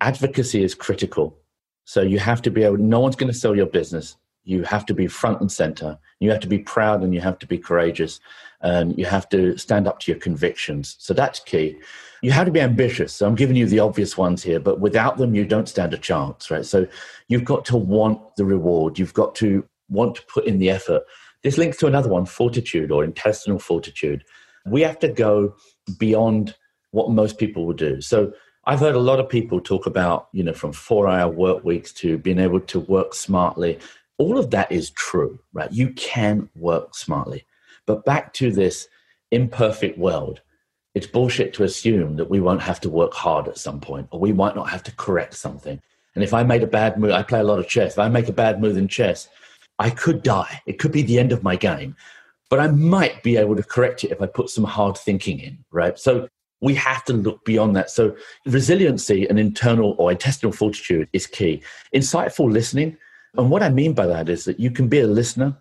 advocacy 0.00 0.62
is 0.62 0.74
critical. 0.74 1.38
So, 1.84 2.02
you 2.02 2.18
have 2.18 2.42
to 2.42 2.50
be 2.50 2.62
able, 2.62 2.76
no 2.76 3.00
one's 3.00 3.16
going 3.16 3.32
to 3.32 3.38
sell 3.38 3.56
your 3.56 3.66
business 3.66 4.16
you 4.44 4.64
have 4.64 4.84
to 4.86 4.94
be 4.94 5.06
front 5.06 5.40
and 5.40 5.50
center. 5.50 5.98
You 6.18 6.30
have 6.30 6.40
to 6.40 6.48
be 6.48 6.58
proud 6.58 7.02
and 7.02 7.14
you 7.14 7.20
have 7.20 7.38
to 7.40 7.46
be 7.46 7.58
courageous. 7.58 8.18
And 8.60 8.96
you 8.98 9.04
have 9.06 9.28
to 9.30 9.56
stand 9.56 9.86
up 9.86 10.00
to 10.00 10.12
your 10.12 10.20
convictions. 10.20 10.96
So 10.98 11.14
that's 11.14 11.40
key. 11.40 11.78
You 12.22 12.32
have 12.32 12.46
to 12.46 12.52
be 12.52 12.60
ambitious. 12.60 13.12
So 13.12 13.26
I'm 13.26 13.34
giving 13.34 13.56
you 13.56 13.66
the 13.66 13.80
obvious 13.80 14.16
ones 14.16 14.42
here, 14.42 14.60
but 14.60 14.80
without 14.80 15.18
them, 15.18 15.34
you 15.34 15.44
don't 15.44 15.68
stand 15.68 15.94
a 15.94 15.98
chance, 15.98 16.50
right? 16.50 16.64
So 16.64 16.86
you've 17.28 17.44
got 17.44 17.64
to 17.66 17.76
want 17.76 18.36
the 18.36 18.44
reward. 18.44 18.98
You've 18.98 19.14
got 19.14 19.34
to 19.36 19.64
want 19.88 20.16
to 20.16 20.22
put 20.26 20.46
in 20.46 20.58
the 20.58 20.70
effort. 20.70 21.02
This 21.42 21.58
links 21.58 21.76
to 21.78 21.86
another 21.86 22.08
one 22.08 22.26
fortitude 22.26 22.92
or 22.92 23.02
intestinal 23.02 23.58
fortitude. 23.58 24.24
We 24.66 24.82
have 24.82 24.98
to 25.00 25.08
go 25.08 25.54
beyond 25.98 26.54
what 26.90 27.10
most 27.10 27.38
people 27.38 27.66
will 27.66 27.74
do. 27.74 28.00
So 28.00 28.32
I've 28.64 28.80
heard 28.80 28.94
a 28.94 29.00
lot 29.00 29.18
of 29.18 29.28
people 29.28 29.60
talk 29.60 29.86
about, 29.86 30.28
you 30.32 30.44
know, 30.44 30.52
from 30.52 30.72
four 30.72 31.08
hour 31.08 31.30
work 31.30 31.64
weeks 31.64 31.92
to 31.94 32.18
being 32.18 32.38
able 32.38 32.60
to 32.60 32.80
work 32.80 33.14
smartly 33.14 33.78
all 34.22 34.38
of 34.38 34.50
that 34.50 34.70
is 34.70 34.90
true, 34.90 35.38
right? 35.52 35.72
You 35.72 35.90
can 35.94 36.48
work 36.54 36.94
smartly. 36.94 37.44
But 37.86 38.04
back 38.04 38.32
to 38.34 38.52
this 38.52 38.88
imperfect 39.32 39.98
world, 39.98 40.40
it's 40.94 41.06
bullshit 41.06 41.52
to 41.54 41.64
assume 41.64 42.16
that 42.16 42.30
we 42.30 42.40
won't 42.40 42.62
have 42.62 42.80
to 42.82 42.90
work 42.90 43.14
hard 43.14 43.48
at 43.48 43.58
some 43.58 43.80
point 43.80 44.06
or 44.10 44.20
we 44.20 44.32
might 44.32 44.54
not 44.54 44.68
have 44.70 44.82
to 44.84 44.94
correct 44.96 45.34
something. 45.34 45.80
And 46.14 46.22
if 46.22 46.34
I 46.34 46.42
made 46.42 46.62
a 46.62 46.68
bad 46.68 46.98
move, 46.98 47.12
I 47.12 47.22
play 47.22 47.40
a 47.40 47.44
lot 47.44 47.58
of 47.58 47.66
chess. 47.66 47.94
If 47.94 47.98
I 47.98 48.08
make 48.08 48.28
a 48.28 48.32
bad 48.32 48.60
move 48.60 48.76
in 48.76 48.86
chess, 48.86 49.28
I 49.78 49.90
could 49.90 50.22
die. 50.22 50.60
It 50.66 50.78
could 50.78 50.92
be 50.92 51.02
the 51.02 51.18
end 51.18 51.32
of 51.32 51.42
my 51.42 51.56
game. 51.56 51.96
But 52.52 52.60
I 52.60 52.68
might 52.68 53.22
be 53.22 53.38
able 53.38 53.56
to 53.56 53.62
correct 53.62 54.04
it 54.04 54.10
if 54.10 54.20
I 54.20 54.26
put 54.26 54.50
some 54.50 54.64
hard 54.64 54.98
thinking 54.98 55.40
in, 55.40 55.64
right? 55.70 55.98
So 55.98 56.28
we 56.60 56.74
have 56.74 57.02
to 57.06 57.14
look 57.14 57.42
beyond 57.46 57.74
that. 57.76 57.90
So 57.90 58.14
resiliency 58.44 59.26
and 59.26 59.38
internal 59.38 59.96
or 59.98 60.12
intestinal 60.12 60.52
fortitude 60.52 61.08
is 61.14 61.26
key. 61.26 61.62
Insightful 61.94 62.52
listening 62.52 62.98
and 63.36 63.50
what 63.50 63.62
I 63.62 63.70
mean 63.70 63.94
by 63.94 64.06
that 64.06 64.28
is 64.28 64.44
that 64.44 64.60
you 64.60 64.70
can 64.70 64.88
be 64.88 65.00
a 65.00 65.06
listener, 65.06 65.56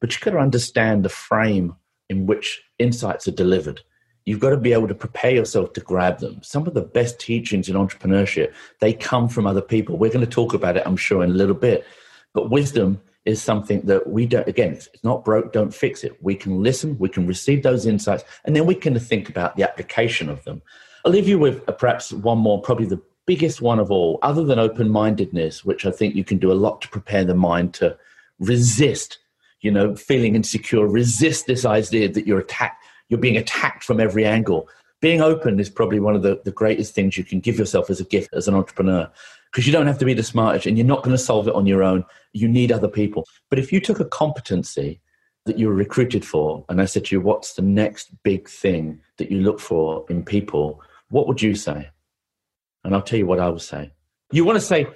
but 0.00 0.12
you've 0.12 0.22
got 0.22 0.30
to 0.30 0.38
understand 0.38 1.04
the 1.04 1.10
frame 1.10 1.74
in 2.08 2.24
which 2.24 2.62
insights 2.78 3.28
are 3.28 3.32
delivered. 3.32 3.82
You've 4.24 4.40
got 4.40 4.50
to 4.50 4.56
be 4.56 4.72
able 4.72 4.88
to 4.88 4.94
prepare 4.94 5.32
yourself 5.32 5.74
to 5.74 5.80
grab 5.80 6.20
them. 6.20 6.42
Some 6.42 6.66
of 6.66 6.72
the 6.72 6.80
best 6.80 7.20
teachings 7.20 7.68
in 7.68 7.76
entrepreneurship, 7.76 8.54
they 8.80 8.94
come 8.94 9.28
from 9.28 9.46
other 9.46 9.60
people. 9.60 9.98
We're 9.98 10.10
going 10.10 10.24
to 10.24 10.30
talk 10.30 10.54
about 10.54 10.78
it, 10.78 10.82
I'm 10.86 10.96
sure, 10.96 11.22
in 11.22 11.30
a 11.30 11.34
little 11.34 11.54
bit. 11.54 11.86
But 12.32 12.50
wisdom 12.50 13.00
is 13.24 13.42
something 13.42 13.82
that 13.82 14.08
we 14.08 14.26
don't, 14.26 14.48
again, 14.48 14.72
it's 14.72 14.88
not 15.02 15.24
broke, 15.24 15.52
don't 15.52 15.74
fix 15.74 16.04
it. 16.04 16.16
We 16.22 16.34
can 16.34 16.62
listen, 16.62 16.96
we 16.98 17.08
can 17.08 17.26
receive 17.26 17.62
those 17.62 17.86
insights, 17.86 18.24
and 18.44 18.56
then 18.56 18.66
we 18.66 18.74
can 18.74 18.98
think 18.98 19.28
about 19.28 19.56
the 19.56 19.62
application 19.62 20.28
of 20.28 20.42
them. 20.44 20.62
I'll 21.04 21.12
leave 21.12 21.28
you 21.28 21.38
with 21.38 21.68
uh, 21.68 21.72
perhaps 21.72 22.12
one 22.12 22.38
more, 22.38 22.60
probably 22.60 22.86
the 22.86 23.02
biggest 23.26 23.60
one 23.60 23.78
of 23.78 23.90
all, 23.90 24.18
other 24.22 24.44
than 24.44 24.58
open 24.58 24.90
mindedness, 24.90 25.64
which 25.64 25.86
I 25.86 25.90
think 25.90 26.14
you 26.14 26.24
can 26.24 26.38
do 26.38 26.50
a 26.50 26.54
lot 26.54 26.80
to 26.82 26.88
prepare 26.88 27.24
the 27.24 27.34
mind 27.34 27.74
to 27.74 27.96
resist, 28.38 29.18
you 29.60 29.70
know, 29.70 29.94
feeling 29.94 30.34
insecure, 30.34 30.86
resist 30.86 31.46
this 31.46 31.64
idea 31.64 32.08
that 32.08 32.26
you're 32.26 32.40
attacked, 32.40 32.82
you're 33.08 33.20
being 33.20 33.36
attacked 33.36 33.84
from 33.84 34.00
every 34.00 34.24
angle. 34.24 34.68
Being 35.00 35.22
open 35.22 35.58
is 35.58 35.70
probably 35.70 35.98
one 35.98 36.14
of 36.14 36.22
the, 36.22 36.40
the 36.44 36.50
greatest 36.50 36.94
things 36.94 37.16
you 37.16 37.24
can 37.24 37.40
give 37.40 37.58
yourself 37.58 37.88
as 37.88 38.00
a 38.00 38.04
gift 38.04 38.34
as 38.34 38.48
an 38.48 38.54
entrepreneur 38.54 39.10
because 39.50 39.66
you 39.66 39.72
don't 39.72 39.86
have 39.86 39.98
to 39.98 40.04
be 40.04 40.14
the 40.14 40.22
smartest 40.22 40.66
and 40.66 40.76
you're 40.76 40.86
not 40.86 41.02
going 41.02 41.16
to 41.16 41.22
solve 41.22 41.48
it 41.48 41.54
on 41.54 41.66
your 41.66 41.82
own. 41.82 42.04
You 42.32 42.48
need 42.48 42.70
other 42.70 42.88
people. 42.88 43.26
But 43.48 43.58
if 43.58 43.72
you 43.72 43.80
took 43.80 43.98
a 43.98 44.04
competency 44.04 45.00
that 45.46 45.58
you 45.58 45.68
were 45.68 45.74
recruited 45.74 46.24
for 46.24 46.64
and 46.68 46.80
I 46.80 46.84
said 46.84 47.06
to 47.06 47.16
you, 47.16 47.20
what's 47.20 47.54
the 47.54 47.62
next 47.62 48.10
big 48.22 48.48
thing 48.48 49.00
that 49.16 49.30
you 49.30 49.40
look 49.40 49.58
for 49.58 50.04
in 50.10 50.24
people, 50.24 50.82
what 51.08 51.26
would 51.26 51.40
you 51.40 51.54
say? 51.54 51.88
And 52.84 52.94
I'll 52.94 53.02
tell 53.02 53.18
you 53.18 53.26
what 53.26 53.40
I 53.40 53.48
would 53.48 53.62
say. 53.62 53.92
You 54.32 54.44
want 54.44 54.56
to 54.56 54.64
say, 54.64 54.86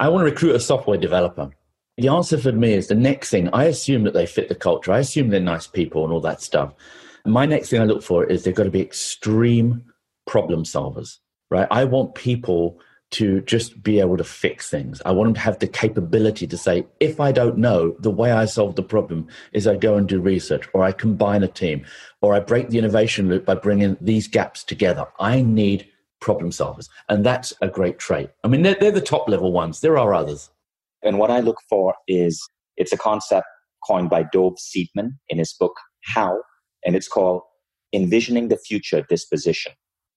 I 0.00 0.08
want 0.08 0.22
to 0.22 0.30
recruit 0.30 0.56
a 0.56 0.60
software 0.60 0.98
developer. 0.98 1.50
The 1.96 2.08
answer 2.08 2.38
for 2.38 2.52
me 2.52 2.72
is 2.72 2.88
the 2.88 2.94
next 2.94 3.30
thing. 3.30 3.50
I 3.52 3.64
assume 3.64 4.04
that 4.04 4.14
they 4.14 4.26
fit 4.26 4.48
the 4.48 4.54
culture. 4.54 4.90
I 4.90 5.00
assume 5.00 5.28
they're 5.28 5.40
nice 5.40 5.66
people 5.66 6.02
and 6.02 6.12
all 6.12 6.20
that 6.22 6.40
stuff. 6.40 6.72
My 7.24 7.46
next 7.46 7.70
thing 7.70 7.80
I 7.80 7.84
look 7.84 8.02
for 8.02 8.24
is 8.24 8.44
they've 8.44 8.54
got 8.54 8.64
to 8.64 8.70
be 8.70 8.80
extreme 8.80 9.84
problem 10.26 10.64
solvers, 10.64 11.18
right? 11.50 11.68
I 11.70 11.84
want 11.84 12.14
people 12.14 12.80
to 13.12 13.40
just 13.42 13.82
be 13.82 13.98
able 13.98 14.16
to 14.16 14.24
fix 14.24 14.70
things. 14.70 15.02
I 15.04 15.10
want 15.10 15.28
them 15.28 15.34
to 15.34 15.40
have 15.40 15.58
the 15.58 15.66
capability 15.66 16.46
to 16.46 16.56
say, 16.56 16.86
if 17.00 17.18
I 17.18 17.32
don't 17.32 17.58
know, 17.58 17.96
the 17.98 18.10
way 18.10 18.30
I 18.30 18.44
solve 18.44 18.76
the 18.76 18.84
problem 18.84 19.26
is 19.52 19.66
I 19.66 19.76
go 19.76 19.96
and 19.96 20.08
do 20.08 20.20
research, 20.20 20.68
or 20.72 20.84
I 20.84 20.92
combine 20.92 21.42
a 21.42 21.48
team, 21.48 21.84
or 22.20 22.34
I 22.34 22.40
break 22.40 22.70
the 22.70 22.78
innovation 22.78 23.28
loop 23.28 23.44
by 23.44 23.56
bringing 23.56 23.96
these 24.00 24.28
gaps 24.28 24.62
together. 24.62 25.06
I 25.18 25.42
need 25.42 25.88
problem 26.20 26.50
solvers. 26.50 26.88
And 27.08 27.26
that's 27.26 27.52
a 27.60 27.68
great 27.68 27.98
trait. 27.98 28.30
I 28.44 28.48
mean, 28.48 28.62
they're, 28.62 28.76
they're 28.78 28.92
the 28.92 29.00
top 29.00 29.28
level 29.28 29.52
ones. 29.52 29.80
There 29.80 29.98
are 29.98 30.14
others. 30.14 30.50
And 31.02 31.18
what 31.18 31.30
I 31.30 31.40
look 31.40 31.58
for 31.68 31.94
is 32.06 32.46
it's 32.76 32.92
a 32.92 32.98
concept 32.98 33.46
coined 33.86 34.10
by 34.10 34.24
Dov 34.32 34.54
Seidman 34.56 35.12
in 35.30 35.38
his 35.38 35.52
book, 35.58 35.74
How, 36.14 36.40
and 36.84 36.96
it's 36.96 37.08
called 37.08 37.42
Envisioning 37.92 38.48
the 38.48 38.56
Future 38.56 39.04
Disposition, 39.08 39.72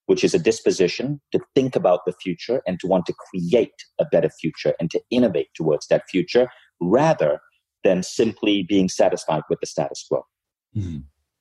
which 0.06 0.24
is 0.24 0.34
a 0.34 0.40
disposition 0.40 1.22
to 1.32 1.40
think 1.56 1.76
about 1.76 2.02
the 2.06 2.14
future 2.22 2.62
and 2.68 2.80
to 2.80 2.88
want 2.88 3.06
to 3.08 3.14
create 3.32 3.74
a 4.00 4.06
better 4.06 4.30
future 4.30 4.74
and 4.80 4.92
to 4.92 5.02
innovate 5.10 5.48
towards 5.56 5.88
that 5.88 6.04
future 6.10 6.48
rather 6.82 7.40
than 7.84 8.04
simply 8.04 8.64
being 8.64 8.90
satisfied 8.90 9.42
with 9.50 9.60
the 9.60 9.68
status 9.68 10.06
quo. 10.10 10.24
Mm-hmm. 10.76 11.00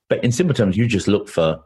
But 0.09 0.23
in 0.25 0.33
simple 0.33 0.55
terms, 0.55 0.77
you 0.77 0.87
just 0.87 1.09
look 1.09 1.29
for 1.29 1.61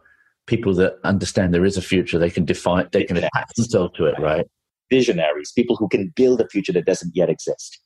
people 0.47 0.75
that 0.75 0.99
understand 1.03 1.53
there 1.53 1.65
is 1.65 1.77
a 1.77 1.83
future. 1.83 2.19
They 2.19 2.31
can 2.31 2.45
define, 2.45 2.89
they 2.93 3.05
can 3.05 3.17
attach 3.17 3.49
themselves 3.57 3.93
to 3.97 4.07
it, 4.07 4.15
right? 4.19 4.47
Visionaries, 4.91 5.53
people 5.53 5.77
who 5.77 5.89
can 5.89 6.13
build 6.15 6.41
a 6.41 6.49
future 6.49 6.73
that 6.73 6.87
doesn't 6.87 7.17
yet 7.17 7.29
exist. 7.29 7.81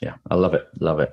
Yeah, 0.00 0.14
I 0.30 0.34
love 0.34 0.54
it. 0.54 0.66
Love 0.80 0.98
it. 0.98 1.12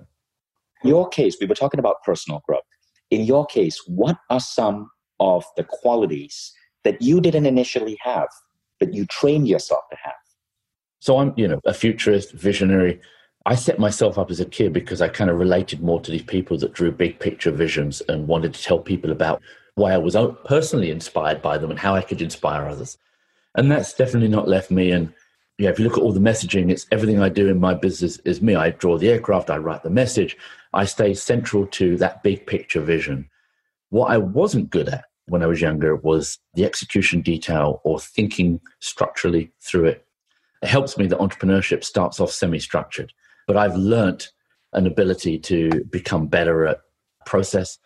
In 0.84 0.90
your 0.90 1.08
case, 1.10 1.38
we 1.40 1.48
were 1.48 1.56
talking 1.56 1.80
about 1.80 1.98
personal 2.04 2.42
growth. 2.48 2.64
In 3.10 3.24
your 3.24 3.46
case, 3.46 3.82
what 3.88 4.18
are 4.30 4.40
some 4.40 4.90
of 5.20 5.46
the 5.56 5.64
qualities 5.64 6.54
that 6.84 7.02
you 7.02 7.22
didn't 7.22 7.46
initially 7.46 7.98
have, 8.02 8.30
but 8.80 8.94
you 8.94 9.06
trained 9.06 9.48
yourself 9.48 9.84
to 9.92 9.98
have? 10.04 10.14
So 11.00 11.20
I'm, 11.20 11.34
you 11.38 11.48
know, 11.48 11.62
a 11.66 11.74
futurist, 11.74 12.34
visionary. 12.34 13.00
I 13.46 13.56
set 13.56 13.80
myself 13.80 14.18
up 14.18 14.30
as 14.30 14.40
a 14.40 14.46
kid 14.46 14.74
because 14.74 15.02
I 15.02 15.08
kind 15.08 15.30
of 15.30 15.40
related 15.40 15.82
more 15.82 16.02
to 16.02 16.12
these 16.12 16.24
people 16.24 16.58
that 16.58 16.74
drew 16.74 16.92
big 16.92 17.20
picture 17.20 17.52
visions 17.52 18.02
and 18.10 18.28
wanted 18.28 18.54
to 18.54 18.62
tell 18.62 18.80
people 18.80 19.12
about 19.12 19.42
why 19.76 19.94
I 19.94 19.98
was 19.98 20.18
personally 20.46 20.92
inspired 20.92 21.42
by 21.42 21.58
them 21.58 21.70
and 21.70 21.80
how 21.80 21.96
I 21.96 22.02
could 22.02 22.22
inspire 22.22 22.68
others. 22.68 22.98
And 23.56 23.72
that's 23.72 23.94
definitely 23.94 24.28
not 24.28 24.48
left 24.48 24.70
me. 24.70 24.92
And 24.92 25.14
yeah, 25.60 25.70
if 25.70 25.80
you 25.80 25.86
look 25.86 25.98
at 25.98 26.04
all 26.04 26.12
the 26.12 26.20
messaging, 26.20 26.72
it's 26.72 26.88
everything 26.92 27.20
I 27.20 27.30
do 27.30 27.48
in 27.48 27.60
my 27.60 27.74
business 27.74 28.18
is 28.26 28.42
me. 28.42 28.56
I 28.56 28.72
draw 28.72 28.98
the 28.98 29.10
aircraft, 29.10 29.50
I 29.50 29.58
write 29.58 29.84
the 29.84 29.90
message, 29.90 30.36
I 30.78 30.86
stay 30.86 31.16
central 31.16 31.66
to 31.66 31.98
that 31.98 32.22
big 32.22 32.46
picture 32.46 32.82
vision. 32.82 33.28
What 33.90 34.12
I 34.12 34.20
wasn't 34.20 34.70
good 34.70 34.90
at 34.90 35.06
when 35.26 35.42
I 35.42 35.48
was 35.48 35.60
younger 35.60 35.96
was 35.96 36.38
the 36.54 36.66
execution 36.66 37.22
detail 37.22 37.82
or 37.84 38.00
thinking 38.00 38.62
structurally 38.80 39.52
through 39.60 39.86
it. 39.86 40.06
It 40.62 40.70
helps 40.70 40.96
me 40.96 41.08
that 41.08 41.18
entrepreneurship 41.18 41.84
starts 41.84 42.20
off 42.20 42.32
semi 42.32 42.60
structured, 42.60 43.12
but 43.48 43.58
I've 43.58 43.76
learnt 43.76 44.32
an 44.74 44.86
ability 44.86 45.40
to 45.40 45.84
become 45.86 46.28
better 46.28 46.68
at 46.68 46.82
process, 47.26 47.80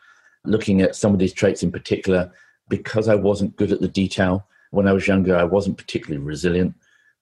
looking 0.44 0.82
at 0.82 0.94
some 0.94 1.14
of 1.14 1.20
these 1.20 1.34
traits 1.34 1.64
in 1.64 1.72
particular. 1.72 2.30
Because 2.68 3.08
I 3.08 3.16
wasn't 3.16 3.56
good 3.56 3.72
at 3.72 3.80
the 3.80 3.88
detail 3.88 4.46
when 4.72 4.88
I 4.88 4.94
was 4.94 5.08
younger, 5.08 5.36
I 5.38 5.46
wasn't 5.46 5.78
particularly 5.78 6.24
resilient. 6.24 6.76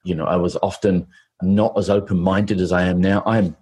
You 0.04 0.16
know, 0.16 0.26
I 0.26 0.36
was 0.36 0.58
often 0.64 1.06
not 1.44 1.78
as 1.78 1.92
open 1.92 2.20
minded 2.20 2.60
as 2.60 2.72
I 2.72 2.84
am 2.84 3.02
now. 3.02 3.22
I'm, 3.28 3.56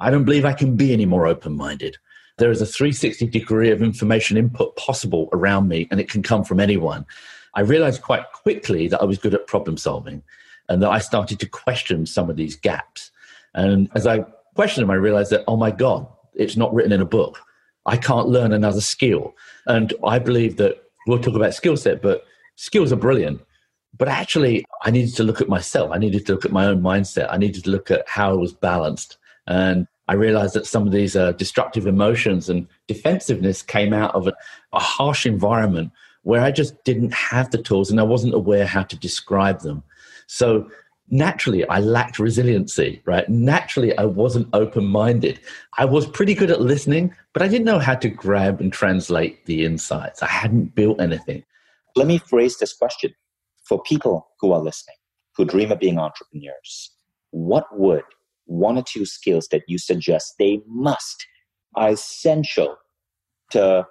I 0.00 0.10
don't 0.10 0.24
believe 0.24 0.44
I 0.44 0.54
can 0.54 0.76
be 0.76 0.92
any 0.92 1.06
more 1.06 1.26
open 1.26 1.56
minded 1.56 1.96
there 2.40 2.50
is 2.50 2.62
a 2.62 2.66
360 2.66 3.26
degree 3.26 3.70
of 3.70 3.82
information 3.82 4.36
input 4.36 4.74
possible 4.76 5.28
around 5.32 5.68
me, 5.68 5.86
and 5.90 6.00
it 6.00 6.08
can 6.08 6.22
come 6.22 6.42
from 6.42 6.58
anyone. 6.58 7.06
I 7.54 7.60
realized 7.60 8.02
quite 8.02 8.24
quickly 8.32 8.88
that 8.88 9.00
I 9.00 9.04
was 9.04 9.18
good 9.18 9.34
at 9.34 9.46
problem 9.46 9.76
solving 9.76 10.22
and 10.68 10.82
that 10.82 10.90
I 10.90 11.00
started 11.00 11.38
to 11.40 11.46
question 11.46 12.06
some 12.06 12.30
of 12.30 12.36
these 12.36 12.56
gaps. 12.56 13.10
And 13.54 13.90
as 13.94 14.06
I 14.06 14.20
questioned 14.54 14.84
them, 14.84 14.90
I 14.90 14.94
realized 14.94 15.30
that, 15.32 15.44
oh 15.46 15.56
my 15.56 15.70
God, 15.70 16.06
it's 16.34 16.56
not 16.56 16.72
written 16.72 16.92
in 16.92 17.00
a 17.00 17.06
book. 17.06 17.40
I 17.86 17.96
can't 17.96 18.28
learn 18.28 18.52
another 18.52 18.80
skill. 18.80 19.34
And 19.66 19.92
I 20.04 20.18
believe 20.18 20.56
that 20.56 20.82
we'll 21.06 21.18
talk 21.18 21.34
about 21.34 21.54
skill 21.54 21.76
set, 21.76 22.00
but 22.00 22.24
skills 22.56 22.92
are 22.92 22.96
brilliant. 22.96 23.42
But 23.98 24.08
actually, 24.08 24.64
I 24.82 24.90
needed 24.90 25.14
to 25.16 25.24
look 25.24 25.40
at 25.40 25.48
myself. 25.48 25.90
I 25.92 25.98
needed 25.98 26.24
to 26.26 26.32
look 26.32 26.44
at 26.44 26.52
my 26.52 26.66
own 26.66 26.80
mindset. 26.80 27.26
I 27.30 27.36
needed 27.36 27.64
to 27.64 27.70
look 27.70 27.90
at 27.90 28.08
how 28.08 28.30
I 28.30 28.36
was 28.36 28.54
balanced. 28.54 29.18
And 29.50 29.88
I 30.06 30.14
realized 30.14 30.54
that 30.54 30.66
some 30.66 30.86
of 30.86 30.92
these 30.92 31.16
uh, 31.16 31.32
destructive 31.32 31.88
emotions 31.88 32.48
and 32.48 32.68
defensiveness 32.86 33.62
came 33.62 33.92
out 33.92 34.14
of 34.14 34.28
a, 34.28 34.32
a 34.72 34.78
harsh 34.78 35.26
environment 35.26 35.90
where 36.22 36.40
I 36.40 36.52
just 36.52 36.82
didn't 36.84 37.12
have 37.12 37.50
the 37.50 37.60
tools 37.60 37.90
and 37.90 37.98
I 37.98 38.04
wasn't 38.04 38.34
aware 38.34 38.64
how 38.64 38.84
to 38.84 38.96
describe 38.96 39.60
them. 39.62 39.82
So 40.28 40.70
naturally, 41.08 41.66
I 41.66 41.80
lacked 41.80 42.20
resiliency, 42.20 43.02
right? 43.06 43.28
Naturally, 43.28 43.96
I 43.98 44.04
wasn't 44.04 44.48
open 44.52 44.84
minded. 44.86 45.40
I 45.78 45.84
was 45.84 46.06
pretty 46.06 46.34
good 46.34 46.52
at 46.52 46.60
listening, 46.60 47.12
but 47.32 47.42
I 47.42 47.48
didn't 47.48 47.64
know 47.64 47.80
how 47.80 47.96
to 47.96 48.08
grab 48.08 48.60
and 48.60 48.72
translate 48.72 49.46
the 49.46 49.64
insights. 49.64 50.22
I 50.22 50.28
hadn't 50.28 50.76
built 50.76 51.00
anything. 51.00 51.42
Let 51.96 52.06
me 52.06 52.18
phrase 52.18 52.58
this 52.58 52.72
question 52.72 53.12
for 53.64 53.82
people 53.82 54.28
who 54.40 54.52
are 54.52 54.60
listening, 54.60 54.96
who 55.36 55.44
dream 55.44 55.72
of 55.72 55.80
being 55.80 55.98
entrepreneurs. 55.98 56.92
What 57.32 57.66
would 57.76 58.04
one 58.50 58.76
or 58.76 58.82
two 58.82 59.06
skills 59.06 59.48
that 59.52 59.62
you 59.68 59.78
suggest 59.78 60.34
they 60.38 60.60
must 60.66 61.26
are 61.76 61.90
essential 61.90 62.76
to 63.52 63.86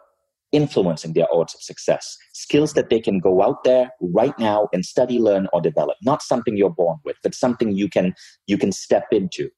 influencing 0.52 1.14
their 1.14 1.28
odds 1.32 1.56
of 1.56 1.62
success. 1.62 2.18
Skills 2.34 2.74
that 2.74 2.90
they 2.90 3.00
can 3.00 3.20
go 3.20 3.42
out 3.42 3.64
there 3.64 3.90
right 4.02 4.38
now 4.38 4.68
and 4.74 4.84
study 4.84 5.20
learn 5.20 5.48
or 5.54 5.62
develop. 5.62 5.96
Not 6.04 6.22
something 6.22 6.58
you're 6.58 6.70
born 6.70 6.98
with 7.06 7.16
but 7.24 7.34
something 7.34 7.72
you 7.72 7.90
can 7.90 8.14
you 8.48 8.58
can 8.58 8.72
step 8.72 9.06
into. 9.12 9.50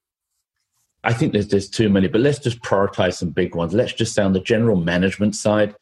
I 1.04 1.14
think 1.14 1.34
there's 1.34 1.48
there's 1.48 1.70
too 1.70 1.90
many 1.90 2.08
but 2.08 2.22
let's 2.22 2.40
just 2.40 2.62
prioritize 2.62 3.14
some 3.14 3.30
big 3.30 3.56
ones. 3.56 3.74
Let's 3.74 3.94
just 3.94 4.14
say 4.14 4.22
on 4.22 4.34
the 4.34 4.40
general 4.40 4.76
management 4.76 5.36
side. 5.36 5.76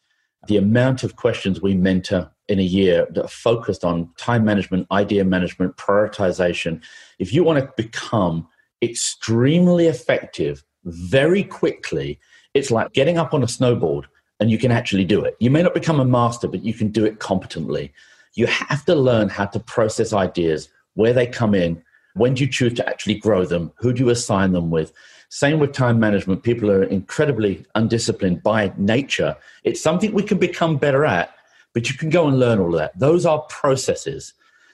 The 0.46 0.56
amount 0.56 1.02
of 1.02 1.16
questions 1.16 1.60
we 1.60 1.74
mentor 1.74 2.30
in 2.48 2.58
a 2.58 2.62
year 2.62 3.06
that 3.12 3.24
are 3.24 3.28
focused 3.28 3.84
on 3.84 4.08
time 4.16 4.42
management 4.42 4.86
idea 4.90 5.22
management 5.22 5.76
prioritization. 5.76 6.82
If 7.18 7.34
you 7.34 7.44
want 7.44 7.58
to 7.58 7.70
become 7.76 8.48
extremely 8.82 9.86
effective 9.86 10.64
very 10.84 11.44
quickly. 11.44 12.18
It's 12.54 12.70
like 12.70 12.92
getting 12.92 13.18
up 13.18 13.34
on 13.34 13.42
a 13.42 13.46
snowboard 13.46 14.04
and 14.40 14.50
you 14.50 14.58
can 14.58 14.72
actually 14.72 15.04
do 15.04 15.22
it. 15.22 15.36
You 15.38 15.50
may 15.50 15.62
not 15.62 15.74
become 15.74 16.00
a 16.00 16.04
master, 16.04 16.48
but 16.48 16.64
you 16.64 16.72
can 16.72 16.88
do 16.88 17.04
it 17.04 17.18
competently. 17.18 17.92
You 18.34 18.46
have 18.46 18.84
to 18.86 18.94
learn 18.94 19.28
how 19.28 19.46
to 19.46 19.60
process 19.60 20.12
ideas, 20.12 20.68
where 20.94 21.12
they 21.12 21.26
come 21.26 21.54
in, 21.54 21.82
when 22.14 22.34
do 22.34 22.44
you 22.44 22.50
choose 22.50 22.74
to 22.74 22.88
actually 22.88 23.16
grow 23.16 23.44
them, 23.44 23.72
who 23.76 23.92
do 23.92 24.04
you 24.04 24.10
assign 24.10 24.52
them 24.52 24.70
with. 24.70 24.92
Same 25.28 25.60
with 25.60 25.72
time 25.72 26.00
management. 26.00 26.42
People 26.42 26.70
are 26.70 26.82
incredibly 26.82 27.64
undisciplined 27.76 28.42
by 28.42 28.72
nature. 28.76 29.36
It's 29.62 29.80
something 29.80 30.12
we 30.12 30.24
can 30.24 30.38
become 30.38 30.76
better 30.76 31.04
at, 31.04 31.32
but 31.72 31.88
you 31.88 31.96
can 31.96 32.10
go 32.10 32.26
and 32.26 32.40
learn 32.40 32.58
all 32.58 32.74
of 32.74 32.80
that. 32.80 32.98
Those 32.98 33.26
are 33.26 33.40
processes. 33.42 34.32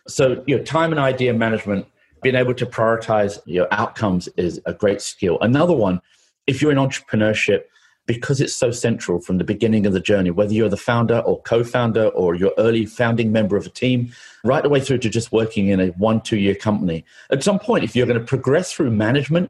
So, 0.09 0.43
you 0.47 0.57
know, 0.57 0.63
time 0.63 0.93
and 0.93 1.01
idea 1.01 1.35
management 1.35 1.87
being 2.27 2.35
able 2.35 2.55
to 2.55 2.67
prioritize 2.67 3.39
your 3.47 3.69
outcomes 3.71 4.29
is 4.37 4.61
a 4.67 4.75
great 4.75 5.01
skill. 5.01 5.39
Another 5.43 5.73
one, 5.73 6.01
if 6.49 6.61
you're 6.61 6.73
in 6.73 6.77
entrepreneurship, 6.77 7.61
because 8.05 8.41
it's 8.41 8.53
so 8.53 8.73
central 8.73 9.21
from 9.21 9.39
the 9.39 9.45
beginning 9.45 9.87
of 9.87 9.93
the 9.93 10.01
journey, 10.01 10.33
whether 10.33 10.53
you're 10.53 10.69
the 10.69 10.77
founder 10.77 11.21
or 11.21 11.41
co 11.43 11.63
founder 11.63 12.09
or 12.09 12.35
you're 12.35 12.53
early 12.59 12.85
founding 12.85 13.31
member 13.31 13.57
of 13.57 13.65
a 13.65 13.69
team, 13.69 14.13
right 14.43 14.65
the 14.65 14.69
way 14.69 14.81
through 14.81 14.99
to 14.99 15.09
just 15.09 15.31
working 15.31 15.69
in 15.69 15.79
a 15.79 15.87
one, 15.99 16.21
two 16.21 16.37
year 16.37 16.57
company. 16.57 17.05
At 17.31 17.45
some 17.45 17.61
point, 17.61 17.85
if 17.85 17.95
you're 17.95 18.09
going 18.09 18.19
to 18.19 18.25
progress 18.25 18.73
through 18.73 18.91
management, 18.91 19.49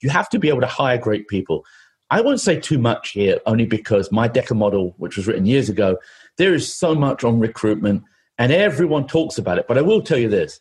you 0.00 0.10
have 0.10 0.28
to 0.30 0.40
be 0.40 0.48
able 0.48 0.62
to 0.62 0.66
hire 0.66 0.98
great 0.98 1.28
people. 1.28 1.64
I 2.10 2.22
won't 2.22 2.40
say 2.40 2.58
too 2.58 2.78
much 2.78 3.10
here, 3.10 3.38
only 3.46 3.66
because 3.66 4.10
my 4.10 4.28
DECA 4.28 4.56
model, 4.56 4.96
which 4.98 5.16
was 5.16 5.28
written 5.28 5.46
years 5.46 5.68
ago, 5.68 5.96
there 6.38 6.54
is 6.54 6.74
so 6.74 6.92
much 6.92 7.22
on 7.22 7.38
recruitment 7.38 8.02
and 8.36 8.50
everyone 8.50 9.06
talks 9.06 9.38
about 9.38 9.58
it. 9.58 9.68
But 9.68 9.78
I 9.78 9.82
will 9.82 10.02
tell 10.02 10.18
you 10.18 10.28
this 10.28 10.60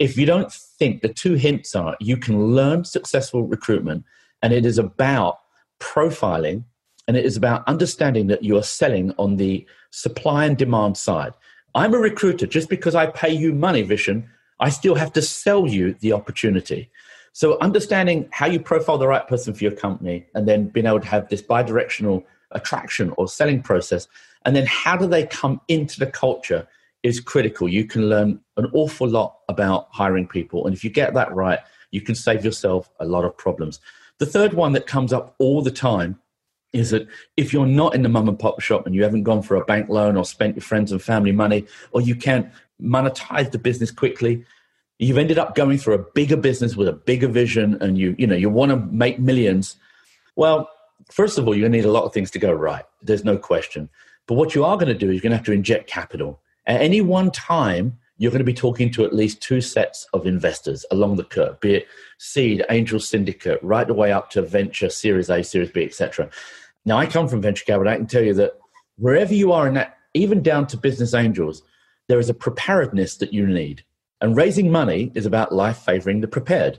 if 0.00 0.16
you 0.16 0.26
don't 0.26 0.50
think 0.50 1.02
the 1.02 1.08
two 1.08 1.34
hints 1.34 1.76
are 1.76 1.96
you 2.00 2.16
can 2.16 2.54
learn 2.56 2.84
successful 2.84 3.44
recruitment 3.44 4.02
and 4.42 4.52
it 4.52 4.64
is 4.66 4.78
about 4.78 5.38
profiling 5.78 6.64
and 7.06 7.16
it 7.16 7.24
is 7.24 7.36
about 7.36 7.66
understanding 7.68 8.26
that 8.28 8.42
you 8.42 8.56
are 8.56 8.62
selling 8.62 9.12
on 9.18 9.36
the 9.36 9.66
supply 9.90 10.46
and 10.46 10.56
demand 10.56 10.96
side. 10.96 11.32
I'm 11.74 11.94
a 11.94 11.98
recruiter 11.98 12.46
just 12.46 12.68
because 12.68 12.94
I 12.94 13.06
pay 13.06 13.32
you 13.32 13.52
money, 13.52 13.84
Vishen, 13.84 14.26
I 14.58 14.70
still 14.70 14.94
have 14.94 15.12
to 15.14 15.22
sell 15.22 15.66
you 15.66 15.94
the 16.00 16.12
opportunity. 16.12 16.90
So, 17.32 17.58
understanding 17.60 18.28
how 18.32 18.46
you 18.46 18.58
profile 18.58 18.98
the 18.98 19.06
right 19.06 19.26
person 19.26 19.54
for 19.54 19.62
your 19.62 19.72
company 19.72 20.26
and 20.34 20.48
then 20.48 20.68
being 20.68 20.86
able 20.86 21.00
to 21.00 21.06
have 21.06 21.28
this 21.28 21.42
bidirectional 21.42 22.24
attraction 22.50 23.12
or 23.16 23.28
selling 23.28 23.62
process, 23.62 24.08
and 24.44 24.56
then 24.56 24.66
how 24.66 24.96
do 24.96 25.06
they 25.06 25.26
come 25.26 25.60
into 25.68 26.00
the 26.00 26.06
culture 26.06 26.66
is 27.02 27.20
critical. 27.20 27.68
You 27.68 27.84
can 27.84 28.08
learn 28.08 28.40
an 28.56 28.70
awful 28.72 29.08
lot 29.08 29.38
about 29.48 29.88
hiring 29.90 30.26
people. 30.26 30.66
And 30.66 30.74
if 30.74 30.84
you 30.84 30.90
get 30.90 31.14
that 31.14 31.34
right, 31.34 31.58
you 31.90 32.00
can 32.00 32.14
save 32.14 32.44
yourself 32.44 32.90
a 33.00 33.06
lot 33.06 33.24
of 33.24 33.36
problems. 33.36 33.80
The 34.18 34.26
third 34.26 34.54
one 34.54 34.72
that 34.72 34.86
comes 34.86 35.12
up 35.12 35.34
all 35.38 35.62
the 35.62 35.70
time 35.70 36.18
is 36.72 36.90
that 36.90 37.08
if 37.36 37.52
you're 37.52 37.66
not 37.66 37.94
in 37.94 38.02
the 38.02 38.08
mum 38.08 38.28
and 38.28 38.38
pop 38.38 38.60
shop 38.60 38.86
and 38.86 38.94
you 38.94 39.02
haven't 39.02 39.24
gone 39.24 39.42
for 39.42 39.56
a 39.56 39.64
bank 39.64 39.88
loan 39.88 40.16
or 40.16 40.24
spent 40.24 40.54
your 40.54 40.62
friends 40.62 40.92
and 40.92 41.02
family 41.02 41.32
money, 41.32 41.66
or 41.92 42.00
you 42.00 42.14
can't 42.14 42.48
monetize 42.80 43.50
the 43.50 43.58
business 43.58 43.90
quickly, 43.90 44.44
you've 44.98 45.18
ended 45.18 45.38
up 45.38 45.54
going 45.54 45.78
for 45.78 45.92
a 45.92 45.98
bigger 45.98 46.36
business 46.36 46.76
with 46.76 46.86
a 46.86 46.92
bigger 46.92 47.28
vision 47.28 47.76
and 47.80 47.98
you, 47.98 48.14
you 48.18 48.26
know, 48.26 48.36
you 48.36 48.50
want 48.50 48.70
to 48.70 48.76
make 48.76 49.18
millions. 49.18 49.76
Well, 50.36 50.70
first 51.10 51.38
of 51.38 51.46
all, 51.46 51.54
you're 51.54 51.62
going 51.62 51.72
to 51.72 51.78
need 51.78 51.86
a 51.86 51.90
lot 51.90 52.04
of 52.04 52.12
things 52.12 52.30
to 52.32 52.38
go 52.38 52.52
right. 52.52 52.84
There's 53.02 53.24
no 53.24 53.36
question. 53.36 53.88
But 54.26 54.34
what 54.34 54.54
you 54.54 54.64
are 54.64 54.76
going 54.76 54.92
to 54.92 54.94
do 54.94 55.08
is 55.08 55.14
you're 55.14 55.22
going 55.22 55.32
to 55.32 55.38
have 55.38 55.46
to 55.46 55.52
inject 55.52 55.88
capital. 55.88 56.40
At 56.66 56.80
any 56.80 57.00
one 57.00 57.30
time, 57.30 57.98
you're 58.18 58.30
going 58.30 58.40
to 58.40 58.44
be 58.44 58.52
talking 58.52 58.90
to 58.92 59.04
at 59.04 59.14
least 59.14 59.40
two 59.40 59.60
sets 59.62 60.06
of 60.12 60.26
investors 60.26 60.84
along 60.90 61.16
the 61.16 61.24
curve, 61.24 61.58
be 61.60 61.76
it 61.76 61.86
seed, 62.18 62.64
angel 62.68 63.00
syndicate, 63.00 63.58
right 63.62 63.86
the 63.86 63.94
way 63.94 64.12
up 64.12 64.30
to 64.30 64.42
venture, 64.42 64.90
Series 64.90 65.30
A, 65.30 65.42
Series 65.42 65.70
B, 65.70 65.82
etc. 65.82 66.28
Now, 66.84 66.98
I 66.98 67.06
come 67.06 67.28
from 67.28 67.40
venture 67.40 67.64
capital. 67.64 67.90
I 67.90 67.96
can 67.96 68.06
tell 68.06 68.22
you 68.22 68.34
that 68.34 68.58
wherever 68.96 69.32
you 69.32 69.52
are 69.52 69.66
in 69.66 69.74
that, 69.74 69.96
even 70.12 70.42
down 70.42 70.66
to 70.66 70.76
business 70.76 71.14
angels, 71.14 71.62
there 72.08 72.18
is 72.18 72.28
a 72.28 72.34
preparedness 72.34 73.16
that 73.16 73.32
you 73.32 73.46
need. 73.46 73.84
And 74.20 74.36
raising 74.36 74.70
money 74.70 75.12
is 75.14 75.24
about 75.24 75.54
life 75.54 75.78
favoring 75.78 76.20
the 76.20 76.28
prepared. 76.28 76.78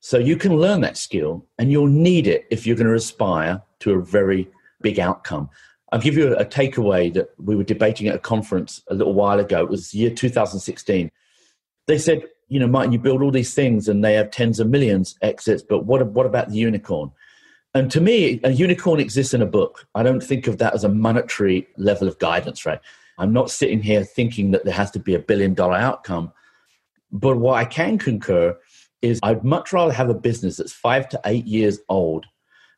So 0.00 0.18
you 0.18 0.36
can 0.36 0.56
learn 0.56 0.80
that 0.82 0.98
skill 0.98 1.46
and 1.58 1.70
you'll 1.70 1.86
need 1.86 2.26
it 2.26 2.46
if 2.50 2.66
you're 2.66 2.76
going 2.76 2.88
to 2.88 2.94
aspire 2.94 3.62
to 3.80 3.92
a 3.92 4.02
very 4.02 4.50
big 4.82 4.98
outcome. 4.98 5.48
I'll 5.92 6.00
give 6.00 6.16
you 6.16 6.34
a, 6.34 6.44
takeaway 6.44 7.12
that 7.12 7.30
we 7.38 7.54
were 7.54 7.64
debating 7.64 8.08
at 8.08 8.14
a 8.14 8.18
conference 8.18 8.82
a 8.88 8.94
little 8.94 9.12
while 9.12 9.38
ago. 9.38 9.60
It 9.60 9.68
was 9.68 9.92
year 9.92 10.10
2016. 10.10 11.10
They 11.86 11.98
said, 11.98 12.22
you 12.48 12.58
know, 12.58 12.66
Martin, 12.66 12.92
you 12.92 12.98
build 12.98 13.22
all 13.22 13.30
these 13.30 13.52
things 13.54 13.88
and 13.88 14.02
they 14.02 14.14
have 14.14 14.30
tens 14.30 14.58
of 14.58 14.70
millions 14.70 15.18
exits, 15.20 15.62
but 15.62 15.84
what, 15.84 16.04
what 16.06 16.24
about 16.24 16.48
the 16.48 16.56
unicorn? 16.56 17.12
And 17.74 17.90
to 17.90 18.00
me, 18.00 18.40
a 18.42 18.50
unicorn 18.50 19.00
exists 19.00 19.34
in 19.34 19.42
a 19.42 19.46
book. 19.46 19.86
I 19.94 20.02
don't 20.02 20.22
think 20.22 20.46
of 20.46 20.58
that 20.58 20.74
as 20.74 20.84
a 20.84 20.88
monetary 20.88 21.68
level 21.76 22.08
of 22.08 22.18
guidance, 22.18 22.64
right? 22.64 22.80
I'm 23.18 23.32
not 23.34 23.50
sitting 23.50 23.82
here 23.82 24.02
thinking 24.02 24.50
that 24.52 24.64
there 24.64 24.74
has 24.74 24.90
to 24.92 24.98
be 24.98 25.14
a 25.14 25.18
billion 25.18 25.52
dollar 25.52 25.76
outcome. 25.76 26.32
But 27.10 27.36
what 27.36 27.54
I 27.54 27.66
can 27.66 27.98
concur 27.98 28.58
is 29.02 29.20
I'd 29.22 29.44
much 29.44 29.72
rather 29.72 29.92
have 29.92 30.08
a 30.08 30.14
business 30.14 30.56
that's 30.56 30.72
five 30.72 31.08
to 31.10 31.20
eight 31.26 31.46
years 31.46 31.80
old 31.88 32.26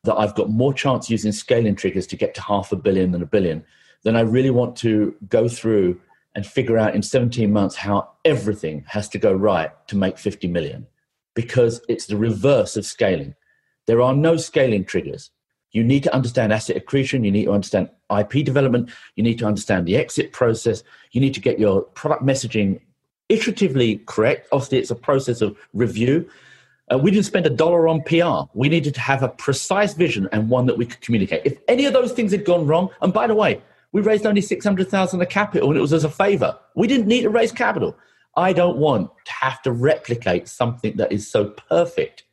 that 0.05 0.15
I've 0.15 0.35
got 0.35 0.49
more 0.49 0.73
chance 0.73 1.09
using 1.09 1.31
scaling 1.31 1.75
triggers 1.75 2.07
to 2.07 2.15
get 2.15 2.33
to 2.35 2.41
half 2.41 2.71
a 2.71 2.75
billion 2.75 3.11
than 3.11 3.21
a 3.21 3.27
billion 3.27 3.63
then 4.05 4.15
I 4.15 4.21
really 4.21 4.51
want 4.51 4.75
to 4.77 5.15
go 5.27 5.49
through 5.49 5.99
and 6.35 6.45
figure 6.45 6.77
out 6.77 6.95
in 6.95 7.01
17 7.01 7.51
months 7.51 7.75
how 7.75 8.11
everything 8.23 8.85
has 8.87 9.09
to 9.09 9.17
go 9.17 9.33
right 9.33 9.71
to 9.87 9.97
make 9.97 10.17
50 10.19 10.47
million 10.47 10.85
because 11.33 11.81
it's 11.89 12.05
the 12.05 12.15
reverse 12.15 12.77
of 12.77 12.85
scaling. 12.85 13.33
There 13.87 14.01
are 14.01 14.13
no 14.13 14.37
scaling 14.37 14.85
triggers. 14.85 15.31
You 15.71 15.83
need 15.83 16.03
to 16.03 16.13
understand 16.13 16.53
asset 16.53 16.77
accretion. 16.77 17.23
You 17.23 17.31
need 17.31 17.45
to 17.45 17.51
understand 17.51 17.89
IP 18.15 18.45
development. 18.45 18.91
You 19.15 19.23
need 19.23 19.39
to 19.39 19.45
understand 19.45 19.87
the 19.87 19.97
exit 19.97 20.31
process. 20.31 20.83
You 21.11 21.19
need 21.19 21.33
to 21.33 21.41
get 21.41 21.59
your 21.59 21.81
product 21.81 22.23
messaging 22.23 22.81
iteratively 23.29 24.05
correct. 24.05 24.47
Obviously, 24.51 24.77
it's 24.77 24.91
a 24.91 24.95
process 24.95 25.41
of 25.41 25.57
review. 25.73 26.29
Uh, 26.91 26.97
we 26.97 27.09
didn't 27.09 27.25
spend 27.25 27.45
a 27.45 27.49
dollar 27.49 27.87
on 27.87 28.01
PR. 28.03 28.49
We 28.53 28.69
needed 28.69 28.93
to 28.93 29.01
have 29.01 29.23
a 29.23 29.29
precise 29.29 29.93
vision 29.93 30.29
and 30.31 30.49
one 30.49 30.67
that 30.67 30.77
we 30.77 30.85
could 30.85 31.01
communicate. 31.01 31.41
If 31.43 31.57
any 31.67 31.85
of 31.85 31.93
those 31.93 32.11
things 32.11 32.31
had 32.31 32.45
gone 32.45 32.67
wrong, 32.67 32.89
and 33.01 33.11
by 33.11 33.27
the 33.27 33.35
way, 33.35 33.61
we 33.91 34.01
raised 34.01 34.25
only 34.25 34.41
600,000 34.41 35.21
of 35.21 35.29
capital 35.29 35.69
and 35.69 35.77
it 35.77 35.81
was 35.81 35.93
as 35.93 36.03
a 36.03 36.09
favor. 36.09 36.57
We 36.75 36.87
didn't 36.87 37.07
need 37.07 37.21
to 37.21 37.29
raise 37.29 37.51
capital. 37.51 37.97
I 38.35 38.51
don't 38.51 38.77
want 38.77 39.09
to 39.25 39.31
have 39.31 39.61
to 39.61 39.71
replicate 39.71 40.47
something 40.47 40.97
that 40.97 41.11
is 41.11 41.31
so 41.31 41.45
perfect 41.69 42.23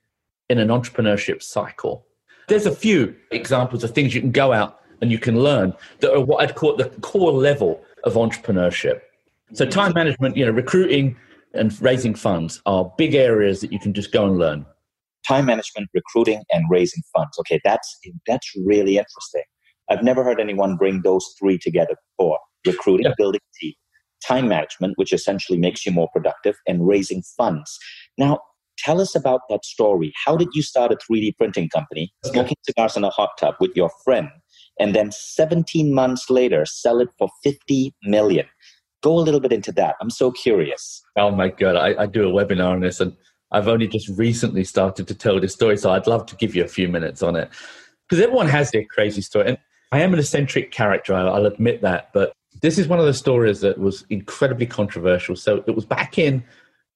in 0.51 0.59
an 0.59 0.69
entrepreneurship 0.69 1.43
cycle. 1.43 2.05
There's 2.49 2.67
a 2.67 2.75
few 2.75 3.15
examples 3.31 3.85
of 3.85 3.93
things 3.93 4.15
you 4.15 4.21
can 4.21 4.33
go 4.33 4.53
out 4.53 4.81
and 5.01 5.11
you 5.11 5.19
can 5.19 5.41
learn 5.41 5.73
that 6.01 6.13
are 6.13 6.21
what 6.21 6.43
I'd 6.43 6.57
call 6.57 6.77
the 6.77 6.87
core 7.01 7.33
level 7.33 7.81
of 8.05 8.15
entrepreneurship. 8.15 9.01
So 9.53 9.65
time 9.65 9.93
management, 9.95 10.37
you 10.37 10.45
know, 10.45 10.51
recruiting 10.51 11.17
and 11.55 11.81
raising 11.81 12.15
funds 12.15 12.61
are 12.67 12.93
big 12.97 13.15
areas 13.15 13.61
that 13.61 13.73
you 13.73 13.79
can 13.79 13.93
just 13.93 14.13
go 14.13 14.27
and 14.27 14.39
learn. 14.39 14.67
Time 15.27 15.47
management, 15.47 15.89
recruiting, 15.95 16.43
and 16.53 16.65
raising 16.69 17.03
funds. 17.15 17.39
Okay, 17.41 17.61
that's 17.65 17.99
that's 18.27 18.51
really 18.65 18.99
interesting. 18.99 19.43
I've 19.89 20.03
never 20.03 20.25
heard 20.25 20.41
anyone 20.41 20.77
bring 20.77 21.03
those 21.03 21.35
three 21.39 21.59
together 21.59 21.95
before. 22.17 22.39
Recruiting, 22.67 23.07
yeah. 23.07 23.15
building 23.17 23.41
team, 23.61 23.75
time 24.27 24.49
management, 24.49 24.95
which 24.97 25.13
essentially 25.13 25.59
makes 25.59 25.85
you 25.85 25.93
more 25.93 26.09
productive, 26.13 26.57
and 26.67 26.87
raising 26.87 27.23
funds. 27.37 27.79
Now, 28.19 28.41
tell 28.79 29.01
us 29.01 29.15
about 29.15 29.43
that 29.49 29.65
story. 29.65 30.13
How 30.25 30.37
did 30.37 30.49
you 30.55 30.63
start 30.63 30.93
a 30.93 30.97
3D 30.97 31.37
printing 31.37 31.69
company, 31.69 32.13
okay. 32.25 32.33
smoking 32.33 32.57
cigars 32.63 32.97
in 32.97 33.05
a 33.05 33.11
hot 33.11 33.31
tub 33.39 33.55
with 33.61 33.77
your 33.77 33.91
friend, 34.05 34.29
and 34.81 34.95
then 34.95 35.11
17 35.13 35.95
months 35.95 36.31
later 36.31 36.65
sell 36.65 37.01
it 37.01 37.09
for 37.19 37.29
50 37.45 37.95
million? 38.05 38.47
Go 39.03 39.19
a 39.19 39.21
little 39.21 39.41
bit 39.41 39.53
into 39.53 39.73
that. 39.73 39.97
I'm 40.01 40.11
so 40.11 40.31
curious. 40.31 41.03
Oh 41.17 41.31
my 41.31 41.49
God. 41.49 41.77
I, 41.77 42.03
I 42.03 42.07
do 42.07 42.29
a 42.29 42.33
webinar 42.33 42.73
on 42.73 42.81
this 42.81 43.01
and 43.01 43.17
I've 43.51 43.69
only 43.69 43.87
just 43.87 44.09
recently 44.09 44.65
started 44.65 45.07
to 45.09 45.15
tell 45.15 45.41
this 45.41 45.53
story. 45.53 45.77
So 45.77 45.91
I'd 45.91 46.07
love 46.07 46.27
to 46.27 46.37
give 46.37 46.55
you 46.55 46.65
a 46.65 46.69
few 46.69 46.89
minutes 46.89 47.23
on 47.23 47.37
it 47.37 47.51
because 48.09 48.23
everyone 48.23 48.49
has 48.49 48.71
their 48.71 48.85
crazy 48.85 49.21
story. 49.21 49.49
And 49.49 49.59
I 49.91 50.01
am 50.01 50.15
an 50.15 50.19
eccentric 50.19 50.71
character, 50.71 51.15
I'll 51.15 51.47
admit 51.47 51.83
that. 51.83 52.11
But 52.15 52.33
this 52.61 52.79
is 52.79 52.89
one 52.89 52.99
of 52.99 53.07
the 53.07 53.15
stories 53.15 53.61
that 53.61 53.79
was 53.79 54.05
incredibly 54.09 54.67
controversial. 54.67 55.37
So 55.37 55.63
it 55.67 55.75
was 55.75 55.85
back 55.85 56.19
in 56.19 56.43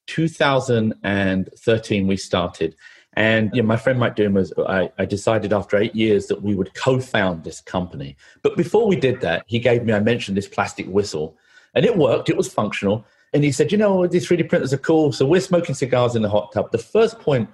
2013 0.07 2.07
we 2.07 2.16
started. 2.16 2.76
And 3.14 3.50
you 3.54 3.62
know, 3.62 3.68
my 3.68 3.76
friend 3.76 3.98
Mike 3.98 4.14
Doom 4.14 4.34
was, 4.34 4.52
I, 4.66 4.90
I, 4.98 5.07
decided 5.07 5.52
after 5.52 5.78
eight 5.78 5.94
years 5.94 6.26
that 6.26 6.42
we 6.42 6.54
would 6.54 6.74
co-found 6.74 7.44
this 7.44 7.62
company. 7.62 8.14
But 8.42 8.59
before 8.59 8.86
we 8.86 8.96
did 8.96 9.22
that, 9.22 9.44
he 9.46 9.59
gave 9.59 9.84
me, 9.84 9.94
I 9.94 10.00
mentioned 10.00 10.36
this 10.36 10.48
plastic 10.48 10.86
whistle 10.86 11.38
and 11.76 11.84
it 11.84 11.96
worked, 11.96 12.28
it 12.28 12.36
was 12.36 12.52
functional. 12.52 13.06
And 13.32 13.44
he 13.44 13.52
said, 13.52 13.70
you 13.70 13.78
know, 13.78 14.06
these 14.06 14.26
3D 14.28 14.48
printers 14.48 14.72
are 14.72 14.78
cool. 14.78 15.12
So 15.12 15.26
we're 15.26 15.40
smoking 15.40 15.74
cigars 15.74 16.16
in 16.16 16.22
the 16.22 16.28
hot 16.28 16.52
tub. 16.52 16.72
The 16.72 16.78
first 16.78 17.20
point 17.20 17.48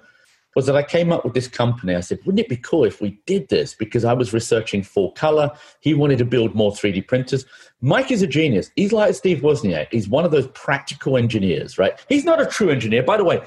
was 0.55 0.65
that 0.65 0.75
I 0.75 0.83
came 0.83 1.11
up 1.11 1.25
with 1.25 1.33
this 1.33 1.47
company. 1.47 1.95
I 1.95 1.99
said, 1.99 2.19
wouldn't 2.25 2.39
it 2.39 2.47
be 2.47 2.57
cool 2.57 2.85
if 2.85 3.01
we 3.01 3.19
did 3.25 3.49
this? 3.49 3.73
Because 3.73 4.05
I 4.05 4.13
was 4.13 4.33
researching 4.33 4.81
full 4.81 5.11
color. 5.11 5.51
He 5.81 5.93
wanted 5.93 6.19
to 6.19 6.25
build 6.25 6.55
more 6.55 6.71
3D 6.71 7.07
printers. 7.07 7.45
Mike 7.81 8.11
is 8.11 8.21
a 8.21 8.27
genius. 8.27 8.71
He's 8.75 8.93
like 8.93 9.13
Steve 9.13 9.39
Wozniak. 9.39 9.87
He's 9.91 10.07
one 10.07 10.25
of 10.25 10.31
those 10.31 10.47
practical 10.49 11.17
engineers, 11.17 11.77
right? 11.77 11.99
He's 12.07 12.23
not 12.23 12.41
a 12.41 12.45
true 12.45 12.69
engineer. 12.69 13.03
By 13.03 13.17
the 13.17 13.25
way, 13.25 13.41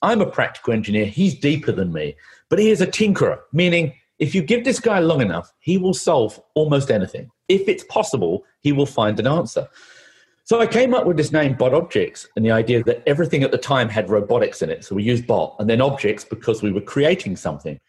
I'm 0.00 0.20
a 0.20 0.30
practical 0.30 0.72
engineer. 0.72 1.06
He's 1.06 1.38
deeper 1.38 1.72
than 1.72 1.92
me, 1.92 2.16
but 2.48 2.58
he 2.58 2.70
is 2.70 2.80
a 2.80 2.86
tinkerer, 2.86 3.40
meaning 3.52 3.92
if 4.18 4.34
you 4.34 4.42
give 4.42 4.64
this 4.64 4.80
guy 4.80 5.00
long 5.00 5.20
enough, 5.20 5.52
he 5.58 5.76
will 5.76 5.94
solve 5.94 6.40
almost 6.54 6.90
anything. 6.90 7.30
If 7.48 7.68
it's 7.68 7.84
possible, 7.84 8.44
he 8.60 8.72
will 8.72 8.86
find 8.86 9.18
an 9.18 9.26
answer. 9.26 9.68
So 10.46 10.60
I 10.60 10.66
came 10.66 10.92
up 10.92 11.06
with 11.06 11.16
this 11.16 11.32
name, 11.32 11.54
Bot 11.54 11.72
Objects, 11.72 12.28
and 12.36 12.44
the 12.44 12.50
idea 12.50 12.84
that 12.84 13.02
everything 13.06 13.42
at 13.44 13.50
the 13.50 13.56
time 13.56 13.88
had 13.88 14.10
robotics 14.10 14.60
in 14.60 14.68
it. 14.68 14.84
So 14.84 14.94
we 14.94 15.02
used 15.02 15.26
bot 15.26 15.56
and 15.58 15.70
then 15.70 15.80
objects 15.80 16.22
because 16.22 16.62
we 16.62 16.70
were 16.70 16.82
creating 16.82 17.36
something. 17.36 17.80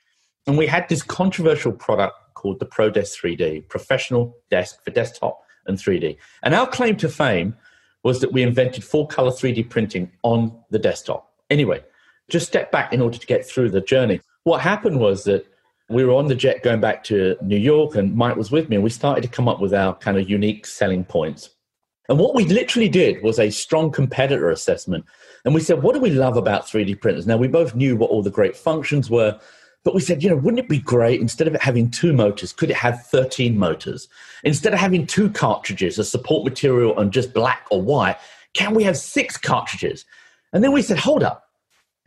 And 0.48 0.58
we 0.58 0.66
had 0.66 0.88
this 0.88 1.04
controversial 1.04 1.74
product 1.74 2.16
called 2.36 2.60
the 2.60 2.66
ProDesk 2.66 3.20
3D, 3.20 3.68
professional 3.68 4.38
desk 4.50 4.82
for 4.86 4.92
desktop 4.92 5.42
and 5.68 5.78
3D. 5.78 6.16
And 6.44 6.56
our 6.56 6.66
claim 6.66 6.96
to 6.98 7.10
fame 7.10 7.58
was 8.04 8.22
that 8.22 8.32
we 8.32 8.42
invented 8.42 8.86
full 8.86 9.06
color 9.06 9.32
3D 9.32 9.70
printing 9.70 10.10
on 10.24 10.58
the 10.70 10.80
desktop. 10.80 11.34
Anyway, 11.50 11.84
just 12.30 12.48
step 12.48 12.72
back 12.72 12.94
in 12.94 13.02
order 13.02 13.18
to 13.18 13.28
get 13.28 13.46
through 13.46 13.72
the 13.72 13.82
journey. 13.82 14.22
What 14.46 14.62
happened 14.62 15.02
was 15.02 15.26
that 15.26 15.46
we 15.90 16.06
were 16.06 16.14
on 16.14 16.28
the 16.28 16.36
jet 16.36 16.64
going 16.64 16.80
back 16.80 17.04
to 17.06 17.36
New 17.42 17.58
York, 17.58 17.96
and 17.96 18.16
Mike 18.16 18.38
was 18.38 18.50
with 18.50 18.70
me, 18.70 18.78
and 18.78 18.84
we 18.84 18.90
started 18.90 19.22
to 19.24 19.28
come 19.28 19.50
up 19.50 19.60
with 19.60 19.74
our 19.74 19.94
kind 19.96 20.18
of 20.18 20.30
unique 20.30 20.66
selling 20.66 21.04
points. 21.04 21.50
And 22.10 22.20
what 22.20 22.36
we 22.36 22.46
literally 22.46 22.90
did 22.90 23.24
was 23.24 23.40
a 23.40 23.50
strong 23.50 23.92
competitor 23.92 24.50
assessment. 24.50 25.06
And 25.44 25.54
we 25.54 25.62
said, 25.62 25.82
what 25.82 25.96
do 25.96 26.02
we 26.02 26.12
love 26.12 26.38
about 26.38 26.66
3D 26.66 27.02
printers? 27.02 27.28
Now, 27.28 27.38
we 27.38 27.48
both 27.48 27.76
knew 27.76 27.96
what 27.96 28.10
all 28.10 28.22
the 28.22 28.30
great 28.30 28.56
functions 28.56 29.10
were, 29.10 29.40
but 29.84 29.94
we 29.94 30.02
said, 30.02 30.24
you 30.24 30.30
know, 30.30 30.36
wouldn't 30.36 30.60
it 30.60 30.70
be 30.70 30.80
great 30.80 31.22
instead 31.22 31.48
of 31.48 31.54
it 31.54 31.62
having 31.62 31.92
two 31.92 32.12
motors, 32.12 32.52
could 32.52 32.72
it 32.72 32.76
have 32.76 33.06
13 33.08 33.58
motors? 33.58 34.08
Instead 34.44 34.74
of 34.74 34.80
having 34.80 35.06
two 35.06 35.30
cartridges, 35.30 36.00
a 36.00 36.04
support 36.04 36.44
material 36.44 36.98
and 37.00 37.14
just 37.14 37.34
black 37.34 37.68
or 37.70 37.82
white, 37.82 38.18
can 38.54 38.74
we 38.74 38.84
have 38.84 38.98
six 38.98 39.38
cartridges? 39.38 40.06
And 40.54 40.64
then 40.64 40.72
we 40.72 40.82
said, 40.82 40.98
hold 40.98 41.24
up, 41.24 41.50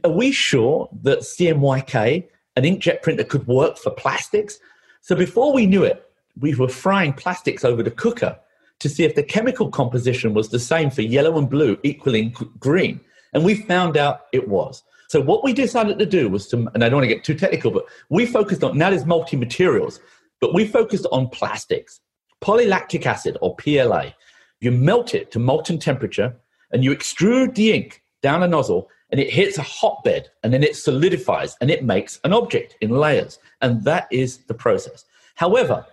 are 0.05 0.11
we 0.11 0.32
sure 0.32 0.88
that 1.03 1.20
CMYK, 1.20 2.28
an 2.57 2.62
inkjet 2.64 3.03
printer, 3.03 3.24
could 3.24 3.46
work 3.46 3.78
for 3.78 3.90
plastics? 3.90 4.59
So 5.01 5.14
before 5.14 5.53
we 5.53 5.66
knew 5.66 5.84
it, 5.84 6.11
we 6.40 6.55
were 6.55 6.68
frying 6.68 7.12
plastics 7.12 7.64
over 7.64 7.82
the 7.82 7.90
cooker 7.90 8.38
to 8.80 8.88
see 8.88 9.04
if 9.04 9.14
the 9.14 9.22
chemical 9.22 9.70
composition 9.70 10.34
was 10.34 10.48
the 10.48 10.58
same 10.58 10.90
for 10.90 11.02
yellow 11.02 11.38
and 11.38 11.50
blue 11.50 11.78
equaling 11.82 12.34
green. 12.58 13.00
And 13.32 13.44
we 13.44 13.54
found 13.54 13.96
out 13.96 14.26
it 14.32 14.48
was. 14.48 14.82
So 15.08 15.20
what 15.20 15.42
we 15.42 15.52
decided 15.52 15.98
to 15.98 16.06
do 16.06 16.28
was 16.28 16.46
to, 16.48 16.68
and 16.74 16.84
I 16.84 16.88
don't 16.88 16.98
want 16.98 17.08
to 17.08 17.14
get 17.14 17.24
too 17.24 17.34
technical, 17.34 17.70
but 17.70 17.86
we 18.10 18.26
focused 18.26 18.62
on, 18.62 18.76
now 18.76 18.90
there's 18.90 19.06
multi-materials, 19.06 20.00
but 20.40 20.54
we 20.54 20.66
focused 20.66 21.06
on 21.10 21.28
plastics. 21.28 22.00
Polylactic 22.42 23.04
acid 23.04 23.36
or 23.40 23.56
PLA, 23.56 24.12
you 24.60 24.70
melt 24.70 25.14
it 25.14 25.30
to 25.32 25.38
molten 25.38 25.78
temperature 25.78 26.36
and 26.72 26.84
you 26.84 26.94
extrude 26.94 27.54
the 27.54 27.72
ink 27.72 28.02
down 28.22 28.42
a 28.42 28.48
nozzle 28.48 28.88
and 29.10 29.20
it 29.20 29.32
hits 29.32 29.58
a 29.58 29.62
hotbed 29.62 30.28
and 30.42 30.52
then 30.52 30.62
it 30.62 30.76
solidifies 30.76 31.56
and 31.60 31.70
it 31.70 31.84
makes 31.84 32.20
an 32.24 32.32
object 32.32 32.76
in 32.80 32.90
layers. 32.90 33.38
And 33.60 33.82
that 33.84 34.06
is 34.12 34.38
the 34.44 34.54
process. 34.54 35.04
However, 35.34 35.86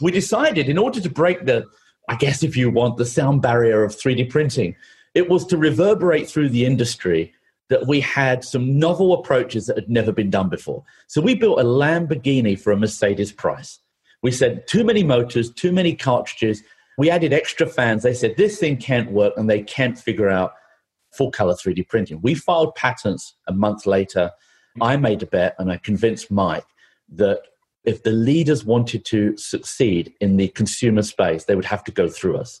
we 0.00 0.10
decided 0.10 0.68
in 0.68 0.78
order 0.78 1.00
to 1.00 1.10
break 1.10 1.44
the 1.44 1.66
I 2.08 2.16
guess 2.16 2.42
if 2.42 2.56
you 2.56 2.70
want, 2.70 2.96
the 2.96 3.06
sound 3.06 3.42
barrier 3.42 3.84
of 3.84 3.92
3D 3.92 4.30
printing. 4.30 4.76
It 5.14 5.28
was 5.28 5.46
to 5.46 5.56
reverberate 5.56 6.28
through 6.28 6.48
the 6.48 6.64
industry 6.64 7.32
that 7.68 7.86
we 7.86 8.00
had 8.00 8.44
some 8.44 8.78
novel 8.78 9.14
approaches 9.14 9.66
that 9.66 9.76
had 9.76 9.88
never 9.88 10.12
been 10.12 10.30
done 10.30 10.48
before. 10.48 10.84
So 11.06 11.20
we 11.20 11.34
built 11.34 11.60
a 11.60 11.64
Lamborghini 11.64 12.58
for 12.58 12.72
a 12.72 12.76
Mercedes 12.76 13.32
price. 13.32 13.78
We 14.22 14.30
said 14.30 14.66
too 14.66 14.84
many 14.84 15.02
motors, 15.02 15.50
too 15.50 15.72
many 15.72 15.94
cartridges. 15.94 16.62
We 16.98 17.10
added 17.10 17.32
extra 17.32 17.66
fans. 17.66 18.02
They 18.02 18.14
said 18.14 18.36
this 18.36 18.58
thing 18.58 18.76
can't 18.76 19.10
work 19.10 19.34
and 19.36 19.48
they 19.48 19.62
can't 19.62 19.98
figure 19.98 20.28
out 20.28 20.52
full 21.12 21.30
color 21.30 21.54
3D 21.54 21.88
printing. 21.88 22.20
We 22.22 22.34
filed 22.34 22.74
patents 22.74 23.34
a 23.48 23.52
month 23.52 23.86
later. 23.86 24.30
Mm. 24.78 24.86
I 24.86 24.96
made 24.96 25.22
a 25.22 25.26
bet 25.26 25.54
and 25.58 25.70
I 25.70 25.78
convinced 25.78 26.30
Mike 26.30 26.66
that 27.14 27.40
if 27.84 28.02
the 28.02 28.12
leaders 28.12 28.64
wanted 28.64 29.04
to 29.06 29.36
succeed 29.36 30.12
in 30.20 30.36
the 30.36 30.48
consumer 30.48 31.02
space, 31.02 31.44
they 31.44 31.56
would 31.56 31.64
have 31.64 31.84
to 31.84 31.92
go 31.92 32.08
through 32.08 32.36
us. 32.36 32.60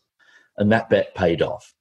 And 0.58 0.70
that 0.72 0.90
bet 0.90 1.14
paid 1.14 1.42
off. 1.42 1.74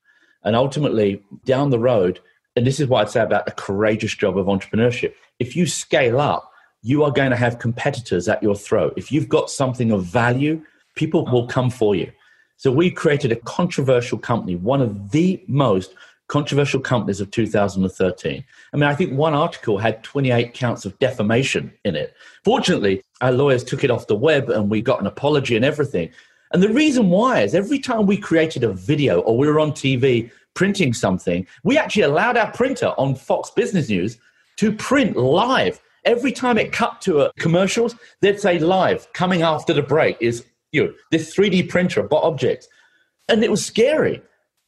And 0.44 0.56
ultimately, 0.56 1.24
down 1.46 1.70
the 1.70 1.80
road, 1.80 2.20
and 2.56 2.66
this 2.66 2.80
is 2.80 2.88
what 2.88 3.02
I'd 3.02 3.12
say 3.12 3.22
about 3.22 3.48
a 3.48 3.52
courageous 3.52 4.16
job 4.16 4.38
of 4.38 4.48
entrepreneurship. 4.48 5.14
if 5.40 5.56
you 5.56 5.66
scale 5.66 6.20
up, 6.20 6.52
you 6.84 7.04
are 7.04 7.12
going 7.12 7.30
to 7.30 7.38
have 7.38 7.60
competitors 7.60 8.28
at 8.28 8.42
your 8.42 8.56
throat. 8.56 8.94
If 8.98 9.12
you've 9.12 9.30
got 9.30 9.50
something 9.50 9.92
of 9.92 10.04
value, 10.04 10.64
people 10.96 11.26
will 11.26 11.48
come 11.48 11.70
for 11.70 11.96
you. 11.96 12.12
So 12.58 12.72
we 12.72 12.92
created 12.92 13.32
a 13.32 13.38
controversial 13.38 14.18
company, 14.18 14.56
one 14.56 14.82
of 14.82 15.12
the 15.12 15.44
most 15.48 15.96
controversial 16.32 16.80
companies 16.80 17.20
of 17.20 17.30
2013. 17.30 18.42
I 18.72 18.78
mean, 18.78 18.90
I 18.90 18.96
think 18.96 19.12
one 19.12 19.34
article 19.34 19.78
had 19.78 20.02
28 20.02 20.54
counts 20.54 20.86
of 20.86 20.98
defamation 21.00 21.74
in 21.84 21.98
it. 21.98 22.16
Fortunately, 22.46 23.04
our 23.20 23.34
lawyers 23.34 23.66
took 23.66 23.84
it 23.84 23.92
off 23.92 24.08
the 24.08 24.16
web 24.16 24.50
and 24.50 24.70
we 24.70 24.82
got 24.82 25.02
an 25.02 25.08
apology 25.08 25.58
and 25.58 25.66
everything. 25.66 26.10
And 26.54 26.64
the 26.64 26.70
reason 26.70 27.10
why 27.10 27.42
is 27.42 27.54
every 27.54 27.80
time 27.80 28.06
we 28.06 28.16
created 28.16 28.64
a 28.64 28.72
video 28.72 29.20
or 29.20 29.38
we 29.38 29.46
were 29.46 29.60
on 29.60 29.74
TV 29.74 30.32
printing 30.54 30.94
something, 30.94 31.46
we 31.66 31.78
actually 31.78 32.04
allowed 32.04 32.38
our 32.38 32.50
printer 32.54 32.94
on 32.98 33.14
Fox 33.14 33.50
Business 33.50 33.90
News 33.90 34.18
to 34.56 34.72
print 34.72 35.18
live. 35.18 35.82
Every 36.06 36.32
time 36.32 36.58
it 36.58 36.72
cut 36.72 37.02
to 37.02 37.24
a 37.24 37.34
commercials, 37.40 37.94
they'd 38.22 38.40
say 38.40 38.58
live, 38.58 39.12
coming 39.12 39.42
after 39.42 39.74
the 39.74 39.84
break 39.84 40.16
is 40.22 40.46
you 40.72 40.86
know, 40.86 40.94
this 41.12 41.36
3D 41.36 41.68
printer 41.68 42.04
bot 42.04 42.24
objects. 42.24 42.70
And 43.28 43.44
it 43.44 43.52
was 43.52 43.66
scary. 43.66 44.22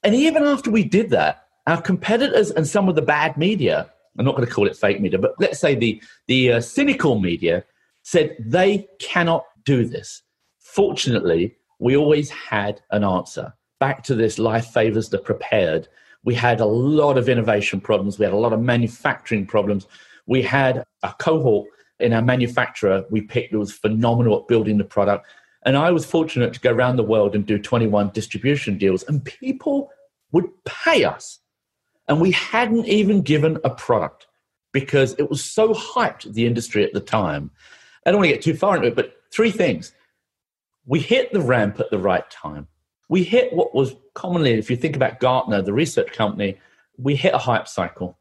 And 0.04 0.14
even 0.14 0.44
after 0.44 0.70
we 0.70 0.84
did 0.84 1.10
that, 1.12 1.43
our 1.68 1.82
competitors 1.82 2.52
and 2.52 2.68
some 2.68 2.90
of 2.90 2.96
the 2.96 3.02
bad 3.02 3.38
media, 3.38 3.90
I'm 4.18 4.26
not 4.26 4.36
going 4.36 4.48
to 4.48 4.54
call 4.54 4.68
it 4.68 4.76
fake 4.76 5.02
media, 5.02 5.20
but 5.20 5.34
let's 5.40 5.60
say 5.60 5.76
the, 5.76 6.02
the 6.28 6.54
uh, 6.54 6.62
cynical 6.62 7.20
media 7.20 7.64
said 8.04 8.36
they 8.40 8.88
cannot 9.00 9.46
do 9.64 9.86
this. 9.86 10.22
Fortunately, 10.60 11.56
we 11.80 11.96
always 11.96 12.30
had 12.30 12.82
an 12.92 13.04
answer. 13.04 13.54
Back 13.80 14.04
to 14.04 14.16
this 14.16 14.40
life 14.40 14.68
favors 14.68 15.10
the 15.10 15.18
prepared. 15.18 15.88
We 16.24 16.36
had 16.36 16.60
a 16.60 16.66
lot 16.66 17.18
of 17.18 17.28
innovation 17.28 17.82
problems. 17.82 18.20
We 18.20 18.26
had 18.26 18.34
a 18.34 18.38
lot 18.38 18.54
of 18.54 18.62
manufacturing 18.62 19.46
problems. 19.46 19.88
We 20.26 20.42
had 20.42 20.84
a 21.02 21.14
cohort 21.20 21.68
in 22.00 22.14
our 22.14 22.22
manufacturer 22.22 23.06
we 23.10 23.22
picked 23.22 23.52
that 23.52 23.60
was 23.60 23.72
phenomenal 23.72 24.40
at 24.40 24.48
building 24.48 24.78
the 24.78 24.84
product. 24.84 25.28
And 25.66 25.78
I 25.78 25.92
was 25.92 26.06
fortunate 26.06 26.54
to 26.54 26.60
go 26.60 26.72
around 26.72 26.98
the 26.98 27.04
world 27.04 27.36
and 27.36 27.46
do 27.46 27.58
21 27.58 28.10
distribution 28.10 28.78
deals, 28.78 29.04
and 29.04 29.24
people 29.24 29.90
would 30.34 30.50
pay 30.66 31.06
us 31.06 31.40
and 32.08 32.20
we 32.20 32.32
hadn't 32.32 32.88
even 32.88 33.22
given 33.22 33.58
a 33.64 33.70
product 33.70 34.28
because 34.72 35.16
it 35.18 35.30
was 35.30 35.44
so 35.44 35.74
hyped, 35.74 36.32
the 36.34 36.46
industry 36.46 36.84
at 36.84 36.94
the 36.94 37.00
time. 37.00 37.52
I 38.06 38.12
don't 38.12 38.20
want 38.20 38.30
to 38.30 38.34
get 38.34 38.44
too 38.44 38.56
far 38.56 38.76
into 38.76 38.90
it, 38.90 38.96
but 38.96 39.16
three 39.32 39.52
things. 39.52 39.94
We 40.86 41.00
hit 41.00 41.32
the 41.32 41.42
ramp 41.42 41.80
at 41.80 41.90
the 41.92 41.98
right 41.98 42.30
time. 42.30 42.68
We 43.08 43.24
hit 43.24 43.54
what 43.54 43.74
was 43.74 43.96
commonly, 44.16 44.54
if 44.54 44.70
you 44.70 44.76
think 44.76 44.96
about 44.96 45.20
Gartner, 45.20 45.62
the 45.62 45.74
research 45.74 46.12
company, 46.12 46.58
we 46.98 47.16
hit 47.16 47.34
a 47.34 47.38
hype 47.38 47.68
cycle. 47.68 48.18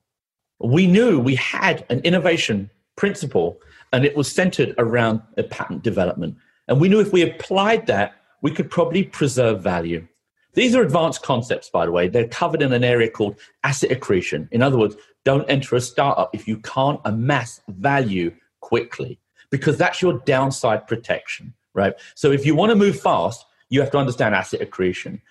We 0.61 0.87
knew 0.87 1.19
we 1.19 1.35
had 1.35 1.85
an 1.89 2.01
innovation 2.01 2.71
principle 2.97 3.59
and 3.93 4.05
it 4.05 4.17
was 4.17 4.31
centered 4.31 4.75
around 4.79 5.23
a 5.37 5.43
patent 5.43 5.83
development. 5.83 6.37
And 6.69 6.81
we 6.81 6.89
knew 6.89 7.01
if 7.01 7.13
we 7.13 7.23
applied 7.23 7.87
that, 7.87 8.15
we 8.43 8.51
could 8.51 8.71
probably 8.71 9.05
preserve 9.05 9.63
value. 9.63 10.07
These 10.55 10.75
are 10.75 10.83
advanced 10.83 11.23
concepts, 11.23 11.71
by 11.71 11.87
the 11.87 11.93
way. 11.93 12.09
They're 12.09 12.29
covered 12.29 12.63
in 12.63 12.73
an 12.73 12.85
area 12.85 13.11
called 13.11 13.37
asset 13.65 13.91
accretion. 13.91 14.49
In 14.53 14.63
other 14.63 14.77
words, 14.77 14.97
don't 15.25 15.49
enter 15.49 15.77
a 15.77 15.81
startup 15.81 16.35
if 16.35 16.47
you 16.47 16.59
can't 16.59 17.01
amass 17.05 17.61
value 17.69 18.35
quickly, 18.61 19.19
because 19.51 19.79
that's 19.79 20.03
your 20.03 20.19
downside 20.21 20.87
protection, 20.87 21.55
right? 21.75 21.95
So 22.15 22.33
if 22.33 22.45
you 22.45 22.55
want 22.55 22.71
to 22.71 22.77
move 22.77 23.01
fast, 23.01 23.47
you 23.71 23.81
have 23.81 23.91
to 23.93 23.99
understand 23.99 24.35
asset 24.35 24.61
accretion. 24.61 25.23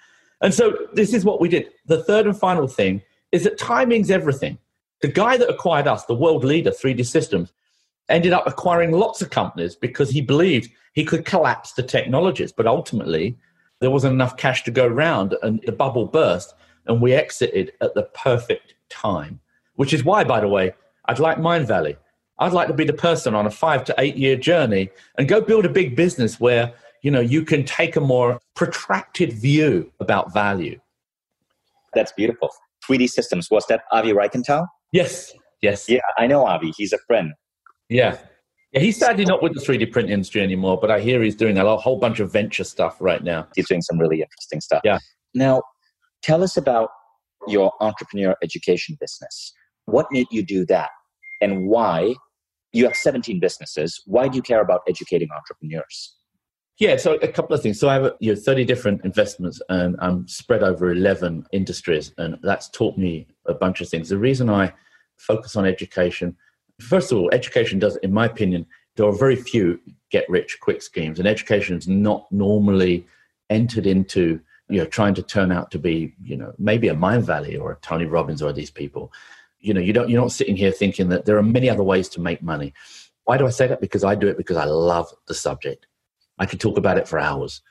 And 0.41 0.53
so 0.53 0.76
this 0.93 1.13
is 1.13 1.24
what 1.24 1.39
we 1.39 1.49
did. 1.49 1.69
The 1.86 2.03
third 2.03 2.26
and 2.26 2.38
final 2.38 2.67
thing 2.67 3.03
is 3.32 3.43
that 3.43 3.59
timing's 3.59 4.09
everything. 4.09 4.57
The 5.01 5.07
guy 5.07 5.38
that 5.38 5.49
acquired 5.49 5.88
us, 5.88 6.05
the 6.05 6.15
world 6.15 6.43
leader, 6.43 6.72
3D 6.72 7.05
Systems, 7.05 7.53
ended 8.09 8.34
up 8.34 8.47
acquiring 8.47 8.91
lots 8.91 9.22
of 9.22 9.30
companies 9.30 9.76
because 9.76 10.09
he 10.09 10.22
believed 10.22 10.72
he 10.93 11.05
could 11.05 11.26
collapse 11.26 11.74
the 11.74 11.84
technologies. 11.84 12.51
But 12.51 12.67
ultimately, 12.67 13.38
there 13.82 13.91
wasn't 13.91 14.13
enough 14.13 14.38
cash 14.38 14.63
to 14.63 14.71
go 14.71 14.86
around 14.86 15.36
and 15.41 15.61
the 15.65 15.71
bubble 15.71 16.05
burst 16.05 16.53
and 16.86 17.01
we 17.01 17.13
exited 17.13 17.73
at 17.82 17.93
the 17.93 18.03
perfect 18.13 18.75
time. 18.89 19.39
Which 19.75 19.93
is 19.93 20.03
why 20.03 20.23
by 20.23 20.39
the 20.39 20.47
way 20.47 20.73
i'd 21.05 21.17
like 21.17 21.38
Mindvalley 21.38 21.97
i'd 22.39 22.53
like 22.53 22.67
to 22.67 22.73
be 22.73 22.84
the 22.84 22.93
person 22.93 23.34
on 23.34 23.47
a 23.47 23.49
five 23.49 23.84
to 23.86 23.95
eight 23.97 24.15
year 24.15 24.36
journey 24.36 24.89
and 25.17 25.27
go 25.27 25.41
build 25.41 25.65
a 25.65 25.69
big 25.69 25.95
business 25.95 26.39
where 26.39 26.73
you 27.01 27.09
know 27.09 27.19
you 27.19 27.43
can 27.43 27.63
take 27.65 27.95
a 27.95 28.01
more 28.01 28.39
protracted 28.55 29.34
view 29.34 29.91
about 29.99 30.32
value. 30.34 30.79
That's 31.95 32.11
beautiful. 32.11 32.49
3d 32.88 33.09
systems. 33.09 33.49
Was 33.49 33.65
that 33.67 33.84
avi 33.91 34.13
reichental 34.13 34.67
yes 34.91 35.34
yes. 35.61 35.89
Yeah 35.89 36.01
i 36.17 36.27
know 36.27 36.45
avi. 36.45 36.71
He's 36.77 36.93
a 36.93 36.99
friend. 37.07 37.34
Yeah 37.89 38.17
yeah, 38.72 38.80
he's 38.80 38.97
sadly 38.97 39.26
not 39.26 39.43
with 39.43 39.53
the 39.53 39.59
3D 39.59 39.91
print 39.91 40.09
industry 40.09 40.41
anymore, 40.41 40.78
but 40.80 40.89
I 40.89 41.01
hear 41.01 41.22
he's 41.22 41.36
doing 41.36 41.57
a 41.57 41.78
whole 41.78 41.99
bunch 41.99 42.19
of 42.19 42.32
venture 42.32 42.63
stuff 42.63 42.97
right 43.01 43.24
now. 43.24 43.47
He's 43.55 43.67
doing 43.67 43.82
some 43.82 43.97
really 43.97 44.22
interesting 44.22 44.61
stuff. 44.61 44.82
Yeah. 44.86 44.99
Now, 45.34 45.61
tell 46.22 46.41
us 46.43 46.55
about 46.55 46.89
your 47.47 47.74
entrepreneur 47.82 48.36
education 48.41 48.97
business. 48.99 49.53
What 49.86 50.07
made 50.11 50.28
you 50.32 50.43
do 50.43 50.65
that? 50.67 50.89
And 51.41 51.67
why? 51.67 52.15
You 52.72 52.86
have 52.86 52.95
17 52.95 53.41
businesses. 53.41 54.01
Why 54.05 54.30
do 54.30 54.38
you 54.38 54.41
care 54.41 54.61
about 54.61 54.82
educating 54.88 55.28
entrepreneurs? 55.36 56.15
Yeah, 56.80 56.95
so 56.95 57.15
a 57.15 57.28
couple 57.28 57.53
of 57.53 57.61
things. 57.61 57.80
So 57.80 57.89
I 57.89 57.95
have 57.95 58.13
you 58.22 58.34
know 58.34 58.39
30 58.39 58.63
different 58.63 59.03
investments 59.03 59.61
and 59.67 59.97
I'm 59.99 60.28
spread 60.28 60.63
over 60.63 60.91
11 60.91 61.45
industries 61.51 62.13
and 62.17 62.38
that's 62.41 62.69
taught 62.69 62.97
me 62.97 63.28
a 63.45 63.53
bunch 63.53 63.82
of 63.82 63.89
things. 63.89 64.09
The 64.09 64.17
reason 64.17 64.49
I 64.49 64.74
focus 65.17 65.55
on 65.57 65.65
education 65.65 66.38
First 66.82 67.11
of 67.11 67.17
all, 67.17 67.29
education 67.32 67.79
does, 67.79 67.95
in 67.97 68.13
my 68.13 68.25
opinion, 68.25 68.65
there 68.95 69.05
are 69.05 69.17
very 69.17 69.36
few 69.36 69.79
get 70.11 70.29
rich 70.29 70.57
quick 70.61 70.82
schemes, 70.82 71.19
and 71.19 71.27
education 71.27 71.77
is 71.77 71.88
not 71.88 72.29
normally 72.32 73.05
entered 73.49 73.86
into 73.86 74.39
you 74.69 74.77
know 74.77 74.86
trying 74.86 75.13
to 75.13 75.23
turn 75.23 75.51
out 75.51 75.71
to 75.71 75.79
be 75.79 76.13
you 76.23 76.36
know 76.36 76.53
maybe 76.57 76.88
a 76.88 76.95
Mindvalley 76.95 77.59
or 77.59 77.71
a 77.71 77.77
Tony 77.77 78.05
Robbins 78.05 78.41
or 78.41 78.51
these 78.53 78.71
people. 78.71 79.11
You 79.59 79.73
know, 79.73 79.82
you 79.82 79.93
don't 79.93 80.09
you're 80.09 80.21
not 80.21 80.32
sitting 80.32 80.55
here 80.55 80.71
thinking 80.71 81.09
that 81.09 81.25
there 81.25 81.38
are 81.38 81.43
many 81.43 81.69
other 81.69 81.84
ways 81.84 82.09
to 82.09 82.21
make 82.21 82.41
money. 82.41 82.73
Why 83.25 83.38
do 83.38 83.45
I 83.45 83.51
say 83.51 83.67
that? 83.67 83.82
Because 83.82 84.03
I 84.03 84.15
do 84.15 84.27
it 84.27 84.38
because 84.38 84.57
I 84.57 84.65
love 84.65 85.07
the 85.27 85.34
subject. 85.34 85.88
I 86.39 86.45
could 86.45 86.59
talk 86.59 86.77
about 86.77 86.97
it 86.97 87.07
for 87.07 87.19
hours. 87.19 87.61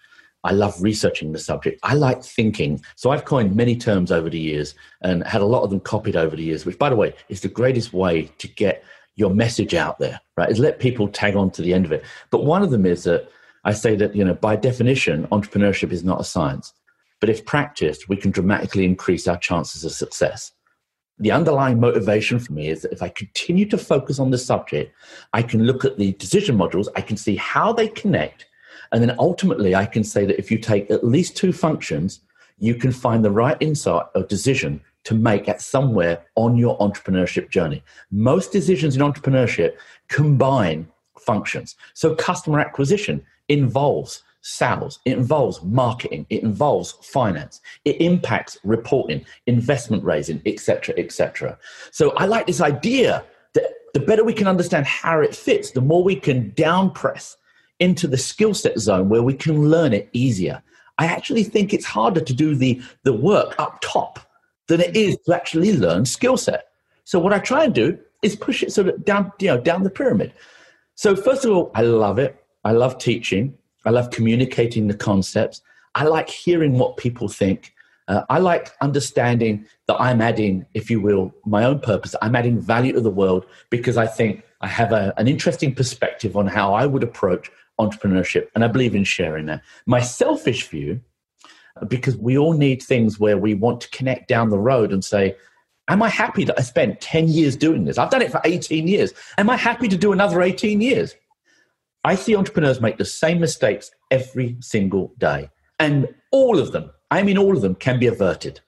I 0.42 0.52
love 0.52 0.82
researching 0.82 1.32
the 1.32 1.38
subject. 1.38 1.80
I 1.82 1.94
like 1.94 2.22
thinking. 2.22 2.82
So 2.96 3.10
I've 3.10 3.24
coined 3.24 3.54
many 3.54 3.76
terms 3.76 4.10
over 4.10 4.30
the 4.30 4.38
years 4.38 4.74
and 5.02 5.26
had 5.26 5.42
a 5.42 5.46
lot 5.46 5.64
of 5.64 5.70
them 5.70 5.80
copied 5.80 6.16
over 6.16 6.34
the 6.34 6.42
years, 6.42 6.64
which, 6.64 6.78
by 6.78 6.88
the 6.88 6.96
way, 6.96 7.14
is 7.28 7.42
the 7.42 7.48
greatest 7.48 7.92
way 7.92 8.30
to 8.38 8.48
get 8.48 8.82
your 9.20 9.30
message 9.30 9.74
out 9.74 9.98
there, 9.98 10.20
right? 10.36 10.50
Is 10.50 10.58
let 10.58 10.80
people 10.80 11.06
tag 11.06 11.36
on 11.36 11.50
to 11.52 11.62
the 11.62 11.72
end 11.72 11.84
of 11.84 11.92
it. 11.92 12.04
But 12.30 12.44
one 12.44 12.62
of 12.62 12.70
them 12.70 12.86
is 12.86 13.04
that 13.04 13.28
I 13.64 13.72
say 13.72 13.94
that, 13.96 14.16
you 14.16 14.24
know, 14.24 14.34
by 14.34 14.56
definition, 14.56 15.28
entrepreneurship 15.28 15.92
is 15.92 16.02
not 16.02 16.20
a 16.20 16.24
science. 16.24 16.72
But 17.20 17.28
if 17.28 17.44
practiced, 17.44 18.08
we 18.08 18.16
can 18.16 18.30
dramatically 18.30 18.84
increase 18.84 19.28
our 19.28 19.36
chances 19.36 19.84
of 19.84 19.92
success. 19.92 20.52
The 21.18 21.32
underlying 21.32 21.78
motivation 21.78 22.38
for 22.38 22.54
me 22.54 22.68
is 22.68 22.80
that 22.80 22.92
if 22.92 23.02
I 23.02 23.10
continue 23.10 23.66
to 23.66 23.76
focus 23.76 24.18
on 24.18 24.30
the 24.30 24.38
subject, 24.38 24.94
I 25.34 25.42
can 25.42 25.64
look 25.64 25.84
at 25.84 25.98
the 25.98 26.12
decision 26.12 26.56
modules, 26.56 26.88
I 26.96 27.02
can 27.02 27.18
see 27.18 27.36
how 27.36 27.74
they 27.74 27.88
connect, 27.88 28.46
and 28.90 29.02
then 29.02 29.14
ultimately 29.18 29.74
I 29.74 29.84
can 29.84 30.02
say 30.02 30.24
that 30.24 30.38
if 30.38 30.50
you 30.50 30.56
take 30.56 30.90
at 30.90 31.04
least 31.04 31.36
two 31.36 31.52
functions, 31.52 32.20
you 32.58 32.74
can 32.74 32.90
find 32.90 33.22
the 33.22 33.30
right 33.30 33.58
insight 33.60 34.06
or 34.14 34.22
decision 34.22 34.80
to 35.04 35.14
make 35.14 35.48
at 35.48 35.60
somewhere 35.60 36.22
on 36.34 36.56
your 36.56 36.78
entrepreneurship 36.78 37.50
journey. 37.50 37.82
Most 38.10 38.52
decisions 38.52 38.96
in 38.96 39.02
entrepreneurship 39.02 39.76
combine 40.08 40.86
functions. 41.18 41.76
So 41.94 42.14
customer 42.14 42.60
acquisition 42.60 43.24
involves 43.48 44.22
sales, 44.42 45.00
it 45.04 45.18
involves 45.18 45.62
marketing, 45.62 46.26
it 46.30 46.42
involves 46.42 46.92
finance, 47.02 47.60
it 47.84 48.00
impacts 48.00 48.58
reporting, 48.64 49.24
investment 49.46 50.02
raising, 50.02 50.40
etc., 50.46 50.94
etc. 50.96 51.58
So 51.90 52.10
I 52.12 52.24
like 52.26 52.46
this 52.46 52.60
idea 52.60 53.24
that 53.54 53.70
the 53.92 54.00
better 54.00 54.24
we 54.24 54.32
can 54.32 54.46
understand 54.46 54.86
how 54.86 55.20
it 55.20 55.34
fits, 55.34 55.72
the 55.72 55.82
more 55.82 56.02
we 56.02 56.16
can 56.16 56.50
down 56.50 56.90
press 56.90 57.36
into 57.80 58.06
the 58.06 58.18
skill 58.18 58.54
set 58.54 58.78
zone 58.78 59.08
where 59.08 59.22
we 59.22 59.34
can 59.34 59.68
learn 59.68 59.92
it 59.92 60.08
easier. 60.12 60.62
I 60.98 61.06
actually 61.06 61.44
think 61.44 61.72
it's 61.72 61.86
harder 61.86 62.20
to 62.20 62.34
do 62.34 62.54
the, 62.54 62.80
the 63.04 63.12
work 63.12 63.54
up 63.58 63.78
top 63.80 64.29
than 64.70 64.80
it 64.80 64.96
is 64.96 65.18
to 65.26 65.34
actually 65.34 65.76
learn 65.76 66.04
skill 66.04 66.36
set. 66.36 66.68
So 67.04 67.18
what 67.18 67.32
I 67.32 67.40
try 67.40 67.64
and 67.64 67.74
do 67.74 67.98
is 68.22 68.36
push 68.36 68.62
it 68.62 68.72
sort 68.72 68.88
of 68.88 69.04
down, 69.04 69.32
you 69.40 69.48
know, 69.48 69.60
down 69.60 69.82
the 69.82 69.90
pyramid. 69.90 70.32
So 70.94 71.16
first 71.16 71.44
of 71.44 71.50
all, 71.50 71.72
I 71.74 71.82
love 71.82 72.18
it. 72.18 72.36
I 72.64 72.72
love 72.72 72.98
teaching. 72.98 73.54
I 73.84 73.90
love 73.90 74.10
communicating 74.10 74.86
the 74.86 74.94
concepts. 74.94 75.60
I 75.94 76.04
like 76.04 76.28
hearing 76.28 76.78
what 76.78 76.96
people 76.96 77.28
think. 77.28 77.74
Uh, 78.06 78.22
I 78.28 78.38
like 78.38 78.70
understanding 78.80 79.66
that 79.88 80.00
I'm 80.00 80.20
adding, 80.20 80.66
if 80.74 80.88
you 80.90 81.00
will, 81.00 81.34
my 81.44 81.64
own 81.64 81.80
purpose. 81.80 82.14
I'm 82.22 82.36
adding 82.36 82.60
value 82.60 82.92
to 82.92 83.00
the 83.00 83.10
world 83.10 83.46
because 83.70 83.96
I 83.96 84.06
think 84.06 84.44
I 84.60 84.68
have 84.68 84.92
a, 84.92 85.12
an 85.16 85.26
interesting 85.26 85.74
perspective 85.74 86.36
on 86.36 86.46
how 86.46 86.74
I 86.74 86.86
would 86.86 87.02
approach 87.02 87.50
entrepreneurship, 87.80 88.48
and 88.54 88.62
I 88.62 88.68
believe 88.68 88.94
in 88.94 89.04
sharing 89.04 89.46
that. 89.46 89.62
My 89.86 90.00
selfish 90.00 90.68
view 90.68 91.00
because 91.88 92.16
we 92.16 92.36
all 92.36 92.52
need 92.52 92.82
things 92.82 93.18
where 93.18 93.38
we 93.38 93.54
want 93.54 93.80
to 93.82 93.90
connect 93.90 94.28
down 94.28 94.50
the 94.50 94.58
road 94.58 94.92
and 94.92 95.04
say, 95.04 95.36
Am 95.88 96.02
I 96.04 96.08
happy 96.08 96.44
that 96.44 96.56
I 96.56 96.62
spent 96.62 97.00
10 97.00 97.28
years 97.28 97.56
doing 97.56 97.84
this? 97.84 97.98
I've 97.98 98.10
done 98.10 98.22
it 98.22 98.30
for 98.30 98.40
18 98.44 98.86
years. 98.86 99.12
Am 99.38 99.50
I 99.50 99.56
happy 99.56 99.88
to 99.88 99.96
do 99.96 100.12
another 100.12 100.40
18 100.40 100.80
years? 100.80 101.16
I 102.04 102.14
see 102.14 102.36
entrepreneurs 102.36 102.80
make 102.80 102.96
the 102.96 103.04
same 103.04 103.40
mistakes 103.40 103.90
every 104.10 104.56
single 104.60 105.12
day. 105.18 105.50
And 105.80 106.14
all 106.30 106.60
of 106.60 106.70
them, 106.70 106.90
I 107.10 107.24
mean, 107.24 107.36
all 107.36 107.56
of 107.56 107.62
them 107.62 107.74
can 107.74 107.98
be 107.98 108.06
averted. 108.06 108.60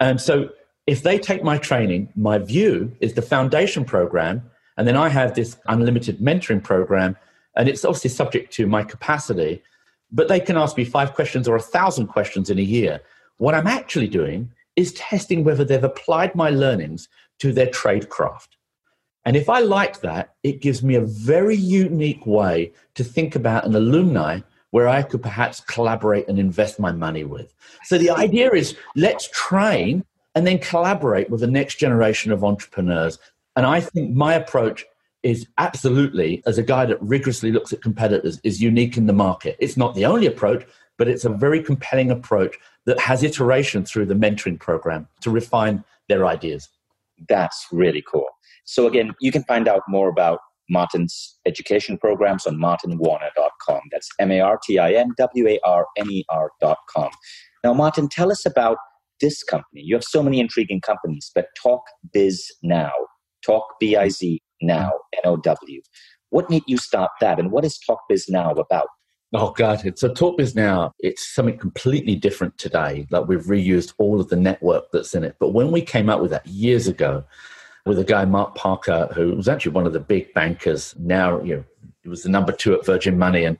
And 0.00 0.20
so 0.20 0.50
if 0.88 1.02
they 1.02 1.18
take 1.18 1.44
my 1.44 1.58
training, 1.58 2.12
my 2.16 2.38
view 2.38 2.96
is 3.00 3.14
the 3.14 3.22
foundation 3.22 3.84
program, 3.84 4.42
and 4.76 4.88
then 4.88 4.96
I 4.96 5.10
have 5.10 5.34
this 5.34 5.56
unlimited 5.66 6.18
mentoring 6.18 6.64
program, 6.64 7.16
and 7.54 7.68
it's 7.68 7.84
obviously 7.84 8.10
subject 8.10 8.52
to 8.54 8.66
my 8.66 8.82
capacity, 8.82 9.62
but 10.10 10.28
they 10.28 10.40
can 10.40 10.56
ask 10.56 10.76
me 10.76 10.84
five 10.84 11.14
questions 11.14 11.48
or 11.48 11.56
a 11.56 11.60
thousand 11.60 12.06
questions 12.06 12.50
in 12.50 12.58
a 12.58 12.62
year. 12.62 13.00
What 13.36 13.54
I'm 13.54 13.66
actually 13.66 14.08
doing 14.08 14.50
is 14.76 14.92
testing 14.94 15.44
whether 15.44 15.64
they've 15.64 15.84
applied 15.84 16.34
my 16.34 16.50
learnings 16.50 17.08
to 17.40 17.52
their 17.52 17.70
trade 17.70 18.08
craft. 18.08 18.56
And 19.24 19.36
if 19.36 19.48
I 19.48 19.60
like 19.60 20.00
that, 20.00 20.34
it 20.42 20.62
gives 20.62 20.82
me 20.82 20.94
a 20.94 21.02
very 21.02 21.56
unique 21.56 22.26
way 22.26 22.72
to 22.94 23.04
think 23.04 23.36
about 23.36 23.66
an 23.66 23.74
alumni 23.74 24.40
where 24.70 24.88
I 24.88 25.02
could 25.02 25.22
perhaps 25.22 25.60
collaborate 25.60 26.28
and 26.28 26.38
invest 26.38 26.78
my 26.78 26.92
money 26.92 27.24
with. 27.24 27.54
So 27.84 27.98
the 27.98 28.10
idea 28.10 28.50
is 28.52 28.76
let's 28.96 29.28
train 29.32 30.04
and 30.34 30.46
then 30.46 30.58
collaborate 30.58 31.30
with 31.30 31.40
the 31.40 31.46
next 31.46 31.76
generation 31.76 32.32
of 32.32 32.44
entrepreneurs. 32.44 33.18
And 33.56 33.66
I 33.66 33.80
think 33.80 34.14
my 34.14 34.34
approach 34.34 34.84
is 35.22 35.46
absolutely, 35.58 36.42
as 36.46 36.58
a 36.58 36.62
guy 36.62 36.86
that 36.86 37.02
rigorously 37.02 37.52
looks 37.52 37.72
at 37.72 37.82
competitors, 37.82 38.40
is 38.44 38.62
unique 38.62 38.96
in 38.96 39.06
the 39.06 39.12
market. 39.12 39.56
It's 39.58 39.76
not 39.76 39.94
the 39.94 40.06
only 40.06 40.26
approach, 40.26 40.64
but 40.96 41.08
it's 41.08 41.24
a 41.24 41.30
very 41.30 41.62
compelling 41.62 42.10
approach 42.10 42.56
that 42.86 42.98
has 43.00 43.22
iteration 43.22 43.84
through 43.84 44.06
the 44.06 44.14
mentoring 44.14 44.58
program 44.58 45.08
to 45.20 45.30
refine 45.30 45.84
their 46.08 46.26
ideas. 46.26 46.68
That's 47.28 47.66
really 47.72 48.02
cool. 48.10 48.26
So, 48.64 48.86
again, 48.86 49.12
you 49.20 49.32
can 49.32 49.44
find 49.44 49.66
out 49.66 49.82
more 49.88 50.08
about 50.08 50.40
Martin's 50.70 51.38
education 51.46 51.98
programs 51.98 52.46
on 52.46 52.56
martinwarner.com. 52.56 53.80
That's 53.90 54.08
M 54.18 54.30
A 54.30 54.40
R 54.40 54.58
T 54.62 54.78
I 54.78 54.92
N 54.92 55.12
W 55.16 55.48
A 55.48 55.58
R 55.64 55.86
N 55.96 56.10
E 56.10 56.24
R.com. 56.28 57.10
Now, 57.64 57.74
Martin, 57.74 58.08
tell 58.08 58.30
us 58.30 58.46
about 58.46 58.78
this 59.20 59.42
company. 59.42 59.82
You 59.84 59.96
have 59.96 60.04
so 60.04 60.22
many 60.22 60.38
intriguing 60.38 60.80
companies, 60.80 61.30
but 61.34 61.46
Talk 61.60 61.82
Biz 62.12 62.44
Now, 62.62 62.92
Talk 63.44 63.64
B 63.80 63.96
I 63.96 64.10
Z 64.10 64.40
Now, 64.60 64.92
N 65.14 65.22
O 65.24 65.36
W. 65.36 65.80
What 66.30 66.50
made 66.50 66.62
you 66.66 66.76
start 66.76 67.10
that, 67.20 67.38
and 67.38 67.50
what 67.50 67.64
is 67.64 67.78
Talk 67.78 68.00
Biz 68.08 68.28
Now 68.28 68.50
about? 68.50 68.88
Oh 69.34 69.50
God! 69.50 69.82
So 69.98 70.08
TalkBiz 70.08 70.54
now 70.54 70.92
it's 71.00 71.34
something 71.34 71.58
completely 71.58 72.16
different 72.16 72.56
today. 72.56 73.06
Like 73.10 73.28
we've 73.28 73.44
reused 73.44 73.92
all 73.98 74.20
of 74.20 74.28
the 74.28 74.36
network 74.36 74.84
that's 74.92 75.14
in 75.14 75.22
it. 75.22 75.36
But 75.38 75.50
when 75.50 75.70
we 75.70 75.82
came 75.82 76.08
up 76.08 76.20
with 76.22 76.30
that 76.30 76.46
years 76.46 76.88
ago, 76.88 77.24
with 77.84 77.98
a 77.98 78.04
guy 78.04 78.24
Mark 78.24 78.54
Parker, 78.54 79.08
who 79.14 79.34
was 79.34 79.48
actually 79.48 79.72
one 79.72 79.86
of 79.86 79.92
the 79.92 80.00
big 80.00 80.32
bankers. 80.32 80.94
Now 80.98 81.42
you 81.42 81.56
know 81.56 81.64
he 82.02 82.08
was 82.08 82.22
the 82.22 82.30
number 82.30 82.52
two 82.52 82.74
at 82.74 82.86
Virgin 82.86 83.18
Money, 83.18 83.44
and 83.44 83.58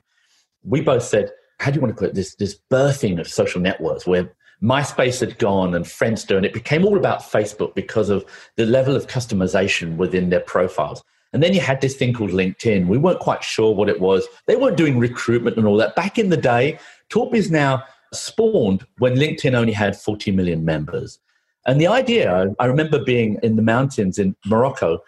we 0.63 0.81
both 0.81 1.03
said, 1.03 1.31
"How 1.59 1.69
do 1.69 1.75
you 1.75 1.81
want 1.81 1.95
to 1.95 1.99
call 1.99 2.09
it 2.09 2.15
this? 2.15 2.33
This 2.35 2.57
birthing 2.71 3.19
of 3.19 3.27
social 3.27 3.61
networks 3.61 4.07
where 4.07 4.33
MySpace 4.61 5.19
had 5.19 5.37
gone 5.37 5.73
and 5.73 5.85
Friendster, 5.85 6.35
and 6.35 6.45
it 6.45 6.53
became 6.53 6.85
all 6.85 6.97
about 6.97 7.21
Facebook 7.21 7.75
because 7.75 8.09
of 8.09 8.25
the 8.57 8.65
level 8.65 8.95
of 8.95 9.07
customization 9.07 9.95
within 9.97 10.29
their 10.29 10.41
profiles." 10.41 11.03
And 11.31 11.43
then 11.43 11.53
you 11.53 11.61
had 11.61 11.81
this 11.81 11.95
thing 11.95 12.13
called 12.13 12.31
LinkedIn. 12.31 12.87
We 12.87 12.97
weren't 12.97 13.19
quite 13.19 13.43
sure 13.43 13.73
what 13.73 13.87
it 13.87 14.01
was. 14.01 14.27
They 14.47 14.55
weren't 14.55 14.77
doing 14.77 14.97
recruitment 14.97 15.57
and 15.57 15.67
all 15.67 15.77
that. 15.77 15.95
Back 15.95 16.17
in 16.17 16.29
the 16.29 16.37
day, 16.37 16.79
TalkBiz 17.09 17.51
now 17.51 17.83
spawned 18.11 18.85
when 18.97 19.15
LinkedIn 19.15 19.53
only 19.53 19.73
had 19.73 19.95
40 19.95 20.31
million 20.31 20.65
members. 20.65 21.19
And 21.67 21.79
the 21.79 21.87
idea, 21.87 22.53
I 22.57 22.65
remember 22.65 23.03
being 23.03 23.37
in 23.43 23.55
the 23.55 23.61
mountains 23.61 24.17
in 24.17 24.35
Morocco, 24.45 25.03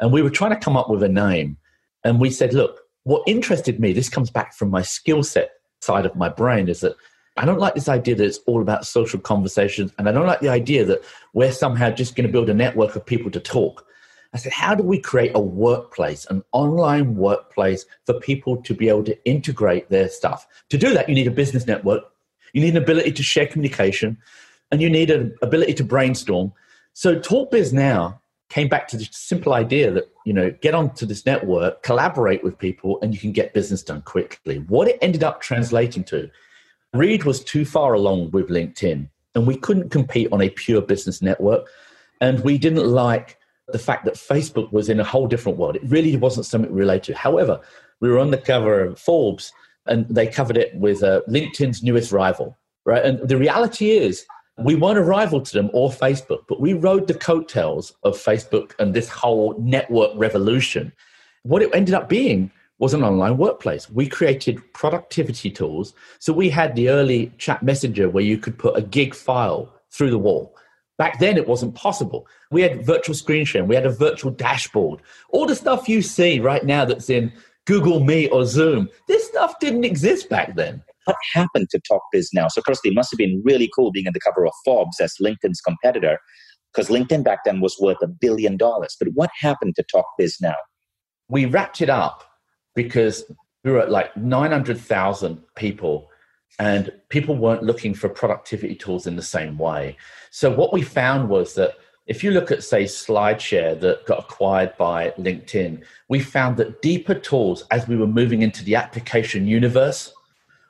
and 0.00 0.12
we 0.12 0.22
were 0.22 0.30
trying 0.30 0.52
to 0.52 0.56
come 0.56 0.76
up 0.76 0.88
with 0.88 1.02
a 1.02 1.08
name. 1.08 1.58
And 2.04 2.20
we 2.20 2.30
said, 2.30 2.54
look, 2.54 2.80
what 3.02 3.22
interested 3.26 3.78
me, 3.78 3.92
this 3.92 4.08
comes 4.08 4.30
back 4.30 4.54
from 4.54 4.70
my 4.70 4.82
skill 4.82 5.22
set 5.22 5.50
side 5.80 6.06
of 6.06 6.16
my 6.16 6.28
brain, 6.28 6.68
is 6.68 6.80
that 6.80 6.96
I 7.36 7.44
don't 7.44 7.58
like 7.58 7.74
this 7.74 7.88
idea 7.88 8.14
that 8.14 8.24
it's 8.24 8.38
all 8.46 8.62
about 8.62 8.86
social 8.86 9.20
conversations. 9.20 9.92
And 9.98 10.08
I 10.08 10.12
don't 10.12 10.26
like 10.26 10.40
the 10.40 10.48
idea 10.48 10.84
that 10.86 11.02
we're 11.34 11.52
somehow 11.52 11.90
just 11.90 12.16
going 12.16 12.26
to 12.26 12.32
build 12.32 12.48
a 12.48 12.54
network 12.54 12.96
of 12.96 13.04
people 13.04 13.30
to 13.30 13.40
talk. 13.40 13.84
I 14.32 14.38
said, 14.38 14.52
how 14.52 14.74
do 14.74 14.82
we 14.82 14.98
create 14.98 15.32
a 15.34 15.40
workplace, 15.40 16.26
an 16.26 16.42
online 16.52 17.14
workplace 17.14 17.86
for 18.04 18.20
people 18.20 18.60
to 18.62 18.74
be 18.74 18.88
able 18.88 19.04
to 19.04 19.24
integrate 19.24 19.88
their 19.88 20.08
stuff? 20.08 20.46
To 20.70 20.78
do 20.78 20.92
that, 20.94 21.08
you 21.08 21.14
need 21.14 21.26
a 21.26 21.30
business 21.30 21.66
network, 21.66 22.04
you 22.52 22.60
need 22.60 22.76
an 22.76 22.82
ability 22.82 23.12
to 23.12 23.22
share 23.22 23.46
communication, 23.46 24.18
and 24.70 24.82
you 24.82 24.90
need 24.90 25.10
an 25.10 25.34
ability 25.42 25.74
to 25.74 25.84
brainstorm. 25.84 26.52
So 26.92 27.16
TalkBiz 27.16 27.72
now 27.72 28.20
came 28.48 28.68
back 28.68 28.88
to 28.88 28.96
the 28.96 29.08
simple 29.10 29.54
idea 29.54 29.90
that, 29.90 30.10
you 30.24 30.32
know, 30.32 30.50
get 30.60 30.74
onto 30.74 31.06
this 31.06 31.24
network, 31.24 31.82
collaborate 31.82 32.42
with 32.44 32.58
people, 32.58 32.98
and 33.02 33.14
you 33.14 33.20
can 33.20 33.32
get 33.32 33.54
business 33.54 33.82
done 33.82 34.02
quickly. 34.02 34.58
What 34.58 34.88
it 34.88 34.98
ended 35.00 35.24
up 35.24 35.40
translating 35.40 36.04
to, 36.04 36.30
Reid 36.92 37.24
was 37.24 37.42
too 37.42 37.64
far 37.64 37.94
along 37.94 38.30
with 38.30 38.48
LinkedIn, 38.48 39.08
and 39.34 39.46
we 39.46 39.56
couldn't 39.56 39.90
compete 39.90 40.28
on 40.32 40.40
a 40.40 40.50
pure 40.50 40.82
business 40.82 41.20
network. 41.20 41.68
And 42.20 42.40
we 42.40 42.56
didn't 42.56 42.86
like 42.86 43.38
the 43.68 43.78
fact 43.78 44.04
that 44.04 44.14
Facebook 44.14 44.72
was 44.72 44.88
in 44.88 45.00
a 45.00 45.04
whole 45.04 45.26
different 45.26 45.58
world. 45.58 45.76
It 45.76 45.82
really 45.84 46.16
wasn't 46.16 46.46
something 46.46 46.72
we 46.72 46.80
related 46.80 47.04
to. 47.04 47.14
However, 47.14 47.60
we 48.00 48.08
were 48.08 48.18
on 48.18 48.30
the 48.30 48.38
cover 48.38 48.80
of 48.80 48.98
Forbes 48.98 49.52
and 49.86 50.06
they 50.08 50.26
covered 50.26 50.56
it 50.56 50.74
with 50.76 51.02
uh, 51.02 51.22
LinkedIn's 51.28 51.82
newest 51.82 52.12
rival, 52.12 52.56
right? 52.84 53.04
And 53.04 53.28
the 53.28 53.36
reality 53.36 53.90
is, 53.90 54.26
we 54.58 54.74
weren't 54.74 54.98
a 54.98 55.02
rival 55.02 55.42
to 55.42 55.52
them 55.52 55.68
or 55.74 55.90
Facebook, 55.90 56.44
but 56.48 56.60
we 56.60 56.72
rode 56.72 57.06
the 57.06 57.14
coattails 57.14 57.92
of 58.04 58.16
Facebook 58.16 58.72
and 58.78 58.94
this 58.94 59.08
whole 59.08 59.54
network 59.58 60.12
revolution. 60.14 60.92
What 61.42 61.62
it 61.62 61.74
ended 61.74 61.94
up 61.94 62.08
being 62.08 62.50
was 62.78 62.92
an 62.94 63.02
online 63.02 63.38
workplace. 63.38 63.88
We 63.90 64.08
created 64.08 64.60
productivity 64.74 65.50
tools. 65.50 65.94
So 66.18 66.32
we 66.32 66.50
had 66.50 66.74
the 66.74 66.90
early 66.90 67.32
chat 67.38 67.62
messenger 67.62 68.08
where 68.08 68.24
you 68.24 68.38
could 68.38 68.58
put 68.58 68.76
a 68.76 68.82
gig 68.82 69.14
file 69.14 69.72
through 69.90 70.10
the 70.10 70.18
wall. 70.18 70.54
Back 70.98 71.18
then, 71.18 71.36
it 71.36 71.46
wasn't 71.48 71.74
possible. 71.74 72.26
We 72.50 72.62
had 72.62 72.84
virtual 72.84 73.14
screen 73.14 73.44
sharing, 73.44 73.68
we 73.68 73.74
had 73.74 73.86
a 73.86 73.90
virtual 73.90 74.30
dashboard. 74.30 75.00
All 75.30 75.46
the 75.46 75.56
stuff 75.56 75.88
you 75.88 76.00
see 76.02 76.40
right 76.40 76.64
now 76.64 76.84
that's 76.84 77.10
in 77.10 77.32
Google 77.66 78.00
Meet 78.00 78.30
or 78.30 78.46
Zoom, 78.46 78.88
this 79.08 79.26
stuff 79.26 79.58
didn't 79.60 79.84
exist 79.84 80.28
back 80.30 80.56
then. 80.56 80.82
What 81.04 81.16
happened 81.34 81.68
to 81.70 81.80
TalkBiz 81.80 82.28
now? 82.32 82.48
So, 82.48 82.62
firstly, 82.66 82.90
it 82.90 82.94
must 82.94 83.10
have 83.10 83.18
been 83.18 83.42
really 83.44 83.70
cool 83.74 83.92
being 83.92 84.06
in 84.06 84.12
the 84.12 84.20
cover 84.20 84.46
of 84.46 84.52
Forbes 84.64 84.98
as 85.00 85.14
LinkedIn's 85.20 85.60
competitor, 85.60 86.18
because 86.72 86.88
LinkedIn 86.88 87.22
back 87.22 87.44
then 87.44 87.60
was 87.60 87.76
worth 87.80 87.98
a 88.02 88.08
billion 88.08 88.56
dollars. 88.56 88.96
But 88.98 89.08
what 89.14 89.30
happened 89.40 89.76
to 89.76 89.84
TalkBiz 89.84 90.40
now? 90.40 90.56
We 91.28 91.44
wrapped 91.44 91.80
it 91.80 91.90
up 91.90 92.24
because 92.76 93.24
we 93.64 93.72
were 93.72 93.80
at 93.80 93.90
like 93.90 94.16
900,000 94.16 95.42
people 95.56 96.08
and 96.60 96.92
people 97.08 97.34
weren't 97.34 97.64
looking 97.64 97.94
for 97.94 98.08
productivity 98.08 98.76
tools 98.76 99.08
in 99.08 99.16
the 99.16 99.22
same 99.22 99.58
way. 99.58 99.96
So 100.30 100.54
what 100.54 100.72
we 100.72 100.82
found 100.82 101.28
was 101.28 101.54
that 101.54 101.74
if 102.06 102.22
you 102.22 102.30
look 102.30 102.52
at 102.52 102.62
say 102.62 102.84
SlideShare 102.84 103.80
that 103.80 104.06
got 104.06 104.20
acquired 104.20 104.76
by 104.76 105.10
LinkedIn, 105.18 105.82
we 106.08 106.20
found 106.20 106.56
that 106.58 106.80
deeper 106.80 107.14
tools 107.14 107.64
as 107.72 107.88
we 107.88 107.96
were 107.96 108.06
moving 108.06 108.42
into 108.42 108.62
the 108.62 108.76
application 108.76 109.46
universe 109.46 110.12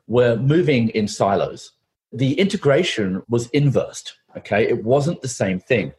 were 0.06 0.36
moving 0.36 0.88
in 0.90 1.06
silos. 1.06 1.72
The 2.12 2.32
integration 2.34 3.22
was 3.28 3.50
inversed, 3.50 4.14
okay? 4.36 4.66
It 4.66 4.84
wasn't 4.84 5.20
the 5.20 5.28
same 5.28 5.60
thing. 5.60 5.92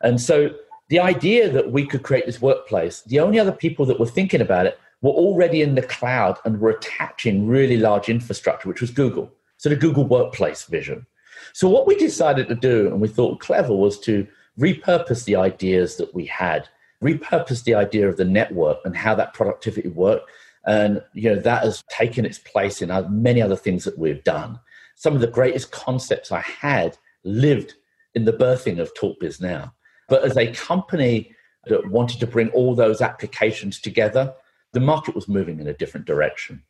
And 0.00 0.20
so 0.20 0.54
the 0.88 1.00
idea 1.00 1.50
that 1.50 1.70
we 1.70 1.84
could 1.84 2.02
create 2.02 2.24
this 2.24 2.40
workplace, 2.40 3.02
the 3.02 3.20
only 3.20 3.38
other 3.38 3.52
people 3.52 3.84
that 3.86 4.00
were 4.00 4.06
thinking 4.06 4.40
about 4.40 4.66
it 4.66 4.78
were 5.02 5.10
already 5.10 5.62
in 5.62 5.74
the 5.74 5.82
cloud 5.82 6.38
and 6.44 6.60
were 6.60 6.70
attaching 6.70 7.46
really 7.46 7.76
large 7.76 8.08
infrastructure, 8.08 8.68
which 8.68 8.80
was 8.80 8.90
Google. 8.90 9.32
So 9.56 9.68
the 9.68 9.76
Google 9.76 10.06
Workplace 10.06 10.64
vision. 10.64 11.06
So 11.52 11.68
what 11.68 11.86
we 11.86 11.96
decided 11.96 12.48
to 12.48 12.54
do, 12.54 12.88
and 12.88 13.00
we 13.00 13.08
thought 13.08 13.40
clever, 13.40 13.74
was 13.74 13.98
to 14.00 14.26
repurpose 14.58 15.24
the 15.24 15.36
ideas 15.36 15.96
that 15.96 16.14
we 16.14 16.26
had, 16.26 16.68
repurpose 17.02 17.64
the 17.64 17.74
idea 17.74 18.08
of 18.08 18.16
the 18.16 18.24
network 18.24 18.78
and 18.84 18.96
how 18.96 19.14
that 19.14 19.34
productivity 19.34 19.88
worked. 19.88 20.30
And 20.66 21.02
you 21.14 21.30
know 21.30 21.40
that 21.40 21.62
has 21.62 21.82
taken 21.88 22.26
its 22.26 22.38
place 22.38 22.82
in 22.82 22.90
many 23.22 23.40
other 23.40 23.56
things 23.56 23.84
that 23.84 23.98
we've 23.98 24.22
done. 24.24 24.58
Some 24.96 25.14
of 25.14 25.20
the 25.20 25.28
greatest 25.28 25.70
concepts 25.70 26.32
I 26.32 26.40
had 26.40 26.98
lived 27.24 27.74
in 28.14 28.24
the 28.24 28.32
birthing 28.32 28.78
of 28.80 28.92
TalkBiz 28.94 29.40
now. 29.40 29.72
But 30.08 30.24
as 30.24 30.36
a 30.36 30.52
company 30.52 31.34
that 31.66 31.88
wanted 31.88 32.18
to 32.20 32.26
bring 32.26 32.48
all 32.50 32.74
those 32.74 33.00
applications 33.00 33.80
together, 33.80 34.34
the 34.72 34.80
market 34.80 35.14
was 35.14 35.28
moving 35.28 35.60
in 35.60 35.66
a 35.66 35.74
different 35.74 36.06
direction. 36.06 36.62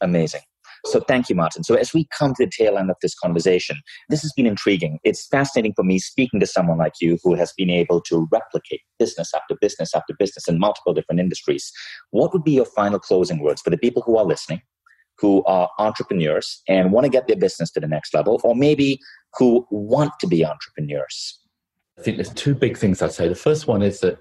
Amazing. 0.00 0.42
So 0.86 1.00
thank 1.00 1.28
you, 1.28 1.34
Martin. 1.34 1.64
So 1.64 1.74
as 1.74 1.92
we 1.92 2.06
come 2.16 2.34
to 2.34 2.44
the 2.44 2.50
tail 2.50 2.78
end 2.78 2.90
of 2.90 2.96
this 3.02 3.14
conversation, 3.14 3.80
this 4.08 4.22
has 4.22 4.32
been 4.32 4.46
intriguing. 4.46 4.98
It's 5.02 5.26
fascinating 5.26 5.74
for 5.74 5.82
me 5.82 5.98
speaking 5.98 6.40
to 6.40 6.46
someone 6.46 6.78
like 6.78 6.94
you 7.00 7.18
who 7.24 7.34
has 7.34 7.52
been 7.56 7.70
able 7.70 8.00
to 8.02 8.28
replicate 8.30 8.82
business 8.98 9.32
after 9.34 9.56
business 9.60 9.94
after 9.94 10.14
business 10.18 10.46
in 10.46 10.58
multiple 10.58 10.94
different 10.94 11.20
industries. 11.20 11.72
What 12.10 12.32
would 12.32 12.44
be 12.44 12.52
your 12.52 12.64
final 12.64 12.98
closing 12.98 13.40
words 13.40 13.60
for 13.60 13.70
the 13.70 13.78
people 13.78 14.02
who 14.02 14.16
are 14.18 14.24
listening, 14.24 14.62
who 15.18 15.42
are 15.44 15.68
entrepreneurs 15.78 16.62
and 16.68 16.92
want 16.92 17.04
to 17.04 17.10
get 17.10 17.26
their 17.26 17.36
business 17.36 17.70
to 17.72 17.80
the 17.80 17.88
next 17.88 18.14
level, 18.14 18.40
or 18.44 18.54
maybe 18.54 19.00
who 19.36 19.66
want 19.70 20.12
to 20.20 20.26
be 20.26 20.44
entrepreneurs? 20.44 21.40
I 21.98 22.02
think 22.02 22.18
there's 22.18 22.32
two 22.34 22.54
big 22.54 22.76
things 22.76 23.02
I'd 23.02 23.12
say. 23.12 23.26
The 23.26 23.34
first 23.34 23.66
one 23.66 23.82
is 23.82 24.00
that 24.00 24.18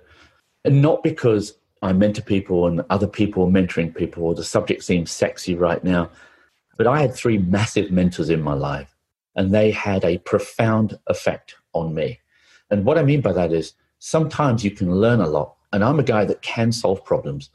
not 0.66 1.04
because 1.04 1.54
I 1.82 1.94
mentor 1.94 2.22
people 2.22 2.68
and 2.68 2.84
other 2.90 3.08
people 3.08 3.48
mentoring 3.48 3.96
people 3.96 4.24
or 4.24 4.36
the 4.36 4.44
subject 4.44 4.84
seems 4.84 5.12
sexy 5.12 5.56
right 5.56 5.84
now, 5.84 6.10
but 6.78 6.88
I 6.88 7.02
had 7.02 7.14
three 7.14 7.38
massive 7.38 7.92
mentors 7.92 8.30
in 8.30 8.42
my 8.42 8.54
life 8.54 8.96
and 9.36 9.54
they 9.54 9.72
had 9.72 10.04
a 10.04 10.18
profound 10.20 10.98
effect 11.08 11.56
on 11.74 11.94
me. 11.94 12.20
And 12.70 12.84
what 12.84 12.98
I 12.98 13.04
mean 13.04 13.22
by 13.22 13.34
that 13.34 13.54
is 13.54 13.74
sometimes 14.00 14.64
you 14.64 14.72
can 14.72 14.96
learn 14.96 15.22
a 15.22 15.28
lot. 15.28 15.56
And 15.74 15.84
I'm 15.84 16.00
a 16.00 16.04
guy 16.04 16.26
that 16.26 16.42
can 16.42 16.72
solve 16.72 17.04
problems, 17.04 17.50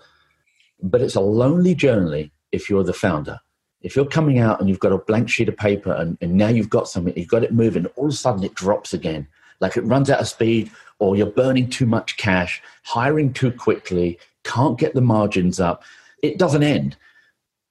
but 0.82 1.00
it's 1.00 1.14
a 1.14 1.20
lonely 1.20 1.74
journey 1.74 2.30
if 2.52 2.68
you're 2.68 2.84
the 2.84 2.92
founder. 2.92 3.40
If 3.80 3.96
you're 3.96 4.06
coming 4.06 4.38
out 4.38 4.60
and 4.60 4.68
you've 4.68 4.78
got 4.78 4.92
a 4.92 4.98
blank 4.98 5.28
sheet 5.28 5.48
of 5.48 5.56
paper 5.56 5.92
and, 5.92 6.16
and 6.20 6.34
now 6.34 6.48
you've 6.48 6.70
got 6.70 6.88
something, 6.88 7.14
you've 7.16 7.28
got 7.28 7.42
it 7.42 7.52
moving, 7.52 7.86
all 7.96 8.06
of 8.06 8.12
a 8.12 8.16
sudden 8.16 8.44
it 8.44 8.54
drops 8.54 8.92
again. 8.92 9.26
Like 9.62 9.78
it 9.78 9.82
runs 9.82 10.10
out 10.10 10.20
of 10.20 10.28
speed, 10.28 10.70
or 10.98 11.16
you're 11.16 11.26
burning 11.26 11.70
too 11.70 11.86
much 11.86 12.18
cash, 12.18 12.62
hiring 12.82 13.32
too 13.32 13.50
quickly, 13.50 14.18
can't 14.44 14.78
get 14.78 14.94
the 14.94 15.00
margins 15.00 15.58
up. 15.58 15.82
It 16.22 16.38
doesn't 16.38 16.62
end. 16.62 16.96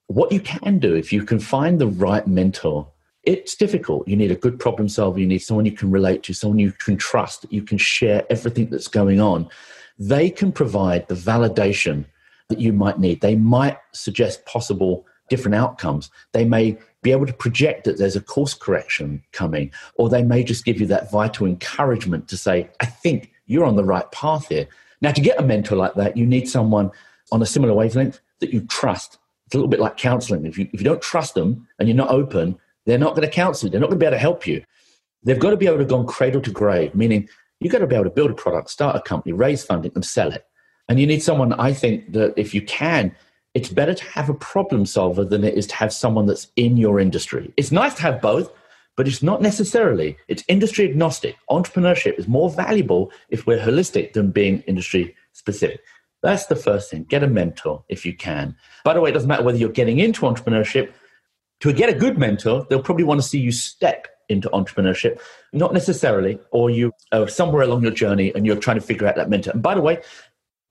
What 0.08 0.32
you 0.32 0.40
can 0.40 0.80
do 0.80 0.94
if 0.96 1.12
you 1.12 1.24
can 1.24 1.38
find 1.38 1.78
the 1.78 1.86
right 1.86 2.26
mentor 2.26 2.88
it's 3.24 3.54
difficult. 3.54 4.08
You 4.08 4.16
need 4.16 4.32
a 4.32 4.36
good 4.36 4.58
problem 4.58 4.88
solver. 4.88 5.20
You 5.20 5.26
need 5.26 5.38
someone 5.38 5.64
you 5.64 5.72
can 5.72 5.90
relate 5.90 6.22
to, 6.24 6.34
someone 6.34 6.58
you 6.58 6.72
can 6.72 6.96
trust, 6.96 7.42
that 7.42 7.52
you 7.52 7.62
can 7.62 7.78
share 7.78 8.24
everything 8.30 8.68
that's 8.70 8.88
going 8.88 9.20
on. 9.20 9.48
They 9.98 10.30
can 10.30 10.50
provide 10.50 11.06
the 11.06 11.14
validation 11.14 12.04
that 12.48 12.60
you 12.60 12.72
might 12.72 12.98
need. 12.98 13.20
They 13.20 13.36
might 13.36 13.78
suggest 13.92 14.44
possible 14.44 15.06
different 15.30 15.54
outcomes. 15.54 16.10
They 16.32 16.44
may 16.44 16.78
be 17.02 17.12
able 17.12 17.26
to 17.26 17.32
project 17.32 17.84
that 17.84 17.98
there's 17.98 18.16
a 18.16 18.20
course 18.20 18.54
correction 18.54 19.22
coming, 19.32 19.70
or 19.96 20.08
they 20.08 20.22
may 20.22 20.44
just 20.44 20.64
give 20.64 20.80
you 20.80 20.86
that 20.86 21.10
vital 21.10 21.46
encouragement 21.46 22.28
to 22.28 22.36
say, 22.36 22.70
I 22.80 22.86
think 22.86 23.32
you're 23.46 23.64
on 23.64 23.76
the 23.76 23.84
right 23.84 24.10
path 24.12 24.48
here. 24.48 24.68
Now, 25.00 25.10
to 25.12 25.20
get 25.20 25.38
a 25.38 25.42
mentor 25.42 25.76
like 25.76 25.94
that, 25.94 26.16
you 26.16 26.24
need 26.24 26.48
someone 26.48 26.90
on 27.32 27.42
a 27.42 27.46
similar 27.46 27.74
wavelength 27.74 28.20
that 28.40 28.52
you 28.52 28.60
trust. 28.66 29.18
It's 29.46 29.54
a 29.54 29.58
little 29.58 29.68
bit 29.68 29.80
like 29.80 29.96
counseling. 29.96 30.46
If 30.46 30.56
you, 30.56 30.68
if 30.72 30.80
you 30.80 30.84
don't 30.84 31.02
trust 31.02 31.34
them 31.34 31.66
and 31.78 31.88
you're 31.88 31.96
not 31.96 32.10
open, 32.10 32.58
they're 32.86 32.98
not 32.98 33.16
going 33.16 33.28
to 33.28 33.34
counsel 33.34 33.66
you. 33.66 33.70
They're 33.70 33.80
not 33.80 33.88
going 33.88 33.98
to 33.98 34.02
be 34.02 34.06
able 34.06 34.16
to 34.16 34.20
help 34.20 34.46
you. 34.46 34.64
They've 35.24 35.38
got 35.38 35.50
to 35.50 35.56
be 35.56 35.66
able 35.66 35.78
to 35.78 35.84
go 35.84 35.98
on 35.98 36.06
cradle 36.06 36.40
to 36.40 36.50
grave, 36.50 36.94
meaning 36.94 37.28
you've 37.60 37.72
got 37.72 37.78
to 37.78 37.86
be 37.86 37.94
able 37.94 38.04
to 38.04 38.10
build 38.10 38.30
a 38.30 38.34
product, 38.34 38.70
start 38.70 38.96
a 38.96 39.00
company, 39.00 39.32
raise 39.32 39.64
funding, 39.64 39.92
and 39.94 40.04
sell 40.04 40.32
it. 40.32 40.44
And 40.88 40.98
you 40.98 41.06
need 41.06 41.22
someone, 41.22 41.52
I 41.54 41.72
think, 41.72 42.12
that 42.12 42.34
if 42.36 42.54
you 42.54 42.62
can, 42.62 43.14
it's 43.54 43.68
better 43.68 43.94
to 43.94 44.04
have 44.04 44.28
a 44.28 44.34
problem 44.34 44.86
solver 44.86 45.24
than 45.24 45.44
it 45.44 45.54
is 45.54 45.66
to 45.68 45.74
have 45.76 45.92
someone 45.92 46.26
that's 46.26 46.48
in 46.56 46.76
your 46.76 46.98
industry. 46.98 47.52
It's 47.56 47.72
nice 47.72 47.94
to 47.94 48.02
have 48.02 48.20
both, 48.20 48.50
but 48.96 49.06
it's 49.06 49.22
not 49.22 49.42
necessarily. 49.42 50.16
It's 50.28 50.44
industry 50.48 50.88
agnostic. 50.88 51.36
Entrepreneurship 51.50 52.18
is 52.18 52.28
more 52.28 52.50
valuable 52.50 53.12
if 53.28 53.46
we're 53.46 53.58
holistic 53.58 54.12
than 54.14 54.30
being 54.30 54.60
industry 54.62 55.14
specific. 55.32 55.80
That's 56.22 56.46
the 56.46 56.56
first 56.56 56.90
thing. 56.90 57.04
Get 57.04 57.24
a 57.24 57.26
mentor 57.26 57.84
if 57.88 58.06
you 58.06 58.16
can. 58.16 58.56
By 58.84 58.94
the 58.94 59.00
way, 59.00 59.10
it 59.10 59.12
doesn't 59.12 59.28
matter 59.28 59.42
whether 59.42 59.58
you're 59.58 59.70
getting 59.70 59.98
into 59.98 60.22
entrepreneurship 60.22 60.92
to 61.62 61.72
get 61.72 61.88
a 61.88 61.94
good 61.94 62.18
mentor, 62.18 62.66
they'll 62.68 62.82
probably 62.82 63.04
want 63.04 63.20
to 63.20 63.26
see 63.26 63.38
you 63.38 63.52
step 63.52 64.08
into 64.28 64.48
entrepreneurship, 64.50 65.20
not 65.52 65.72
necessarily, 65.72 66.38
or 66.50 66.70
you 66.70 66.92
are 67.12 67.28
somewhere 67.28 67.62
along 67.62 67.82
your 67.82 67.92
journey 67.92 68.32
and 68.34 68.44
you're 68.44 68.56
trying 68.56 68.78
to 68.78 68.84
figure 68.84 69.06
out 69.06 69.14
that 69.14 69.30
mentor. 69.30 69.52
And 69.52 69.62
by 69.62 69.76
the 69.76 69.80
way, 69.80 70.00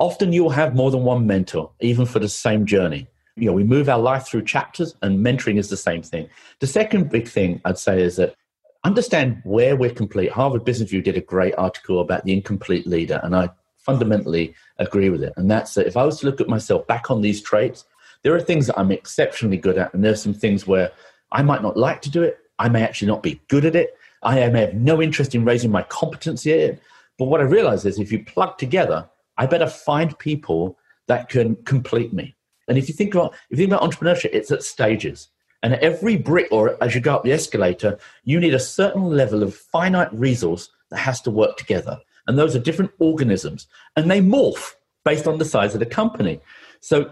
often 0.01 0.33
you'll 0.33 0.49
have 0.49 0.75
more 0.75 0.89
than 0.89 1.03
one 1.03 1.27
mentor, 1.27 1.71
even 1.79 2.07
for 2.07 2.17
the 2.17 2.27
same 2.27 2.65
journey. 2.65 3.07
You 3.35 3.45
know, 3.45 3.53
we 3.53 3.63
move 3.63 3.87
our 3.87 3.99
life 3.99 4.25
through 4.25 4.45
chapters, 4.45 4.95
and 5.03 5.23
mentoring 5.23 5.57
is 5.59 5.69
the 5.69 5.77
same 5.77 6.01
thing. 6.01 6.27
The 6.59 6.65
second 6.67 7.11
big 7.11 7.27
thing 7.27 7.61
I'd 7.65 7.77
say 7.77 8.01
is 8.01 8.15
that 8.15 8.35
understand 8.83 9.41
where 9.43 9.75
we're 9.75 9.93
complete. 9.93 10.31
Harvard 10.31 10.65
Business 10.65 10.91
Review 10.91 11.03
did 11.03 11.17
a 11.17 11.25
great 11.25 11.53
article 11.55 12.01
about 12.01 12.25
the 12.25 12.33
incomplete 12.33 12.87
leader, 12.87 13.21
and 13.23 13.35
I 13.35 13.51
fundamentally 13.77 14.55
agree 14.79 15.11
with 15.11 15.23
it. 15.23 15.33
And 15.37 15.49
that's 15.51 15.75
that 15.75 15.85
if 15.85 15.95
I 15.95 16.03
was 16.03 16.19
to 16.19 16.25
look 16.25 16.41
at 16.41 16.49
myself 16.49 16.87
back 16.87 17.11
on 17.11 17.21
these 17.21 17.39
traits, 17.39 17.85
there 18.23 18.33
are 18.33 18.41
things 18.41 18.65
that 18.67 18.79
I'm 18.79 18.91
exceptionally 18.91 19.57
good 19.57 19.77
at, 19.77 19.93
and 19.93 20.03
there's 20.03 20.21
some 20.21 20.33
things 20.33 20.65
where 20.65 20.91
I 21.31 21.43
might 21.43 21.61
not 21.61 21.77
like 21.77 22.01
to 22.01 22.09
do 22.09 22.23
it. 22.23 22.39
I 22.57 22.69
may 22.69 22.81
actually 22.81 23.09
not 23.09 23.21
be 23.21 23.39
good 23.49 23.65
at 23.65 23.75
it. 23.75 23.95
I 24.23 24.49
may 24.49 24.61
have 24.61 24.73
no 24.73 24.99
interest 24.99 25.35
in 25.35 25.45
raising 25.45 25.71
my 25.71 25.83
competency 25.83 26.53
in 26.53 26.59
it. 26.71 26.81
But 27.19 27.25
what 27.25 27.39
I 27.39 27.43
realize 27.43 27.85
is 27.85 27.99
if 27.99 28.11
you 28.11 28.25
plug 28.25 28.57
together, 28.57 29.07
I 29.41 29.47
better 29.47 29.65
find 29.65 30.17
people 30.19 30.77
that 31.07 31.27
can 31.27 31.55
complete 31.65 32.13
me. 32.13 32.35
And 32.67 32.77
if 32.77 32.87
you 32.87 32.93
think 32.93 33.15
about 33.15 33.33
if 33.49 33.57
you 33.59 33.65
think 33.65 33.71
about 33.71 33.89
entrepreneurship, 33.89 34.29
it's 34.33 34.51
at 34.51 34.61
stages. 34.61 35.29
And 35.63 35.73
every 35.75 36.15
brick 36.15 36.47
or 36.51 36.77
as 36.83 36.93
you 36.93 37.01
go 37.01 37.15
up 37.15 37.23
the 37.23 37.31
escalator, 37.31 37.97
you 38.23 38.39
need 38.39 38.53
a 38.53 38.59
certain 38.59 39.01
level 39.01 39.41
of 39.41 39.55
finite 39.55 40.13
resource 40.13 40.69
that 40.91 40.99
has 40.99 41.21
to 41.21 41.31
work 41.31 41.57
together. 41.57 41.99
And 42.27 42.37
those 42.37 42.55
are 42.55 42.59
different 42.59 42.91
organisms. 42.99 43.65
And 43.95 44.11
they 44.11 44.21
morph 44.21 44.75
based 45.03 45.25
on 45.25 45.39
the 45.39 45.45
size 45.45 45.73
of 45.73 45.79
the 45.79 45.87
company. 45.87 46.39
So 46.79 47.11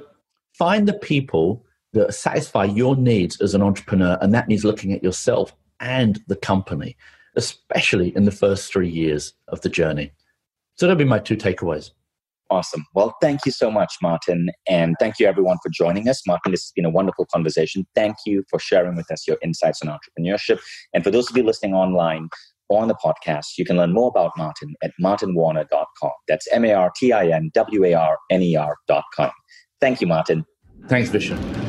find 0.54 0.88
the 0.88 0.94
people 0.94 1.66
that 1.94 2.14
satisfy 2.14 2.66
your 2.66 2.96
needs 2.96 3.42
as 3.42 3.56
an 3.56 3.64
entrepreneur, 3.64 4.20
and 4.22 4.36
that 4.36 4.48
means 4.48 4.64
looking 4.64 4.94
at 4.94 5.04
yourself 5.04 5.56
and 5.80 6.22
the 6.28 6.36
company, 6.36 6.96
especially 7.36 8.16
in 8.16 8.26
the 8.26 8.32
first 8.32 8.72
three 8.72 8.90
years 8.90 9.34
of 9.48 9.62
the 9.62 9.70
journey. 9.70 10.12
So 10.76 10.86
that'll 10.86 10.96
be 10.96 11.06
my 11.06 11.18
two 11.18 11.36
takeaways. 11.36 11.90
Awesome. 12.50 12.86
Well, 12.96 13.16
thank 13.22 13.46
you 13.46 13.52
so 13.52 13.70
much, 13.70 13.94
Martin. 14.02 14.50
And 14.68 14.96
thank 15.00 15.20
you, 15.20 15.28
everyone, 15.28 15.58
for 15.62 15.70
joining 15.70 16.10
us. 16.10 16.26
Martin, 16.26 16.52
this 16.52 16.64
has 16.64 16.72
been 16.76 16.86
a 16.86 16.90
wonderful 16.90 17.28
conversation. 17.32 17.86
Thank 17.94 18.18
you 18.26 18.44
for 18.50 18.58
sharing 18.58 18.96
with 18.96 19.12
us 19.12 19.28
your 19.28 19.38
insights 19.44 19.82
on 19.84 19.90
entrepreneurship. 19.90 20.60
And 20.94 21.04
for 21.04 21.12
those 21.12 21.30
of 21.30 21.38
you 21.38 21.44
listening 21.44 21.76
online 21.76 22.28
or 22.68 22.82
on 22.82 22.88
the 22.88 22.96
podcast, 22.96 23.58
you 23.58 23.66
can 23.66 23.78
learn 23.78 23.94
more 23.94 24.10
about 24.10 24.32
Martin 24.36 24.74
at 24.82 24.92
martinwarner.com. 25.02 26.12
That's 26.28 26.48
M 26.52 26.66
A 26.66 26.74
R 26.74 26.92
T 26.96 27.14
I 27.14 27.28
N 27.28 27.52
W 27.54 27.86
A 27.86 27.94
R 27.94 28.18
N 28.32 28.42
E 28.42 28.56
R.com. 28.56 29.32
Thank 29.80 30.02
you, 30.02 30.08
Martin. 30.08 30.44
Thanks, 30.88 31.10
Vishen. 31.10 31.69